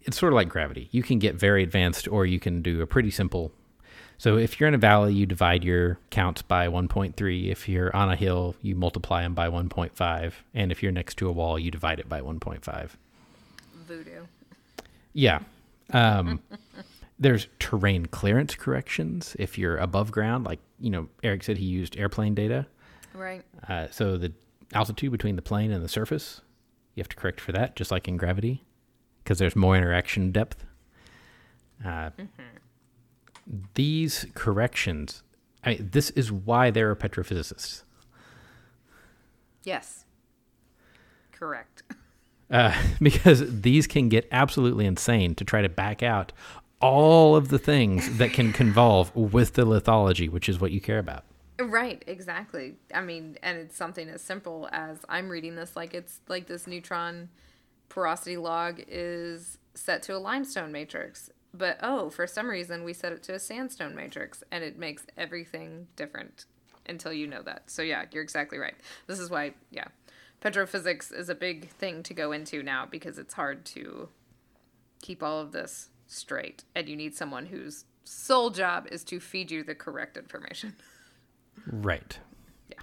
it's 0.02 0.18
sort 0.18 0.32
of 0.32 0.36
like 0.36 0.48
gravity. 0.48 0.88
You 0.90 1.02
can 1.02 1.18
get 1.18 1.34
very 1.34 1.62
advanced, 1.62 2.08
or 2.08 2.26
you 2.26 2.40
can 2.40 2.62
do 2.62 2.80
a 2.80 2.86
pretty 2.86 3.10
simple. 3.10 3.52
So 4.18 4.38
if 4.38 4.58
you're 4.58 4.68
in 4.68 4.74
a 4.74 4.78
valley, 4.78 5.12
you 5.12 5.26
divide 5.26 5.62
your 5.62 5.98
counts 6.10 6.40
by 6.40 6.68
1.3. 6.68 7.50
If 7.50 7.68
you're 7.68 7.94
on 7.94 8.10
a 8.10 8.16
hill, 8.16 8.54
you 8.62 8.74
multiply 8.74 9.22
them 9.22 9.34
by 9.34 9.48
1.5. 9.48 10.32
And 10.54 10.72
if 10.72 10.82
you're 10.82 10.92
next 10.92 11.16
to 11.18 11.28
a 11.28 11.32
wall, 11.32 11.58
you 11.58 11.70
divide 11.70 12.00
it 12.00 12.08
by 12.08 12.20
1.5. 12.22 12.90
Voodoo. 13.86 14.24
Yeah. 15.12 15.40
Um, 15.92 16.40
there's 17.18 17.48
terrain 17.58 18.06
clearance 18.06 18.54
corrections 18.54 19.36
if 19.38 19.58
you're 19.58 19.76
above 19.76 20.12
ground. 20.12 20.44
Like, 20.44 20.60
you 20.80 20.90
know, 20.90 21.08
Eric 21.22 21.42
said 21.42 21.58
he 21.58 21.66
used 21.66 21.96
airplane 21.98 22.34
data. 22.34 22.66
Right. 23.12 23.42
Uh, 23.68 23.88
so 23.90 24.16
the 24.16 24.32
altitude 24.72 25.12
between 25.12 25.36
the 25.36 25.42
plane 25.42 25.70
and 25.70 25.84
the 25.84 25.88
surface, 25.88 26.40
you 26.96 27.02
have 27.02 27.08
to 27.10 27.16
correct 27.16 27.40
for 27.40 27.52
that, 27.52 27.76
just 27.76 27.90
like 27.90 28.08
in 28.08 28.16
gravity, 28.16 28.64
because 29.22 29.38
there's 29.38 29.54
more 29.54 29.76
interaction 29.76 30.32
depth. 30.32 30.64
Uh, 31.84 32.10
These 33.74 34.26
corrections, 34.34 35.22
I 35.62 35.74
mean, 35.74 35.90
this 35.92 36.10
is 36.10 36.32
why 36.32 36.70
there 36.70 36.90
are 36.90 36.96
petrophysicists. 36.96 37.82
Yes. 39.62 40.06
Correct. 41.32 41.82
uh, 42.50 42.74
because 43.00 43.60
these 43.60 43.86
can 43.86 44.08
get 44.08 44.26
absolutely 44.32 44.86
insane 44.86 45.34
to 45.34 45.44
try 45.44 45.60
to 45.60 45.68
back 45.68 46.02
out 46.02 46.32
all 46.80 47.36
of 47.36 47.48
the 47.48 47.58
things 47.58 48.16
that 48.18 48.32
can 48.32 48.52
convolve 48.52 49.14
with 49.14 49.52
the 49.52 49.66
lithology, 49.66 50.30
which 50.30 50.48
is 50.48 50.60
what 50.60 50.72
you 50.72 50.80
care 50.80 50.98
about. 50.98 51.24
Right, 51.58 52.02
exactly. 52.06 52.74
I 52.94 53.00
mean, 53.00 53.38
and 53.42 53.56
it's 53.58 53.76
something 53.76 54.08
as 54.08 54.20
simple 54.20 54.68
as 54.72 54.98
I'm 55.08 55.28
reading 55.28 55.54
this 55.54 55.74
like 55.74 55.94
it's 55.94 56.20
like 56.28 56.46
this 56.46 56.66
neutron 56.66 57.30
porosity 57.88 58.36
log 58.36 58.82
is 58.88 59.58
set 59.74 60.02
to 60.04 60.16
a 60.16 60.18
limestone 60.18 60.70
matrix. 60.70 61.30
But 61.54 61.78
oh, 61.82 62.10
for 62.10 62.26
some 62.26 62.48
reason 62.48 62.84
we 62.84 62.92
set 62.92 63.12
it 63.12 63.22
to 63.24 63.34
a 63.34 63.38
sandstone 63.38 63.94
matrix 63.94 64.44
and 64.50 64.62
it 64.62 64.78
makes 64.78 65.06
everything 65.16 65.86
different 65.96 66.44
until 66.86 67.12
you 67.12 67.26
know 67.26 67.42
that. 67.42 67.70
So 67.70 67.80
yeah, 67.80 68.04
you're 68.12 68.22
exactly 68.22 68.58
right. 68.58 68.74
This 69.06 69.18
is 69.18 69.30
why, 69.30 69.54
yeah. 69.70 69.86
Petrophysics 70.42 71.10
is 71.10 71.30
a 71.30 71.34
big 71.34 71.70
thing 71.70 72.02
to 72.02 72.12
go 72.12 72.32
into 72.32 72.62
now 72.62 72.84
because 72.84 73.18
it's 73.18 73.32
hard 73.32 73.64
to 73.66 74.10
keep 75.00 75.22
all 75.22 75.40
of 75.40 75.52
this 75.52 75.88
straight 76.06 76.64
and 76.74 76.86
you 76.86 76.96
need 76.96 77.14
someone 77.14 77.46
whose 77.46 77.86
sole 78.04 78.50
job 78.50 78.86
is 78.92 79.02
to 79.04 79.18
feed 79.18 79.50
you 79.50 79.64
the 79.64 79.74
correct 79.74 80.18
information. 80.18 80.74
Right. 81.66 82.18
Yeah. 82.70 82.76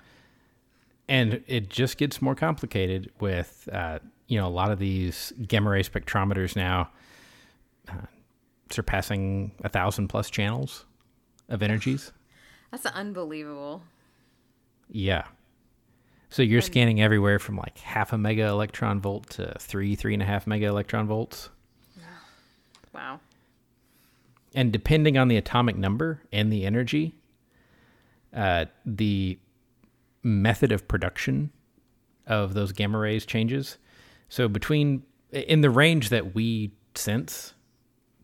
And 1.07 1.43
it 1.47 1.69
just 1.69 1.97
gets 1.97 2.21
more 2.21 2.35
complicated 2.35 3.11
with, 3.19 3.67
uh, 3.71 3.99
you 4.27 4.39
know, 4.39 4.47
a 4.47 4.49
lot 4.49 4.71
of 4.71 4.79
these 4.79 5.33
gamma 5.47 5.69
ray 5.71 5.83
spectrometers 5.83 6.55
now 6.55 6.89
uh, 7.89 7.93
surpassing 8.69 9.51
a 9.63 9.69
thousand 9.69 10.07
plus 10.07 10.29
channels 10.29 10.85
of 11.49 11.61
energies. 11.61 12.11
That's 12.71 12.85
unbelievable. 12.87 13.83
Yeah. 14.89 15.25
So 16.29 16.41
you're 16.41 16.61
scanning 16.61 16.99
everywhere 17.01 17.37
from 17.37 17.57
like 17.57 17.77
half 17.77 18.11
a 18.11 18.17
mega 18.17 18.47
electron 18.47 18.99
volt 18.99 19.29
to 19.31 19.53
three, 19.59 19.95
three 19.95 20.13
and 20.13 20.23
a 20.23 20.25
half 20.25 20.47
mega 20.47 20.65
electron 20.65 21.05
volts. 21.05 21.49
Wow. 22.93 23.19
and 24.53 24.71
depending 24.71 25.17
on 25.17 25.29
the 25.29 25.37
atomic 25.37 25.75
number 25.75 26.21
and 26.31 26.53
the 26.53 26.63
energy, 26.63 27.15
uh, 28.35 28.65
the 28.85 29.39
method 30.23 30.71
of 30.71 30.87
production 30.87 31.51
of 32.27 32.53
those 32.53 32.71
gamma 32.71 32.97
rays 32.97 33.25
changes. 33.25 33.77
So 34.29 34.47
between 34.47 35.03
in 35.31 35.61
the 35.61 35.69
range 35.69 36.09
that 36.09 36.33
we 36.35 36.71
sense, 36.95 37.53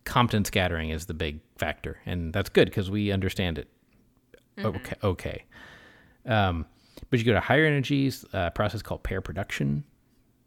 Compton 0.05 0.45
scattering 0.45 0.89
is 0.89 1.05
the 1.05 1.14
big 1.14 1.39
factor, 1.57 1.99
and 2.05 2.34
that's 2.34 2.49
good 2.49 2.66
because 2.66 2.89
we 2.89 3.12
understand 3.12 3.57
it. 3.57 3.68
Okay, 4.60 4.95
okay. 5.03 5.45
Um, 6.26 6.66
but 7.10 7.20
you 7.20 7.26
go 7.26 7.34
to 7.34 7.39
higher 7.39 7.66
energies, 7.66 8.26
a 8.34 8.51
process 8.51 8.82
called 8.82 9.03
pair 9.03 9.22
production 9.22 9.84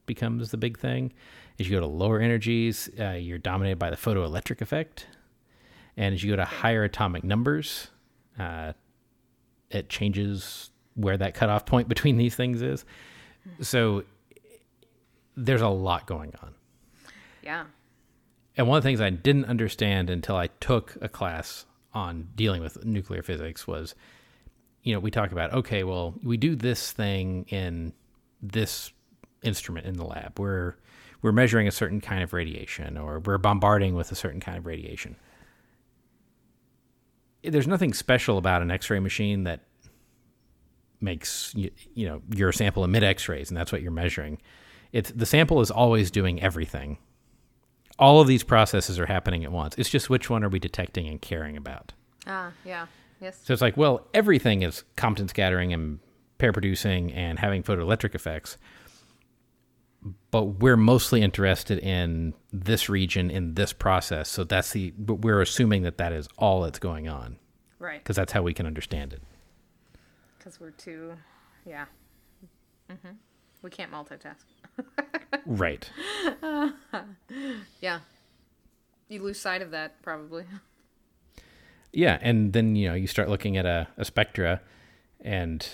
becomes 0.06 0.50
the 0.50 0.56
big 0.56 0.78
thing. 0.78 1.12
As 1.58 1.68
you 1.68 1.76
go 1.76 1.80
to 1.80 1.86
lower 1.86 2.20
energies, 2.20 2.90
uh, 2.98 3.10
you're 3.10 3.38
dominated 3.38 3.78
by 3.78 3.90
the 3.90 3.96
photoelectric 3.96 4.60
effect. 4.60 5.06
And 5.96 6.14
as 6.14 6.22
you 6.22 6.30
go 6.30 6.36
to 6.36 6.44
higher 6.44 6.84
atomic 6.84 7.24
numbers, 7.24 7.88
uh, 8.38 8.72
it 9.72 9.88
changes 9.88 10.70
where 10.94 11.16
that 11.16 11.34
cutoff 11.34 11.66
point 11.66 11.88
between 11.94 12.16
these 12.16 12.34
things 12.34 12.62
is. 12.62 12.84
So 13.60 14.04
there's 15.36 15.62
a 15.62 15.68
lot 15.68 16.06
going 16.06 16.32
on. 16.42 16.54
Yeah. 17.42 17.64
And 18.56 18.68
one 18.68 18.76
of 18.76 18.82
the 18.82 18.88
things 18.88 19.00
I 19.00 19.10
didn't 19.10 19.46
understand 19.46 20.10
until 20.10 20.36
I 20.36 20.48
took 20.60 20.96
a 21.00 21.08
class 21.08 21.64
on 21.94 22.28
dealing 22.34 22.62
with 22.62 22.84
nuclear 22.84 23.22
physics 23.22 23.66
was, 23.66 23.94
you 24.82 24.92
know, 24.92 25.00
we 25.00 25.10
talk 25.10 25.32
about, 25.32 25.52
okay, 25.52 25.84
well, 25.84 26.14
we 26.22 26.36
do 26.36 26.54
this 26.54 26.92
thing 26.92 27.46
in 27.48 27.92
this 28.42 28.92
instrument 29.42 29.86
in 29.86 29.94
the 29.94 30.04
lab. 30.04 30.38
We're 30.38 30.76
we're 31.22 31.32
measuring 31.32 31.68
a 31.68 31.72
certain 31.72 32.00
kind 32.00 32.22
of 32.22 32.32
radiation 32.32 32.98
or 32.98 33.20
we're 33.20 33.38
bombarding 33.38 33.94
with 33.94 34.10
a 34.10 34.14
certain 34.16 34.40
kind 34.40 34.58
of 34.58 34.66
radiation. 34.66 35.14
There's 37.42 37.66
nothing 37.66 37.92
special 37.92 38.38
about 38.38 38.62
an 38.62 38.70
X-ray 38.70 39.00
machine 39.00 39.44
that 39.44 39.60
makes 41.00 41.52
you, 41.54 41.70
you 41.94 42.06
know 42.06 42.22
your 42.34 42.52
sample 42.52 42.84
emit 42.84 43.02
X-rays, 43.02 43.50
and 43.50 43.56
that's 43.56 43.72
what 43.72 43.82
you're 43.82 43.90
measuring. 43.90 44.38
It's 44.92 45.10
the 45.10 45.26
sample 45.26 45.60
is 45.60 45.70
always 45.70 46.10
doing 46.10 46.40
everything. 46.42 46.98
All 47.98 48.20
of 48.20 48.26
these 48.26 48.42
processes 48.42 48.98
are 48.98 49.06
happening 49.06 49.44
at 49.44 49.52
once. 49.52 49.74
It's 49.78 49.90
just 49.90 50.08
which 50.10 50.30
one 50.30 50.44
are 50.44 50.48
we 50.48 50.58
detecting 50.58 51.08
and 51.08 51.20
caring 51.20 51.56
about. 51.56 51.92
Ah, 52.26 52.52
yeah. 52.64 52.86
Yes. 53.20 53.40
So 53.44 53.52
it's 53.52 53.62
like, 53.62 53.76
well, 53.76 54.06
everything 54.14 54.62
is 54.62 54.84
Compton 54.96 55.28
scattering 55.28 55.72
and 55.72 56.00
pair 56.38 56.52
producing 56.52 57.12
and 57.12 57.38
having 57.38 57.62
photoelectric 57.62 58.14
effects. 58.14 58.56
But 60.30 60.44
we're 60.44 60.76
mostly 60.76 61.22
interested 61.22 61.78
in 61.78 62.34
this 62.52 62.88
region 62.88 63.30
in 63.30 63.54
this 63.54 63.72
process. 63.72 64.28
So 64.28 64.42
that's 64.44 64.72
the, 64.72 64.92
but 64.98 65.16
we're 65.16 65.40
assuming 65.40 65.82
that 65.82 65.98
that 65.98 66.12
is 66.12 66.28
all 66.38 66.62
that's 66.62 66.80
going 66.80 67.08
on 67.08 67.36
right. 67.78 68.02
because 68.02 68.16
that's 68.16 68.32
how 68.32 68.42
we 68.42 68.52
can 68.52 68.66
understand 68.66 69.12
it. 69.12 69.22
Because 70.38 70.58
we're 70.58 70.70
too, 70.70 71.12
yeah. 71.64 71.84
hmm 72.90 73.10
We 73.62 73.70
can't 73.70 73.92
multitask. 73.92 74.44
Right. 75.46 75.90
Yeah. 77.80 78.00
You 79.08 79.22
lose 79.22 79.40
sight 79.40 79.62
of 79.62 79.70
that, 79.72 80.00
probably. 80.02 80.44
Yeah, 81.92 82.18
and 82.22 82.52
then 82.52 82.76
you 82.76 82.88
know 82.88 82.94
you 82.94 83.06
start 83.06 83.28
looking 83.28 83.56
at 83.56 83.66
a, 83.66 83.88
a 83.98 84.04
spectra, 84.04 84.60
and 85.20 85.66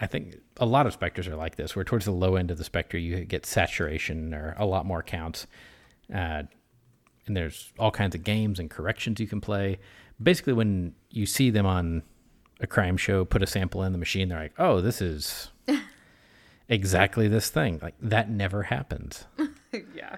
I 0.00 0.06
think 0.06 0.36
a 0.56 0.66
lot 0.66 0.86
of 0.86 0.92
specters 0.92 1.28
are 1.28 1.36
like 1.36 1.56
this. 1.56 1.76
Where 1.76 1.84
towards 1.84 2.06
the 2.06 2.10
low 2.10 2.36
end 2.36 2.50
of 2.50 2.58
the 2.58 2.64
spectra, 2.64 2.98
you 2.98 3.24
get 3.24 3.44
saturation 3.44 4.32
or 4.32 4.54
a 4.58 4.64
lot 4.64 4.86
more 4.86 5.02
counts, 5.02 5.46
uh, 6.12 6.44
and 7.26 7.36
there's 7.36 7.72
all 7.78 7.90
kinds 7.90 8.14
of 8.14 8.24
games 8.24 8.58
and 8.58 8.70
corrections 8.70 9.20
you 9.20 9.26
can 9.26 9.40
play. 9.40 9.78
Basically, 10.22 10.52
when 10.52 10.94
you 11.10 11.26
see 11.26 11.50
them 11.50 11.66
on 11.66 12.02
a 12.60 12.66
crime 12.66 12.96
show, 12.96 13.24
put 13.24 13.42
a 13.42 13.46
sample 13.46 13.82
in 13.82 13.92
the 13.92 13.98
machine, 13.98 14.28
they're 14.28 14.38
like, 14.40 14.54
"Oh, 14.58 14.80
this 14.80 15.02
is 15.02 15.50
exactly 16.68 17.28
this 17.28 17.50
thing." 17.50 17.78
Like 17.82 17.94
that 18.00 18.30
never 18.30 18.64
happens. 18.64 19.26
yeah. 19.94 20.16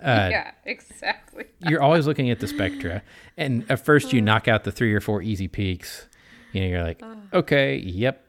Uh, 0.00 0.28
yeah, 0.30 0.52
exactly. 0.64 1.44
you're 1.60 1.82
always 1.82 2.06
looking 2.06 2.30
at 2.30 2.40
the 2.40 2.46
spectra, 2.46 3.02
and 3.36 3.64
at 3.70 3.84
first 3.84 4.12
you 4.12 4.22
knock 4.22 4.48
out 4.48 4.64
the 4.64 4.72
three 4.72 4.94
or 4.94 5.00
four 5.00 5.20
easy 5.20 5.48
peaks. 5.48 6.06
You 6.52 6.62
know, 6.62 6.66
you're 6.68 6.82
like, 6.82 7.02
okay, 7.34 7.76
yep, 7.76 8.27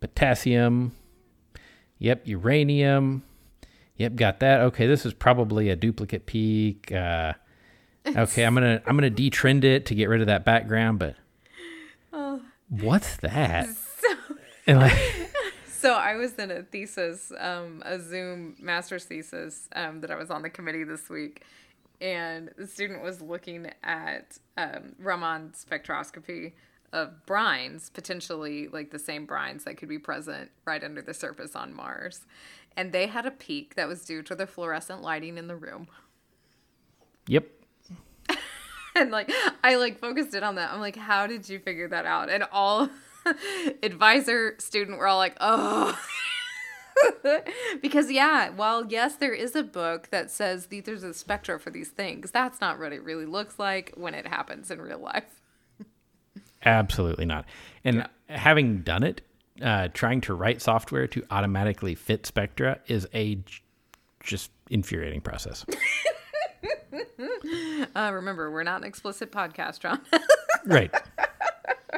potassium, 0.00 0.92
yep, 1.98 2.26
uranium, 2.26 3.22
yep, 3.96 4.16
got 4.16 4.40
that. 4.40 4.60
Okay, 4.60 4.86
this 4.86 5.06
is 5.06 5.14
probably 5.14 5.68
a 5.68 5.76
duplicate 5.76 6.26
peak. 6.26 6.90
Uh, 6.92 7.34
okay, 8.06 8.44
I'm 8.44 8.54
gonna 8.54 8.82
I'm 8.86 8.96
gonna 8.96 9.10
detrend 9.10 9.64
it 9.64 9.86
to 9.86 9.94
get 9.94 10.08
rid 10.08 10.20
of 10.20 10.26
that 10.26 10.44
background, 10.44 10.98
but 10.98 11.16
what's 12.70 13.16
that? 13.18 13.68
and 14.66 14.78
like, 14.78 14.96
So 15.66 15.94
I 15.94 16.16
was 16.16 16.34
in 16.34 16.50
a 16.50 16.62
thesis, 16.62 17.32
um, 17.38 17.82
a 17.86 17.98
Zoom 17.98 18.56
master's 18.60 19.04
thesis 19.04 19.68
um, 19.74 20.02
that 20.02 20.10
I 20.10 20.14
was 20.14 20.30
on 20.30 20.42
the 20.42 20.50
committee 20.50 20.84
this 20.84 21.08
week, 21.08 21.42
and 22.00 22.50
the 22.56 22.66
student 22.66 23.02
was 23.02 23.20
looking 23.22 23.70
at 23.82 24.38
um, 24.56 24.94
Raman 24.98 25.52
spectroscopy 25.52 26.52
of 26.92 27.12
brines, 27.26 27.92
potentially 27.92 28.68
like 28.68 28.90
the 28.90 28.98
same 28.98 29.26
brines 29.26 29.64
that 29.64 29.76
could 29.76 29.88
be 29.88 29.98
present 29.98 30.50
right 30.64 30.82
under 30.82 31.02
the 31.02 31.14
surface 31.14 31.54
on 31.54 31.74
Mars, 31.74 32.26
and 32.76 32.92
they 32.92 33.06
had 33.06 33.26
a 33.26 33.30
peak 33.30 33.74
that 33.74 33.88
was 33.88 34.04
due 34.04 34.22
to 34.22 34.34
the 34.34 34.46
fluorescent 34.46 35.02
lighting 35.02 35.38
in 35.38 35.46
the 35.46 35.56
room. 35.56 35.88
yep, 37.26 37.46
and 38.94 39.10
like 39.10 39.30
I 39.62 39.76
like 39.76 39.98
focused 39.98 40.34
in 40.34 40.42
on 40.42 40.56
that. 40.56 40.72
I'm 40.72 40.80
like, 40.80 40.96
how 40.96 41.26
did 41.26 41.48
you 41.48 41.58
figure 41.58 41.88
that 41.88 42.06
out? 42.06 42.30
And 42.30 42.44
all 42.52 42.88
advisor 43.82 44.56
student 44.58 44.98
were 44.98 45.06
all 45.06 45.18
like, 45.18 45.36
oh. 45.40 45.98
because 47.82 48.10
yeah, 48.10 48.50
while 48.50 48.86
yes, 48.86 49.16
there 49.16 49.32
is 49.32 49.56
a 49.56 49.62
book 49.62 50.08
that 50.10 50.30
says 50.30 50.66
there's 50.66 51.02
a 51.02 51.14
spectra 51.14 51.58
for 51.58 51.70
these 51.70 51.88
things. 51.88 52.30
That's 52.30 52.60
not 52.60 52.78
what 52.78 52.92
it 52.92 53.02
really 53.02 53.26
looks 53.26 53.58
like 53.58 53.92
when 53.96 54.14
it 54.14 54.26
happens 54.26 54.70
in 54.70 54.80
real 54.80 54.98
life. 54.98 55.39
Absolutely 56.64 57.24
not. 57.24 57.44
And 57.84 58.06
having 58.28 58.82
done 58.82 59.02
it, 59.02 59.22
uh, 59.62 59.88
trying 59.92 60.20
to 60.22 60.34
write 60.34 60.62
software 60.62 61.06
to 61.08 61.24
automatically 61.30 61.94
fit 61.94 62.26
spectra 62.26 62.80
is 62.86 63.06
a 63.12 63.36
j- 63.36 63.60
just 64.22 64.50
infuriating 64.70 65.20
process. 65.20 65.64
Uh, 67.94 68.10
remember, 68.14 68.50
we're 68.50 68.62
not 68.62 68.80
an 68.80 68.86
explicit 68.86 69.32
podcast, 69.32 69.80
John. 69.80 70.00
right. 70.66 70.94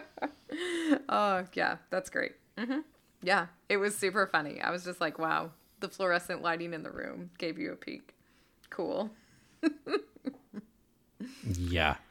oh 1.08 1.44
yeah, 1.54 1.76
that's 1.90 2.10
great. 2.10 2.32
hmm 2.58 2.80
Yeah, 3.22 3.46
it 3.68 3.76
was 3.76 3.96
super 3.96 4.26
funny. 4.26 4.60
I 4.60 4.70
was 4.70 4.84
just 4.84 5.00
like, 5.00 5.18
wow, 5.18 5.50
the 5.80 5.88
fluorescent 5.88 6.42
lighting 6.42 6.72
in 6.72 6.82
the 6.82 6.90
room 6.90 7.30
gave 7.38 7.58
you 7.58 7.72
a 7.72 7.76
peek. 7.76 8.14
Cool. 8.70 9.10
Yeah. 11.44 11.96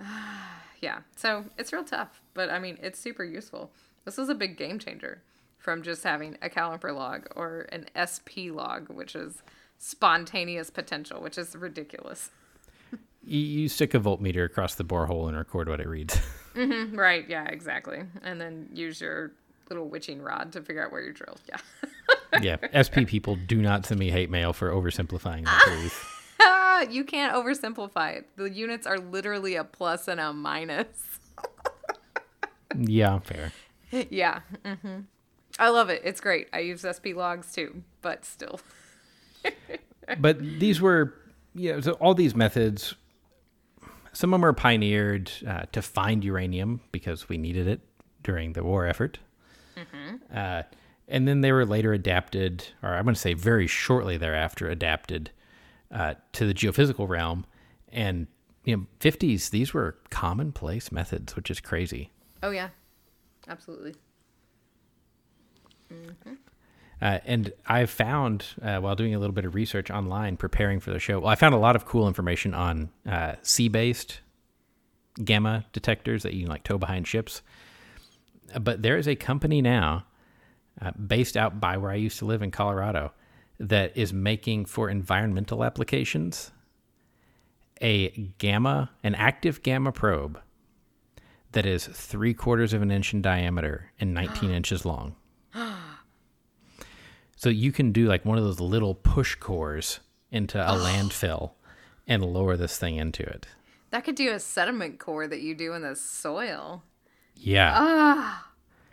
yeah 0.80 0.98
so 1.16 1.44
it's 1.58 1.72
real 1.72 1.84
tough 1.84 2.20
but 2.34 2.50
i 2.50 2.58
mean 2.58 2.78
it's 2.82 2.98
super 2.98 3.24
useful 3.24 3.70
this 4.04 4.18
is 4.18 4.28
a 4.28 4.34
big 4.34 4.56
game 4.56 4.78
changer 4.78 5.22
from 5.58 5.82
just 5.82 6.04
having 6.04 6.36
a 6.42 6.48
caliper 6.48 6.94
log 6.94 7.26
or 7.34 7.66
an 7.72 7.86
sp 8.06 8.50
log 8.50 8.88
which 8.88 9.14
is 9.16 9.42
spontaneous 9.78 10.70
potential 10.70 11.20
which 11.20 11.36
is 11.38 11.54
ridiculous 11.56 12.30
You, 13.24 13.68
stick 13.68 13.92
a 13.94 13.98
voltmeter 13.98 14.44
across 14.44 14.76
the 14.76 14.84
borehole 14.84 15.26
and 15.26 15.36
record 15.36 15.68
what 15.68 15.80
it 15.80 15.88
reads. 15.88 16.18
Mm-hmm, 16.56 16.96
right 16.98 17.28
yeah 17.28 17.44
exactly 17.48 18.02
and 18.22 18.40
then 18.40 18.70
use 18.72 18.98
your 18.98 19.32
little 19.68 19.88
witching 19.90 20.22
rod 20.22 20.52
to 20.52 20.62
figure 20.62 20.82
out 20.82 20.90
where 20.90 21.02
you 21.02 21.12
drilled 21.12 21.42
yeah 21.46 21.58
yeah. 22.40 22.56
SP 22.82 23.06
people 23.06 23.36
do 23.36 23.60
not 23.60 23.84
send 23.84 24.00
me 24.00 24.10
hate 24.10 24.30
mail 24.30 24.54
for 24.54 24.70
oversimplifying 24.70 25.44
the 25.44 25.50
truth. 25.64 26.15
You 26.82 27.04
can't 27.04 27.34
oversimplify 27.34 28.16
it. 28.16 28.28
The 28.36 28.50
units 28.50 28.86
are 28.86 28.98
literally 28.98 29.54
a 29.56 29.64
plus 29.64 30.08
and 30.08 30.20
a 30.20 30.32
minus. 30.32 30.88
Yeah, 32.76 33.20
fair. 33.20 33.52
yeah 34.10 34.40
hmm 34.64 35.00
i 35.58 35.68
love 35.70 35.88
it. 35.88 36.02
It's 36.04 36.20
great. 36.20 36.48
I 36.52 36.58
use 36.58 36.84
sp 36.84 37.14
logs 37.14 37.52
too 37.52 37.82
but 38.02 38.24
still. 38.24 38.60
But 40.20 40.38
these 40.38 40.80
were, 40.80 41.14
you 41.54 41.72
know, 41.72 41.80
so 41.80 41.92
all 41.94 42.14
these 42.14 42.34
methods, 42.36 42.94
some 44.12 44.32
of 44.32 44.38
them 44.38 44.42
were 44.42 44.52
pioneered 44.52 45.32
uh, 45.46 45.62
to 45.72 45.82
find 45.82 46.22
uranium 46.22 46.80
because 46.92 47.28
we 47.28 47.36
needed 47.38 47.66
it 47.66 47.80
during 48.22 48.52
the 48.52 48.62
war 48.62 48.86
effort. 48.86 49.18
Uh, 50.32 50.62
and 51.08 51.26
then 51.26 51.40
they 51.40 51.50
were 51.52 51.66
later 51.66 51.92
adapted, 51.92 52.68
or 52.82 52.94
I'm 52.94 53.04
going 53.04 53.14
to 53.14 53.20
say 53.20 53.34
very 53.34 53.66
shortly 53.66 54.16
thereafter, 54.16 54.68
adapted 54.68 55.30
uh, 55.90 56.14
to 56.32 56.46
the 56.46 56.54
geophysical 56.54 57.08
realm. 57.08 57.46
And, 57.90 58.26
you 58.64 58.76
know, 58.76 58.86
50s, 59.00 59.50
these 59.50 59.72
were 59.72 59.96
commonplace 60.10 60.90
methods, 60.92 61.36
which 61.36 61.50
is 61.50 61.60
crazy. 61.60 62.10
Oh 62.42 62.50
yeah, 62.50 62.68
absolutely. 63.48 63.94
Uh, 67.00 67.18
and 67.26 67.52
I 67.66 67.86
found 67.86 68.46
uh, 68.62 68.78
while 68.78 68.96
doing 68.96 69.14
a 69.14 69.18
little 69.18 69.34
bit 69.34 69.44
of 69.44 69.54
research 69.54 69.90
online, 69.90 70.36
preparing 70.36 70.80
for 70.80 70.90
the 70.90 70.98
show, 70.98 71.20
well, 71.20 71.28
I 71.28 71.34
found 71.34 71.54
a 71.54 71.58
lot 71.58 71.76
of 71.76 71.84
cool 71.84 72.08
information 72.08 72.54
on 72.54 72.90
uh, 73.06 73.34
sea-based 73.42 74.20
gamma 75.22 75.66
detectors 75.72 76.22
that 76.22 76.34
you 76.34 76.42
can 76.42 76.50
like 76.50 76.64
tow 76.64 76.78
behind 76.78 77.06
ships. 77.06 77.42
Uh, 78.54 78.60
But 78.60 78.82
there 78.82 78.96
is 78.96 79.06
a 79.06 79.14
company 79.14 79.60
now, 79.60 80.06
uh, 80.80 80.92
based 80.92 81.36
out 81.36 81.60
by 81.60 81.76
where 81.76 81.90
I 81.90 81.96
used 81.96 82.18
to 82.18 82.24
live 82.24 82.42
in 82.42 82.50
Colorado, 82.50 83.12
that 83.58 83.96
is 83.96 84.12
making 84.12 84.66
for 84.66 84.88
environmental 84.88 85.64
applications 85.64 86.52
a 87.82 88.08
gamma, 88.38 88.90
an 89.02 89.14
active 89.14 89.62
gamma 89.62 89.92
probe 89.92 90.40
that 91.52 91.66
is 91.66 91.86
three 91.86 92.34
quarters 92.34 92.72
of 92.72 92.82
an 92.82 92.90
inch 92.90 93.12
in 93.12 93.22
diameter 93.22 93.92
and 94.00 94.14
19 94.14 94.50
inches 94.50 94.84
long. 94.84 95.16
So 97.38 97.50
you 97.50 97.70
can 97.70 97.92
do 97.92 98.06
like 98.06 98.24
one 98.24 98.38
of 98.38 98.44
those 98.44 98.60
little 98.60 98.94
push 98.94 99.34
cores 99.34 100.00
into 100.30 100.58
a 100.58 100.72
landfill 100.76 101.52
and 102.06 102.24
lower 102.24 102.56
this 102.56 102.78
thing 102.78 102.96
into 102.96 103.22
it. 103.22 103.46
That 103.90 104.04
could 104.04 104.14
do 104.14 104.32
a 104.32 104.40
sediment 104.40 104.98
core 104.98 105.28
that 105.28 105.40
you 105.40 105.54
do 105.54 105.72
in 105.74 105.82
the 105.82 105.96
soil. 105.96 106.82
Yeah. 107.34 107.72
Ah, 107.74 108.50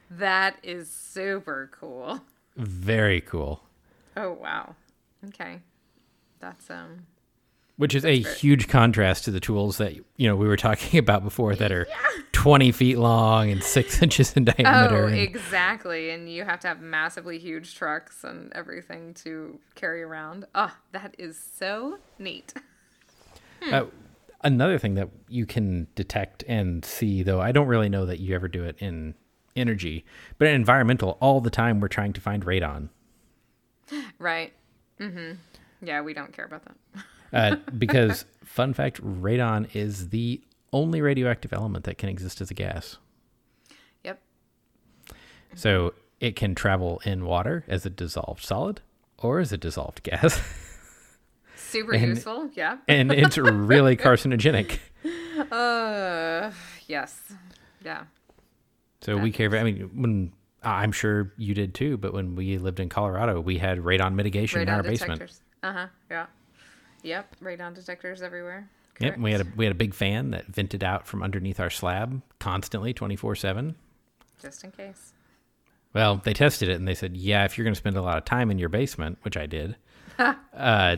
that 0.09 0.57
is 0.61 0.89
super 0.89 1.71
cool. 1.73 2.21
Very 2.55 3.21
cool. 3.21 3.63
Oh 4.15 4.33
wow. 4.33 4.75
Okay. 5.27 5.59
That's 6.39 6.69
um 6.69 7.05
Which 7.77 7.95
is 7.95 8.05
a 8.05 8.19
huge 8.19 8.67
contrast 8.67 9.25
to 9.25 9.31
the 9.31 9.39
tools 9.39 9.77
that 9.77 9.95
you 9.95 10.27
know 10.27 10.35
we 10.35 10.47
were 10.47 10.57
talking 10.67 10.99
about 10.99 11.23
before 11.23 11.55
that 11.55 11.71
are 11.71 11.87
20 12.33 12.71
feet 12.71 12.97
long 12.97 13.49
and 13.49 13.63
six 13.63 14.01
inches 14.03 14.33
in 14.35 14.45
diameter. 14.45 15.03
Oh, 15.05 15.07
and- 15.07 15.15
exactly. 15.15 16.09
And 16.09 16.29
you 16.31 16.43
have 16.43 16.59
to 16.61 16.67
have 16.67 16.81
massively 16.81 17.39
huge 17.39 17.75
trucks 17.75 18.23
and 18.23 18.51
everything 18.53 19.13
to 19.15 19.59
carry 19.75 20.03
around. 20.03 20.45
Oh, 20.53 20.75
that 20.91 21.15
is 21.17 21.39
so 21.39 21.97
neat. 22.19 22.53
Uh, 23.71 23.85
another 24.43 24.77
thing 24.77 24.95
that 24.95 25.09
you 25.29 25.45
can 25.45 25.87
detect 25.95 26.43
and 26.49 26.83
see, 26.83 27.23
though, 27.23 27.39
I 27.39 27.53
don't 27.53 27.67
really 27.67 27.87
know 27.87 28.05
that 28.05 28.19
you 28.19 28.35
ever 28.35 28.49
do 28.49 28.65
it 28.65 28.75
in 28.79 29.15
energy, 29.55 30.03
but 30.37 30.47
in 30.49 30.55
environmental, 30.55 31.17
all 31.21 31.39
the 31.39 31.49
time 31.49 31.79
we're 31.79 31.87
trying 31.87 32.11
to 32.13 32.19
find 32.21 32.43
radon. 32.45 32.89
Right. 34.19 34.53
Mm-hmm. 34.99 35.33
Yeah, 35.81 36.01
we 36.01 36.13
don't 36.13 36.31
care 36.33 36.45
about 36.45 36.63
that. 36.65 37.03
Uh, 37.33 37.55
because, 37.77 38.25
fun 38.43 38.73
fact, 38.73 39.01
radon 39.03 39.67
is 39.75 40.09
the 40.09 40.41
only 40.71 41.01
radioactive 41.01 41.51
element 41.53 41.85
that 41.85 41.97
can 41.97 42.09
exist 42.09 42.41
as 42.41 42.49
a 42.51 42.53
gas. 42.53 42.97
Yep. 44.03 44.19
So 45.55 45.93
it 46.19 46.35
can 46.35 46.55
travel 46.55 47.01
in 47.05 47.25
water 47.25 47.63
as 47.67 47.85
a 47.85 47.89
dissolved 47.89 48.43
solid 48.43 48.81
or 49.17 49.39
as 49.39 49.51
a 49.51 49.57
dissolved 49.57 50.03
gas. 50.03 50.41
Super 51.55 51.93
And- 51.93 52.09
useful. 52.09 52.49
Yeah. 52.53 52.77
and 52.87 53.11
it's 53.11 53.37
really 53.37 53.97
carcinogenic. 53.97 54.79
Uh, 55.51 56.51
yes. 56.87 57.19
Yeah. 57.83 58.03
So 59.01 59.17
we 59.17 59.31
care. 59.31 59.53
I 59.57 59.63
mean, 59.63 59.89
when 59.93 60.31
I'm 60.63 60.91
sure 60.91 61.33
you 61.37 61.53
did 61.53 61.73
too, 61.73 61.97
but 61.97 62.13
when 62.13 62.35
we 62.35 62.57
lived 62.57 62.79
in 62.79 62.89
Colorado, 62.89 63.39
we 63.41 63.57
had 63.57 63.79
radon 63.79 64.15
mitigation 64.15 64.61
in 64.61 64.67
Radon 64.67 64.73
our 64.73 64.83
basement. 64.83 65.19
detectors. 65.19 65.41
Uh 65.61 65.73
huh. 65.73 65.87
Yeah. 66.09 66.25
Yep. 67.03 67.35
Radon 67.41 67.73
detectors 67.75 68.21
everywhere. 68.21 68.69
Yep, 68.99 69.17
we 69.17 69.31
had 69.31 69.41
a 69.41 69.47
we 69.55 69.65
had 69.65 69.71
a 69.71 69.77
big 69.77 69.93
fan 69.93 70.31
that 70.31 70.45
vented 70.47 70.83
out 70.83 71.07
from 71.07 71.23
underneath 71.23 71.59
our 71.59 71.69
slab 71.69 72.21
constantly, 72.39 72.93
twenty 72.93 73.15
four 73.15 73.35
seven. 73.35 73.75
Just 74.41 74.63
in 74.63 74.71
case. 74.71 75.13
Well, 75.93 76.21
they 76.23 76.33
tested 76.33 76.69
it 76.69 76.73
and 76.73 76.87
they 76.87 76.95
said, 76.95 77.15
yeah, 77.15 77.45
if 77.45 77.57
you're 77.57 77.63
going 77.63 77.75
to 77.75 77.79
spend 77.79 77.97
a 77.97 78.01
lot 78.01 78.17
of 78.17 78.25
time 78.25 78.49
in 78.49 78.57
your 78.57 78.69
basement, 78.69 79.19
which 79.21 79.37
I 79.37 79.45
did, 79.45 79.75
uh, 80.17 80.97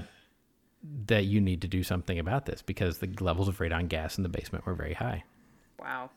that 1.07 1.25
you 1.25 1.41
need 1.41 1.61
to 1.63 1.67
do 1.67 1.83
something 1.83 2.17
about 2.17 2.45
this 2.45 2.61
because 2.61 2.99
the 2.99 3.09
levels 3.19 3.49
of 3.49 3.57
radon 3.57 3.89
gas 3.89 4.17
in 4.17 4.23
the 4.23 4.29
basement 4.29 4.65
were 4.65 4.73
very 4.73 4.93
high. 4.93 5.23
Wow. 5.79 6.11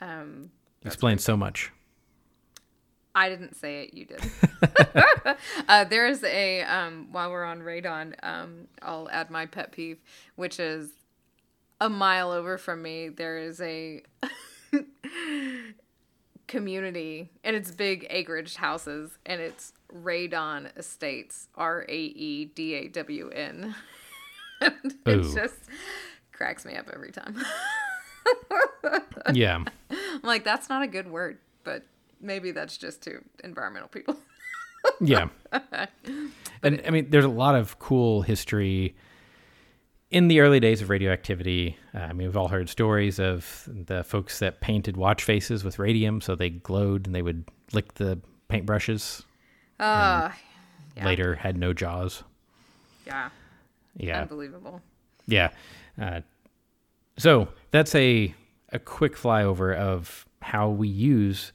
Um. 0.00 0.50
Explains 0.84 1.22
so 1.22 1.36
much. 1.36 1.70
I 3.14 3.28
didn't 3.28 3.54
say 3.56 3.84
it. 3.84 3.94
You 3.94 4.06
did. 4.06 4.22
uh, 5.68 5.84
there 5.84 6.06
is 6.06 6.22
a 6.24 6.62
um, 6.62 7.08
while 7.12 7.30
we're 7.30 7.44
on 7.44 7.60
radon. 7.60 8.14
Um, 8.22 8.68
I'll 8.80 9.08
add 9.10 9.30
my 9.30 9.46
pet 9.46 9.72
peeve, 9.72 9.98
which 10.36 10.58
is 10.58 10.90
a 11.80 11.88
mile 11.88 12.30
over 12.30 12.58
from 12.58 12.82
me. 12.82 13.08
There 13.08 13.38
is 13.38 13.60
a 13.60 14.02
community, 16.46 17.30
and 17.44 17.56
it's 17.56 17.70
big 17.70 18.06
acreage 18.10 18.56
houses, 18.56 19.18
and 19.26 19.40
it's 19.40 19.72
Raedawn 19.92 20.76
Estates. 20.76 21.48
R 21.54 21.84
A 21.88 21.96
E 21.96 22.46
D 22.46 22.74
A 22.74 22.88
W 22.88 23.30
N. 23.30 23.74
It 24.60 25.34
just 25.34 25.56
cracks 26.32 26.64
me 26.64 26.76
up 26.76 26.88
every 26.92 27.10
time. 27.10 27.36
Yeah. 29.32 29.64
I'm 29.90 30.20
like, 30.22 30.44
that's 30.44 30.68
not 30.68 30.82
a 30.82 30.86
good 30.86 31.10
word, 31.10 31.38
but 31.64 31.84
maybe 32.22 32.50
that's 32.52 32.76
just 32.78 33.02
to 33.02 33.20
environmental 33.44 33.88
people. 33.88 34.16
Yeah. 35.00 35.28
and 36.62 36.82
I 36.84 36.90
mean, 36.90 37.10
there's 37.10 37.24
a 37.24 37.28
lot 37.28 37.54
of 37.54 37.78
cool 37.78 38.22
history 38.22 38.96
in 40.10 40.26
the 40.26 40.40
early 40.40 40.58
days 40.58 40.82
of 40.82 40.90
radioactivity. 40.90 41.76
Uh, 41.94 41.98
I 41.98 42.12
mean, 42.12 42.26
we've 42.26 42.36
all 42.36 42.48
heard 42.48 42.68
stories 42.68 43.20
of 43.20 43.68
the 43.68 44.02
folks 44.02 44.40
that 44.40 44.60
painted 44.60 44.96
watch 44.96 45.22
faces 45.22 45.62
with 45.62 45.78
radium 45.78 46.20
so 46.20 46.34
they 46.34 46.50
glowed 46.50 47.06
and 47.06 47.14
they 47.14 47.22
would 47.22 47.44
lick 47.72 47.94
the 47.94 48.18
paintbrushes. 48.50 49.22
Uh, 49.78 50.30
Yeah. 50.96 51.06
Later, 51.06 51.36
had 51.36 51.56
no 51.56 51.72
jaws. 51.72 52.24
yeah, 53.06 53.30
Yeah. 53.96 54.22
unbelievable. 54.22 54.82
Yeah. 55.26 55.50
Uh, 56.00 56.20
so 57.16 57.48
that's 57.70 57.94
a 57.94 58.34
a 58.70 58.78
quick 58.80 59.14
flyover 59.14 59.76
of 59.76 60.26
how 60.40 60.68
we 60.70 60.88
use 60.88 61.52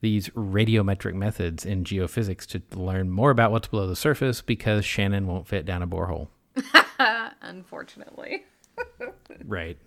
these 0.00 0.28
radiometric 0.30 1.14
methods 1.14 1.64
in 1.66 1.84
geophysics 1.84 2.46
to 2.46 2.62
learn 2.78 3.10
more 3.10 3.30
about 3.30 3.50
what's 3.50 3.68
below 3.68 3.86
the 3.86 3.96
surface 3.96 4.40
because 4.40 4.84
Shannon 4.84 5.26
won't 5.26 5.46
fit 5.46 5.66
down 5.66 5.82
a 5.82 5.86
borehole. 5.86 6.28
Unfortunately. 7.42 8.44
Right. 9.46 9.78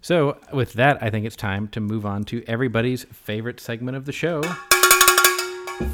So, 0.00 0.38
with 0.52 0.74
that, 0.74 1.02
I 1.02 1.10
think 1.10 1.26
it's 1.26 1.36
time 1.36 1.68
to 1.68 1.80
move 1.80 2.06
on 2.06 2.24
to 2.24 2.44
everybody's 2.46 3.04
favorite 3.04 3.58
segment 3.60 3.96
of 3.96 4.04
the 4.04 4.12
show 4.12 4.42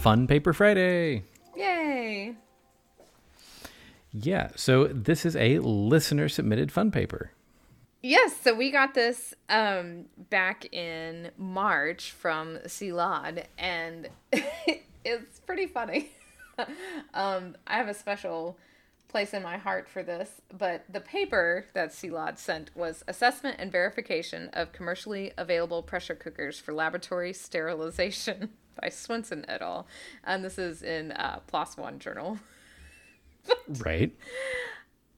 Fun 0.00 0.26
Paper 0.26 0.52
Friday. 0.52 1.24
Yay. 1.56 2.34
Yeah, 4.12 4.50
so 4.56 4.88
this 4.88 5.24
is 5.24 5.34
a 5.36 5.58
listener 5.60 6.28
submitted 6.28 6.70
fun 6.70 6.90
paper. 6.90 7.32
Yes, 8.02 8.36
so 8.36 8.52
we 8.52 8.72
got 8.72 8.94
this 8.94 9.32
um, 9.48 10.06
back 10.28 10.72
in 10.74 11.30
March 11.38 12.10
from 12.10 12.58
Silad, 12.66 13.44
and 13.56 14.08
it's 15.04 15.38
pretty 15.38 15.66
funny. 15.66 16.10
um, 17.14 17.56
I 17.64 17.76
have 17.76 17.86
a 17.86 17.94
special 17.94 18.58
place 19.06 19.32
in 19.34 19.42
my 19.44 19.56
heart 19.56 19.88
for 19.88 20.02
this, 20.02 20.40
but 20.58 20.84
the 20.88 21.00
paper 21.00 21.66
that 21.74 21.90
Silad 21.90 22.38
sent 22.38 22.74
was 22.74 23.04
Assessment 23.06 23.56
and 23.60 23.70
Verification 23.70 24.50
of 24.52 24.72
Commercially 24.72 25.32
Available 25.38 25.80
Pressure 25.82 26.16
Cookers 26.16 26.58
for 26.58 26.72
Laboratory 26.72 27.32
Sterilization 27.32 28.48
by 28.80 28.88
Swenson 28.88 29.44
et 29.46 29.62
al. 29.62 29.86
And 30.24 30.44
this 30.44 30.58
is 30.58 30.82
in 30.82 31.12
uh, 31.12 31.38
PLOS 31.46 31.76
One 31.76 32.00
Journal. 32.00 32.40
Right. 33.68 34.10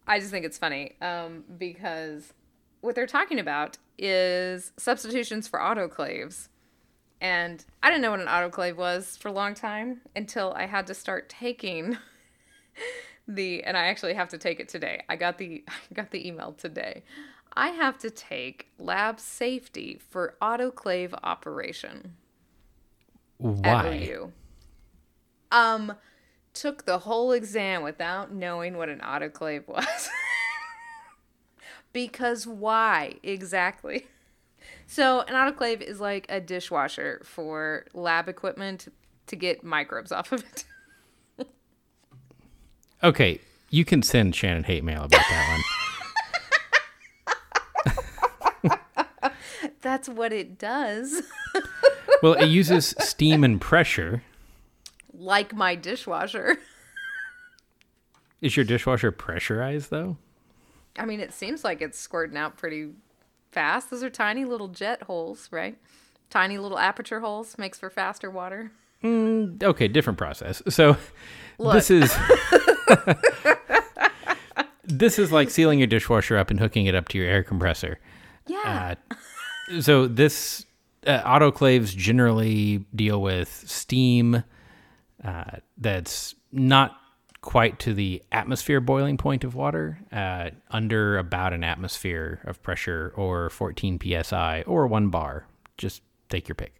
I 0.07 0.19
just 0.19 0.31
think 0.31 0.45
it's 0.45 0.59
funny 0.59 0.97
um, 1.01 1.45
because 1.57 2.35
what 2.85 2.95
they're 2.95 3.07
talking 3.07 3.39
about 3.39 3.79
is 3.99 4.73
substitutions 4.77 5.49
for 5.49 5.59
autoclaves. 5.59 6.49
And 7.21 7.65
I 7.83 7.89
didn't 7.89 8.03
know 8.03 8.11
what 8.11 8.21
an 8.21 8.27
autoclave 8.27 8.77
was 8.77 9.17
for 9.17 9.29
a 9.29 9.33
long 9.33 9.55
time 9.55 10.03
until 10.15 10.53
I 10.55 10.67
had 10.67 10.87
to 10.89 10.95
start 10.95 11.31
taking 11.31 11.97
the 13.29 13.65
and 13.65 13.77
I 13.77 13.87
actually 13.87 14.13
have 14.15 14.29
to 14.29 14.39
take 14.39 14.61
it 14.61 14.69
today. 14.69 15.03
I 15.09 15.17
got 15.17 15.39
the 15.39 15.65
I 15.91 15.95
got 15.95 16.11
the 16.11 16.27
email 16.29 16.53
today. 16.53 17.03
I 17.57 17.69
have 17.69 17.99
to 17.99 18.11
take 18.11 18.69
lab 18.79 19.19
safety 19.19 19.99
for 20.11 20.35
autoclave 20.43 21.15
operation 21.23 22.17
at 23.63 23.85
Why? 23.85 24.11
OU. 24.13 24.33
Um, 25.53 25.95
took 26.53 26.85
the 26.85 26.99
whole 26.99 27.33
exam 27.33 27.83
without 27.83 28.33
knowing 28.33 28.77
what 28.77 28.89
an 28.89 28.99
autoclave 29.01 29.67
was. 29.69 30.11
Because 31.95 32.47
why 32.47 33.15
exactly? 33.23 34.07
So 34.87 35.21
an 35.23 35.35
autoclave 35.35 35.81
is 35.81 35.99
like 35.99 36.27
a 36.29 36.41
dishwasher 36.41 37.23
for 37.25 37.87
lab 37.95 38.29
equipment 38.29 38.89
to 39.29 39.37
get 39.37 39.65
microbes 39.65 40.13
off 40.13 40.31
of 40.31 40.41
it. 40.45 40.65
Okay, 43.03 43.41
you 43.71 43.85
can 43.85 44.03
send 44.03 44.35
Shannon 44.35 44.65
hate 44.65 44.85
mail 44.85 45.05
about 45.05 45.21
that 45.29 45.63
one. 49.23 49.33
That's 49.83 50.09
what 50.09 50.33
it 50.33 50.59
does. 50.59 51.23
Well, 52.23 52.35
it 52.35 52.47
uses 52.47 52.95
steam 53.01 53.45
and 53.45 53.61
pressure. 53.61 54.23
like 55.13 55.55
my 55.55 55.75
dishwasher. 55.75 56.57
Is 58.41 58.57
your 58.57 58.65
dishwasher 58.65 59.13
pressurized 59.13 59.91
though? 59.91 60.17
I 60.99 61.05
mean, 61.05 61.21
it 61.21 61.33
seems 61.33 61.65
like 61.65 61.83
it's 61.83 61.99
squirting 61.99 62.37
out 62.37 62.57
pretty 62.57 62.91
fast. 63.53 63.91
Those 63.91 64.03
are 64.03 64.11
tiny 64.11 64.45
little 64.45 64.69
jet 64.69 65.03
holes, 65.03 65.49
right? 65.51 65.77
Tiny 66.31 66.59
little 66.59 66.79
aperture 66.79 67.21
holes 67.21 67.57
makes 67.59 67.79
for 67.79 67.91
faster 67.91 68.31
water. 68.31 68.71
Okay, 69.05 69.89
different 69.89 70.19
process. 70.19 70.63
So 70.69 70.97
Look. 71.59 71.75
this 71.75 71.91
is 71.91 72.17
this 74.85 75.19
is 75.19 75.33
like 75.33 75.51
sealing 75.51 75.79
your 75.79 75.87
dishwasher 75.87 76.37
up 76.37 76.51
and 76.51 76.61
hooking 76.61 76.87
it 76.87 76.95
up 76.95 77.09
to 77.09 77.19
your 77.19 77.27
air 77.27 77.43
compressor. 77.43 77.99
Yeah. 78.47 78.95
Uh, 79.11 79.81
so 79.81 80.07
this 80.07 80.65
uh, 81.07 81.23
autoclaves 81.23 81.97
generally 81.97 82.85
deal 82.95 83.21
with 83.21 83.65
steam 83.67 84.45
uh, 85.25 85.45
that's 85.79 86.35
not 86.53 86.99
quite 87.45 87.79
to 87.79 87.93
the 87.93 88.23
atmosphere 88.33 88.81
boiling 88.81 89.19
point 89.19 89.45
of 89.45 89.55
water, 89.55 89.99
uh, 90.11 90.49
under 90.71 91.19
about 91.19 91.53
an 91.53 91.63
atmosphere 91.63 92.41
of 92.45 92.63
pressure 92.63 93.13
or 93.17 93.51
14 93.51 94.01
psi 94.23 94.63
or 94.67 94.87
one 94.87 95.11
bar. 95.11 95.47
Just 95.77 96.01
take 96.31 96.49
your 96.49 96.55
pick. 96.55 96.73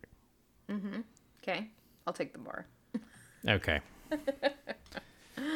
okay. 1.43 1.69
I'll 2.07 2.15
take 2.15 2.33
the 2.33 2.39
bar. 2.39 2.67
Okay. 3.47 3.81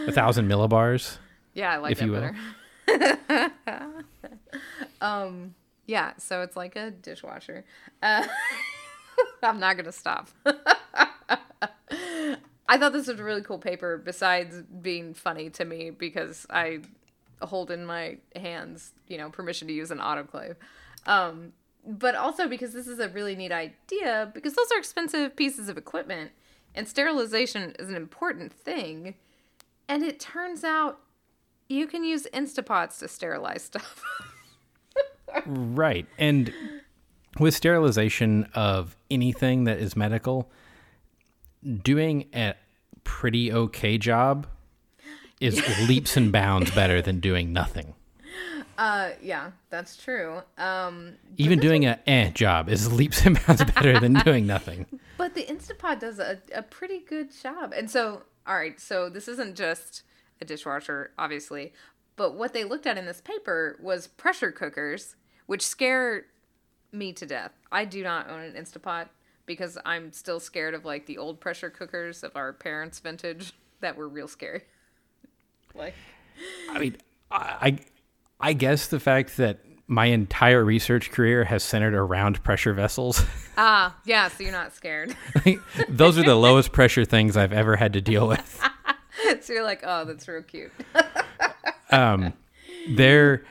a 0.06 0.12
thousand 0.12 0.46
millibars. 0.46 1.16
Yeah, 1.54 1.72
I 1.72 1.76
like 1.78 1.92
If 1.92 1.98
that 2.00 2.04
you 2.04 2.12
will. 2.12 2.30
better. 2.86 3.52
um, 5.00 5.54
yeah, 5.86 6.12
so 6.18 6.42
it's 6.42 6.54
like 6.54 6.76
a 6.76 6.90
dishwasher. 6.90 7.64
Uh, 8.02 8.26
I'm 9.42 9.58
not 9.58 9.78
gonna 9.78 9.90
stop. 9.90 10.28
I 12.68 12.78
thought 12.78 12.92
this 12.92 13.06
was 13.06 13.18
a 13.18 13.24
really 13.24 13.42
cool 13.42 13.58
paper. 13.58 13.98
Besides 13.98 14.62
being 14.62 15.14
funny 15.14 15.50
to 15.50 15.64
me 15.64 15.90
because 15.90 16.46
I 16.50 16.80
hold 17.40 17.70
in 17.70 17.86
my 17.86 18.18
hands, 18.36 18.92
you 19.06 19.18
know, 19.18 19.30
permission 19.30 19.68
to 19.68 19.74
use 19.74 19.90
an 19.90 19.98
autoclave. 19.98 20.56
Um, 21.06 21.52
but 21.86 22.14
also 22.14 22.48
because 22.48 22.72
this 22.72 22.86
is 22.86 22.98
a 22.98 23.08
really 23.08 23.34
neat 23.34 23.52
idea 23.52 24.30
because 24.34 24.54
those 24.54 24.70
are 24.72 24.78
expensive 24.78 25.36
pieces 25.36 25.68
of 25.68 25.78
equipment 25.78 26.32
and 26.74 26.86
sterilization 26.86 27.74
is 27.78 27.88
an 27.88 27.96
important 27.96 28.52
thing. 28.52 29.14
And 29.88 30.02
it 30.02 30.20
turns 30.20 30.64
out 30.64 31.00
you 31.68 31.86
can 31.86 32.04
use 32.04 32.26
Instapots 32.32 32.98
to 32.98 33.08
sterilize 33.08 33.62
stuff. 33.62 34.02
Right. 35.46 36.06
And 36.18 36.52
with 37.38 37.54
sterilization 37.54 38.48
of 38.54 38.96
anything 39.10 39.64
that 39.64 39.78
is 39.78 39.96
medical, 39.96 40.50
doing 41.82 42.26
a 42.34 42.54
pretty 43.04 43.52
okay 43.52 43.98
job 43.98 44.46
is 45.40 45.62
leaps 45.88 46.16
and 46.16 46.32
bounds 46.32 46.70
better 46.70 47.00
than 47.00 47.20
doing 47.20 47.52
nothing. 47.52 47.94
Uh, 48.76 49.10
yeah, 49.20 49.50
that's 49.70 49.96
true. 49.96 50.40
Um, 50.56 51.14
Even 51.36 51.58
doing 51.58 51.84
a 51.84 51.98
eh 52.06 52.30
job 52.30 52.68
is 52.68 52.92
leaps 52.92 53.26
and 53.26 53.38
bounds 53.44 53.64
better 53.64 53.98
than 53.98 54.14
doing 54.14 54.46
nothing. 54.46 54.86
but 55.18 55.34
the 55.34 55.44
Instapot 55.44 55.98
does 55.98 56.20
a, 56.20 56.38
a 56.54 56.62
pretty 56.62 57.00
good 57.00 57.30
job. 57.42 57.72
And 57.76 57.90
so, 57.90 58.22
all 58.46 58.56
right, 58.56 58.78
so 58.80 59.08
this 59.08 59.26
isn't 59.26 59.56
just 59.56 60.02
a 60.40 60.44
dishwasher, 60.44 61.10
obviously, 61.18 61.72
but 62.14 62.36
what 62.36 62.52
they 62.52 62.62
looked 62.62 62.86
at 62.86 62.96
in 62.96 63.04
this 63.04 63.20
paper 63.20 63.76
was 63.82 64.06
pressure 64.06 64.52
cookers, 64.52 65.16
which 65.46 65.66
scare 65.66 66.26
me 66.92 67.12
to 67.14 67.26
death. 67.26 67.52
I 67.72 67.84
do 67.84 68.04
not 68.04 68.30
own 68.30 68.40
an 68.40 68.52
Instapot 68.52 69.08
because 69.48 69.76
I'm 69.84 70.12
still 70.12 70.38
scared 70.38 70.74
of 70.74 70.84
like 70.84 71.06
the 71.06 71.18
old 71.18 71.40
pressure 71.40 71.70
cookers 71.70 72.22
of 72.22 72.36
our 72.36 72.52
parents' 72.52 73.00
vintage 73.00 73.52
that 73.80 73.96
were 73.96 74.08
real 74.08 74.28
scary. 74.28 74.62
Like, 75.74 75.94
I 76.70 76.78
mean, 76.78 76.96
I 77.32 77.78
I 78.38 78.52
guess 78.52 78.86
the 78.86 79.00
fact 79.00 79.36
that 79.38 79.58
my 79.88 80.06
entire 80.06 80.64
research 80.64 81.10
career 81.10 81.44
has 81.44 81.64
centered 81.64 81.94
around 81.94 82.44
pressure 82.44 82.72
vessels. 82.74 83.24
Ah, 83.60 83.96
yeah, 84.04 84.28
so 84.28 84.44
you're 84.44 84.52
not 84.52 84.72
scared. 84.72 85.16
Those 85.88 86.16
are 86.16 86.22
the 86.22 86.36
lowest 86.36 86.70
pressure 86.70 87.04
things 87.04 87.36
I've 87.36 87.52
ever 87.52 87.74
had 87.74 87.92
to 87.94 88.00
deal 88.00 88.28
with. 88.28 88.62
so 89.40 89.52
you're 89.52 89.64
like, 89.64 89.80
oh, 89.84 90.04
that's 90.04 90.28
real 90.28 90.44
cute. 90.44 90.70
Um, 91.90 92.34
they're 92.88 93.42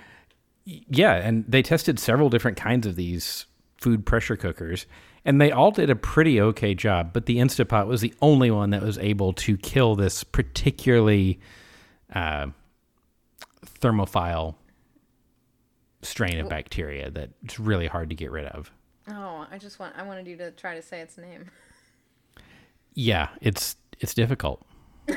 yeah, 0.64 1.16
and 1.16 1.44
they 1.46 1.62
tested 1.62 2.00
several 2.00 2.30
different 2.30 2.56
kinds 2.56 2.88
of 2.88 2.96
these 2.96 3.48
food 3.80 4.06
pressure 4.06 4.36
cookers, 4.36 4.86
and 5.28 5.40
they 5.40 5.52
all 5.52 5.70
did 5.70 5.92
a 5.92 5.96
pretty 5.96 6.42
okay 6.42 6.74
job. 6.74 7.12
But 7.14 7.28
the 7.28 7.38
Instapot 7.38 7.86
was 7.86 8.02
the 8.02 8.14
only 8.22 8.50
one 8.50 8.72
that 8.72 8.82
was 8.82 8.98
able 8.98 9.34
to 9.34 9.58
kill 9.58 9.96
this 9.96 10.24
particularly 10.24 11.40
uh, 12.14 12.48
thermophile 13.80 14.56
strain 16.02 16.40
of 16.40 16.50
bacteria 16.50 17.12
that's 17.12 17.60
really 17.60 17.88
hard 17.88 18.10
to 18.10 18.16
get 18.16 18.32
rid 18.32 18.46
of. 18.46 18.72
Oh, 19.10 19.46
I 19.52 19.60
just 19.60 19.78
want 19.78 19.96
I 19.96 20.04
wanted 20.04 20.26
you 20.28 20.38
to 20.38 20.52
try 20.52 20.74
to 20.76 20.82
say 20.82 21.02
its 21.02 21.18
name. 21.18 21.52
Yeah, 22.96 23.30
it's 23.42 23.76
it's 24.00 24.16
difficult. 24.16 24.66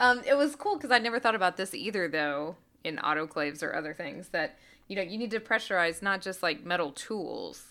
Um, 0.00 0.22
it 0.26 0.34
was 0.34 0.56
cool 0.56 0.76
because 0.76 0.90
I 0.90 0.98
never 0.98 1.20
thought 1.20 1.34
about 1.34 1.58
this 1.58 1.74
either, 1.74 2.08
though, 2.08 2.56
in 2.82 2.96
autoclaves 2.96 3.62
or 3.62 3.76
other 3.76 3.92
things. 3.92 4.28
That 4.28 4.58
you 4.88 4.96
know, 4.96 5.02
you 5.02 5.18
need 5.18 5.30
to 5.32 5.40
pressurize 5.40 6.02
not 6.02 6.22
just 6.22 6.42
like 6.42 6.64
metal 6.64 6.90
tools. 6.92 7.69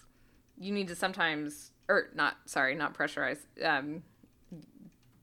You 0.59 0.73
need 0.73 0.87
to 0.89 0.95
sometimes, 0.95 1.71
or 1.87 2.09
not, 2.13 2.37
sorry, 2.45 2.75
not 2.75 2.93
pressurize, 2.93 3.39
um, 3.63 4.03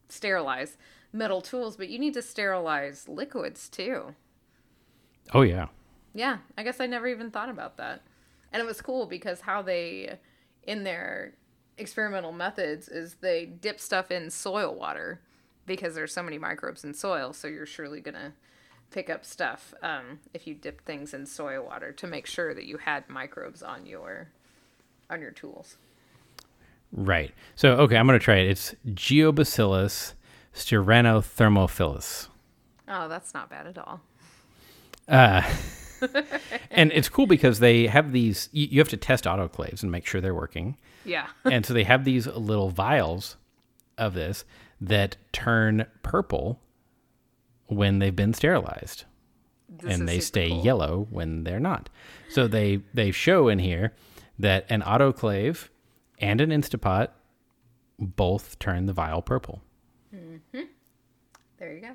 sterilize 0.08 0.76
metal 1.12 1.40
tools, 1.40 1.76
but 1.76 1.88
you 1.88 1.98
need 1.98 2.14
to 2.14 2.22
sterilize 2.22 3.08
liquids 3.08 3.68
too. 3.68 4.14
Oh 5.34 5.42
yeah. 5.42 5.66
Yeah, 6.14 6.38
I 6.56 6.62
guess 6.62 6.80
I 6.80 6.86
never 6.86 7.08
even 7.08 7.30
thought 7.30 7.48
about 7.48 7.76
that. 7.76 8.02
And 8.52 8.62
it 8.62 8.66
was 8.66 8.80
cool 8.80 9.06
because 9.06 9.42
how 9.42 9.60
they, 9.62 10.18
in 10.62 10.84
their 10.84 11.34
experimental 11.76 12.32
methods, 12.32 12.88
is 12.88 13.16
they 13.20 13.44
dip 13.44 13.80
stuff 13.80 14.10
in 14.10 14.30
soil 14.30 14.74
water 14.74 15.20
because 15.66 15.94
there's 15.94 16.12
so 16.12 16.22
many 16.22 16.38
microbes 16.38 16.84
in 16.84 16.94
soil. 16.94 17.32
So 17.32 17.48
you're 17.48 17.66
surely 17.66 18.00
going 18.00 18.14
to 18.14 18.32
pick 18.90 19.10
up 19.10 19.24
stuff 19.24 19.74
um, 19.82 20.20
if 20.32 20.46
you 20.46 20.54
dip 20.54 20.80
things 20.84 21.12
in 21.12 21.26
soil 21.26 21.64
water 21.64 21.92
to 21.92 22.06
make 22.06 22.26
sure 22.26 22.54
that 22.54 22.64
you 22.64 22.78
had 22.78 23.08
microbes 23.08 23.62
on 23.62 23.84
your 23.84 24.28
on 25.10 25.20
your 25.20 25.30
tools. 25.30 25.76
Right. 26.92 27.32
So 27.54 27.72
okay, 27.78 27.96
I'm 27.96 28.06
gonna 28.06 28.18
try 28.18 28.36
it. 28.36 28.48
It's 28.48 28.74
Geobacillus 28.88 30.14
stearothermophilus. 30.54 32.28
Oh, 32.88 33.08
that's 33.08 33.34
not 33.34 33.50
bad 33.50 33.66
at 33.66 33.78
all. 33.78 34.00
Uh, 35.08 35.42
and 36.70 36.92
it's 36.92 37.08
cool 37.08 37.26
because 37.26 37.58
they 37.58 37.86
have 37.86 38.12
these. 38.12 38.48
You, 38.52 38.68
you 38.70 38.80
have 38.80 38.88
to 38.88 38.96
test 38.96 39.24
autoclaves 39.24 39.82
and 39.82 39.90
make 39.90 40.06
sure 40.06 40.20
they're 40.20 40.34
working. 40.34 40.76
Yeah. 41.04 41.26
and 41.44 41.64
so 41.66 41.74
they 41.74 41.84
have 41.84 42.04
these 42.04 42.26
little 42.26 42.70
vials 42.70 43.36
of 43.98 44.14
this 44.14 44.44
that 44.80 45.16
turn 45.32 45.86
purple 46.02 46.60
when 47.66 47.98
they've 47.98 48.14
been 48.14 48.34
sterilized 48.34 49.04
This 49.68 49.94
and 49.94 50.06
they 50.08 50.20
stay 50.20 50.50
cool. 50.50 50.64
yellow 50.64 51.06
when 51.10 51.44
they're 51.44 51.60
not. 51.60 51.88
So 52.28 52.46
they 52.46 52.82
they 52.94 53.10
show 53.10 53.48
in 53.48 53.58
here 53.58 53.92
that 54.38 54.66
an 54.68 54.82
autoclave 54.82 55.68
and 56.18 56.40
an 56.40 56.50
Instapot 56.50 57.08
both 57.98 58.58
turn 58.58 58.86
the 58.86 58.92
vial 58.92 59.22
purple. 59.22 59.62
There 61.58 61.72
you 61.72 61.80
go. 61.80 61.90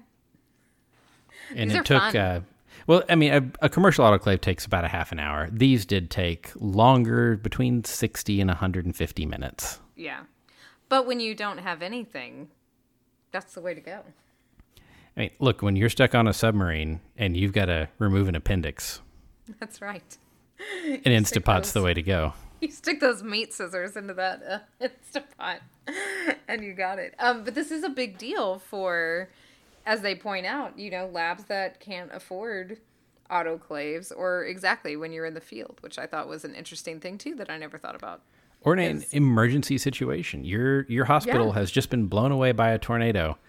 And 1.56 1.70
These 1.70 1.78
it 1.78 1.86
took 1.86 2.16
uh 2.16 2.42
well, 2.88 3.04
I 3.10 3.16
mean, 3.16 3.34
a, 3.34 3.66
a 3.66 3.70
commercial 3.70 4.06
autoclave 4.06 4.42
takes 4.42 4.66
about 4.66 4.86
a 4.86 4.88
half 4.88 5.12
an 5.12 5.20
hour. 5.20 5.50
These 5.52 5.86
did 5.86 6.10
take 6.10 6.52
longer, 6.56 7.38
between 7.38 7.84
60 7.84 8.42
and 8.42 8.50
150 8.50 9.26
minutes. 9.26 9.80
Yeah. 9.96 10.22
But 10.89 11.06
when 11.06 11.20
you 11.20 11.36
don't 11.36 11.60
have 11.60 11.82
anything, 11.82 12.50
that's 13.32 13.54
the 13.54 13.62
way 13.62 13.74
to 13.74 13.82
go. 13.82 14.02
I 15.16 15.20
mean, 15.20 15.30
look, 15.39 15.62
when 15.62 15.76
you're 15.76 15.89
stuck 15.89 16.16
on 16.16 16.28
a 16.28 16.34
submarine 16.34 17.02
and 17.18 17.38
you've 17.38 17.54
got 17.54 17.66
to 17.66 17.89
remove 18.00 18.28
an 18.28 18.36
appendix, 18.36 19.02
That's 19.60 19.82
right. 19.82 20.18
an 20.86 20.99
stick 21.01 21.05
Instapot's 21.43 21.72
the 21.74 21.82
way 21.82 21.93
to 21.93 22.01
go. 22.01 22.34
You 22.62 22.70
stick 22.70 22.99
those 22.99 23.24
meat 23.24 23.53
scissors 23.55 23.97
into 23.97 24.14
that 24.14 24.43
uh, 24.47 24.59
Instapot, 24.88 25.62
and 26.47 26.64
you 26.64 26.74
got 26.74 26.99
it. 26.99 27.16
Um, 27.18 27.43
but 27.43 27.55
this 27.55 27.72
is 27.72 27.84
a 27.84 27.89
big 27.89 28.20
deal 28.20 28.59
for, 28.59 29.30
as 29.84 30.01
they 30.01 30.14
point 30.14 30.45
out, 30.45 30.78
you 30.78 30.91
know, 30.91 31.07
labs 31.07 31.45
that 31.45 31.80
can't 31.80 32.12
afford 32.14 32.78
autoclaves, 33.32 34.12
or 34.16 34.45
exactly 34.45 34.95
when 34.95 35.12
you're 35.12 35.26
in 35.26 35.34
the 35.34 35.41
field, 35.41 35.80
which 35.82 35.97
I 35.97 36.05
thought 36.05 36.28
was 36.28 36.45
an 36.45 36.53
interesting 36.53 36.99
thing 36.99 37.18
too 37.18 37.34
that 37.34 37.49
I 37.49 37.57
never 37.57 37.80
thought 37.80 37.95
about. 37.95 38.22
Or 38.62 38.76
in 38.76 38.97
an 38.97 39.05
emergency 39.12 39.80
situation. 39.80 40.43
Your 40.45 40.84
your 40.84 41.05
hospital 41.05 41.47
Yeah. 41.47 41.53
has 41.53 41.72
just 41.72 41.89
been 41.89 42.05
blown 42.05 42.32
away 42.32 42.51
by 42.51 42.70
a 42.70 42.78
tornado. 42.78 43.39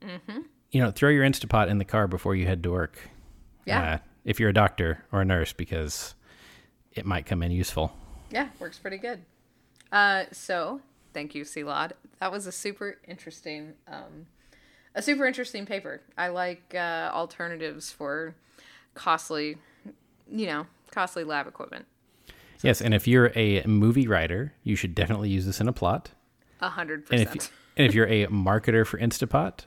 Mm-hmm. 0.00 0.42
You 0.70 0.80
know, 0.82 0.92
throw 0.92 1.10
your 1.10 1.24
Instapot 1.24 1.68
in 1.68 1.78
the 1.78 1.84
car 1.84 2.06
before 2.06 2.36
you 2.36 2.46
head 2.46 2.62
to 2.62 2.70
work. 2.70 3.10
Yeah. 3.66 3.94
Uh, 3.94 3.98
if 4.24 4.38
you're 4.40 4.50
a 4.50 4.54
doctor 4.54 5.04
or 5.12 5.20
a 5.20 5.24
nurse, 5.24 5.52
because 5.52 6.14
it 6.92 7.04
might 7.04 7.26
come 7.26 7.42
in 7.42 7.50
useful. 7.50 7.96
Yeah, 8.30 8.48
works 8.58 8.78
pretty 8.78 8.98
good. 8.98 9.20
Uh, 9.90 10.24
so 10.32 10.80
thank 11.12 11.34
you, 11.34 11.44
Celad. 11.44 11.92
That 12.20 12.32
was 12.32 12.46
a 12.46 12.52
super 12.52 12.98
interesting, 13.06 13.74
um, 13.88 14.26
a 14.94 15.02
super 15.02 15.26
interesting 15.26 15.66
paper. 15.66 16.00
I 16.16 16.28
like 16.28 16.74
uh, 16.74 17.10
alternatives 17.12 17.90
for 17.90 18.34
costly, 18.94 19.56
you 20.30 20.46
know, 20.46 20.66
costly 20.90 21.24
lab 21.24 21.46
equipment. 21.46 21.86
Yes, 22.62 22.80
and 22.80 22.94
if 22.94 23.08
you're 23.08 23.32
a 23.34 23.64
movie 23.66 24.06
writer, 24.06 24.54
you 24.62 24.76
should 24.76 24.94
definitely 24.94 25.30
use 25.30 25.46
this 25.46 25.60
in 25.60 25.66
a 25.68 25.72
plot. 25.72 26.10
A 26.60 26.68
hundred 26.68 27.04
percent. 27.06 27.50
and 27.76 27.86
if 27.86 27.94
you're 27.94 28.06
a 28.06 28.26
marketer 28.28 28.86
for 28.86 28.98
Instapot, 28.98 29.66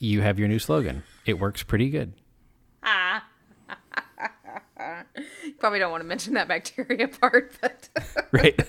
you 0.00 0.20
have 0.22 0.38
your 0.38 0.48
new 0.48 0.58
slogan. 0.58 1.04
It 1.24 1.38
works 1.38 1.62
pretty 1.62 1.90
good. 1.90 2.12
Probably 5.64 5.78
don't 5.78 5.92
want 5.92 6.02
to 6.02 6.06
mention 6.06 6.34
that 6.34 6.46
bacteria 6.46 7.08
part, 7.20 7.54
but 7.62 7.88
right? 8.32 8.60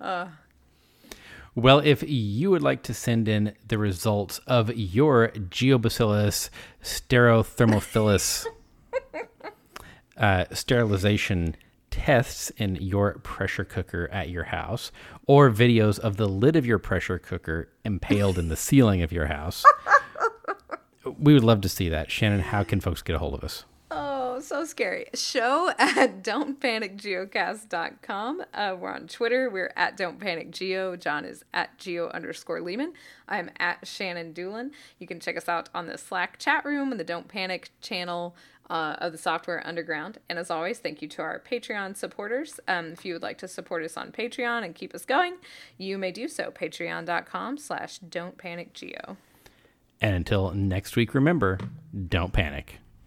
well, 1.54 1.78
if 1.78 2.02
you 2.02 2.50
would 2.50 2.64
like 2.64 2.82
to 2.82 2.92
send 2.92 3.28
in 3.28 3.54
the 3.68 3.78
results 3.78 4.40
of 4.48 4.74
your 4.74 5.28
Geobacillus 5.28 6.50
stearothermophilus 6.82 8.46
uh, 10.16 10.44
sterilization 10.50 11.54
tests 11.90 12.50
in 12.56 12.74
your 12.74 13.20
pressure 13.20 13.64
cooker 13.64 14.08
at 14.10 14.28
your 14.28 14.42
house, 14.42 14.90
or 15.28 15.52
videos 15.52 16.00
of 16.00 16.16
the 16.16 16.26
lid 16.26 16.56
of 16.56 16.66
your 16.66 16.80
pressure 16.80 17.20
cooker 17.20 17.68
impaled 17.84 18.40
in 18.40 18.48
the 18.48 18.56
ceiling 18.56 19.02
of 19.02 19.12
your 19.12 19.26
house, 19.26 19.64
we 21.16 21.32
would 21.32 21.44
love 21.44 21.60
to 21.60 21.68
see 21.68 21.88
that. 21.90 22.10
Shannon, 22.10 22.40
how 22.40 22.64
can 22.64 22.80
folks 22.80 23.02
get 23.02 23.14
a 23.14 23.20
hold 23.20 23.34
of 23.34 23.44
us? 23.44 23.64
Oh, 23.98 24.40
so 24.40 24.66
scary. 24.66 25.06
Show 25.14 25.70
at 25.78 26.22
don'tpanicgeocast.com. 26.22 28.44
Uh, 28.52 28.76
we're 28.78 28.92
on 28.92 29.06
Twitter. 29.06 29.48
We're 29.48 29.72
at 29.74 29.96
Don't 29.96 30.20
Panic 30.20 30.50
Geo. 30.50 30.96
John 30.96 31.24
is 31.24 31.46
at 31.54 31.78
Geo 31.78 32.10
underscore 32.10 32.60
Leeman. 32.60 32.92
I'm 33.26 33.48
at 33.58 33.86
Shannon 33.86 34.34
Dulin. 34.34 34.72
You 34.98 35.06
can 35.06 35.18
check 35.18 35.38
us 35.38 35.48
out 35.48 35.70
on 35.74 35.86
the 35.86 35.96
Slack 35.96 36.38
chat 36.38 36.66
room 36.66 36.90
and 36.90 37.00
the 37.00 37.04
Don't 37.04 37.26
Panic 37.26 37.70
channel 37.80 38.36
uh, 38.68 38.96
of 38.98 39.12
the 39.12 39.18
Software 39.18 39.66
Underground. 39.66 40.18
And 40.28 40.38
as 40.38 40.50
always, 40.50 40.78
thank 40.78 41.00
you 41.00 41.08
to 41.08 41.22
our 41.22 41.40
Patreon 41.40 41.96
supporters. 41.96 42.60
Um, 42.68 42.88
if 42.88 43.06
you 43.06 43.14
would 43.14 43.22
like 43.22 43.38
to 43.38 43.48
support 43.48 43.82
us 43.82 43.96
on 43.96 44.12
Patreon 44.12 44.62
and 44.62 44.74
keep 44.74 44.94
us 44.94 45.06
going, 45.06 45.36
you 45.78 45.96
may 45.96 46.12
do 46.12 46.28
so. 46.28 46.50
Patreon.com 46.50 47.56
slash 47.56 47.98
Don't 48.00 48.36
Panic 48.36 48.74
Geo. 48.74 49.16
And 50.02 50.14
until 50.14 50.50
next 50.50 50.96
week, 50.96 51.14
remember 51.14 51.58
don't 52.08 52.34
panic. 52.34 52.80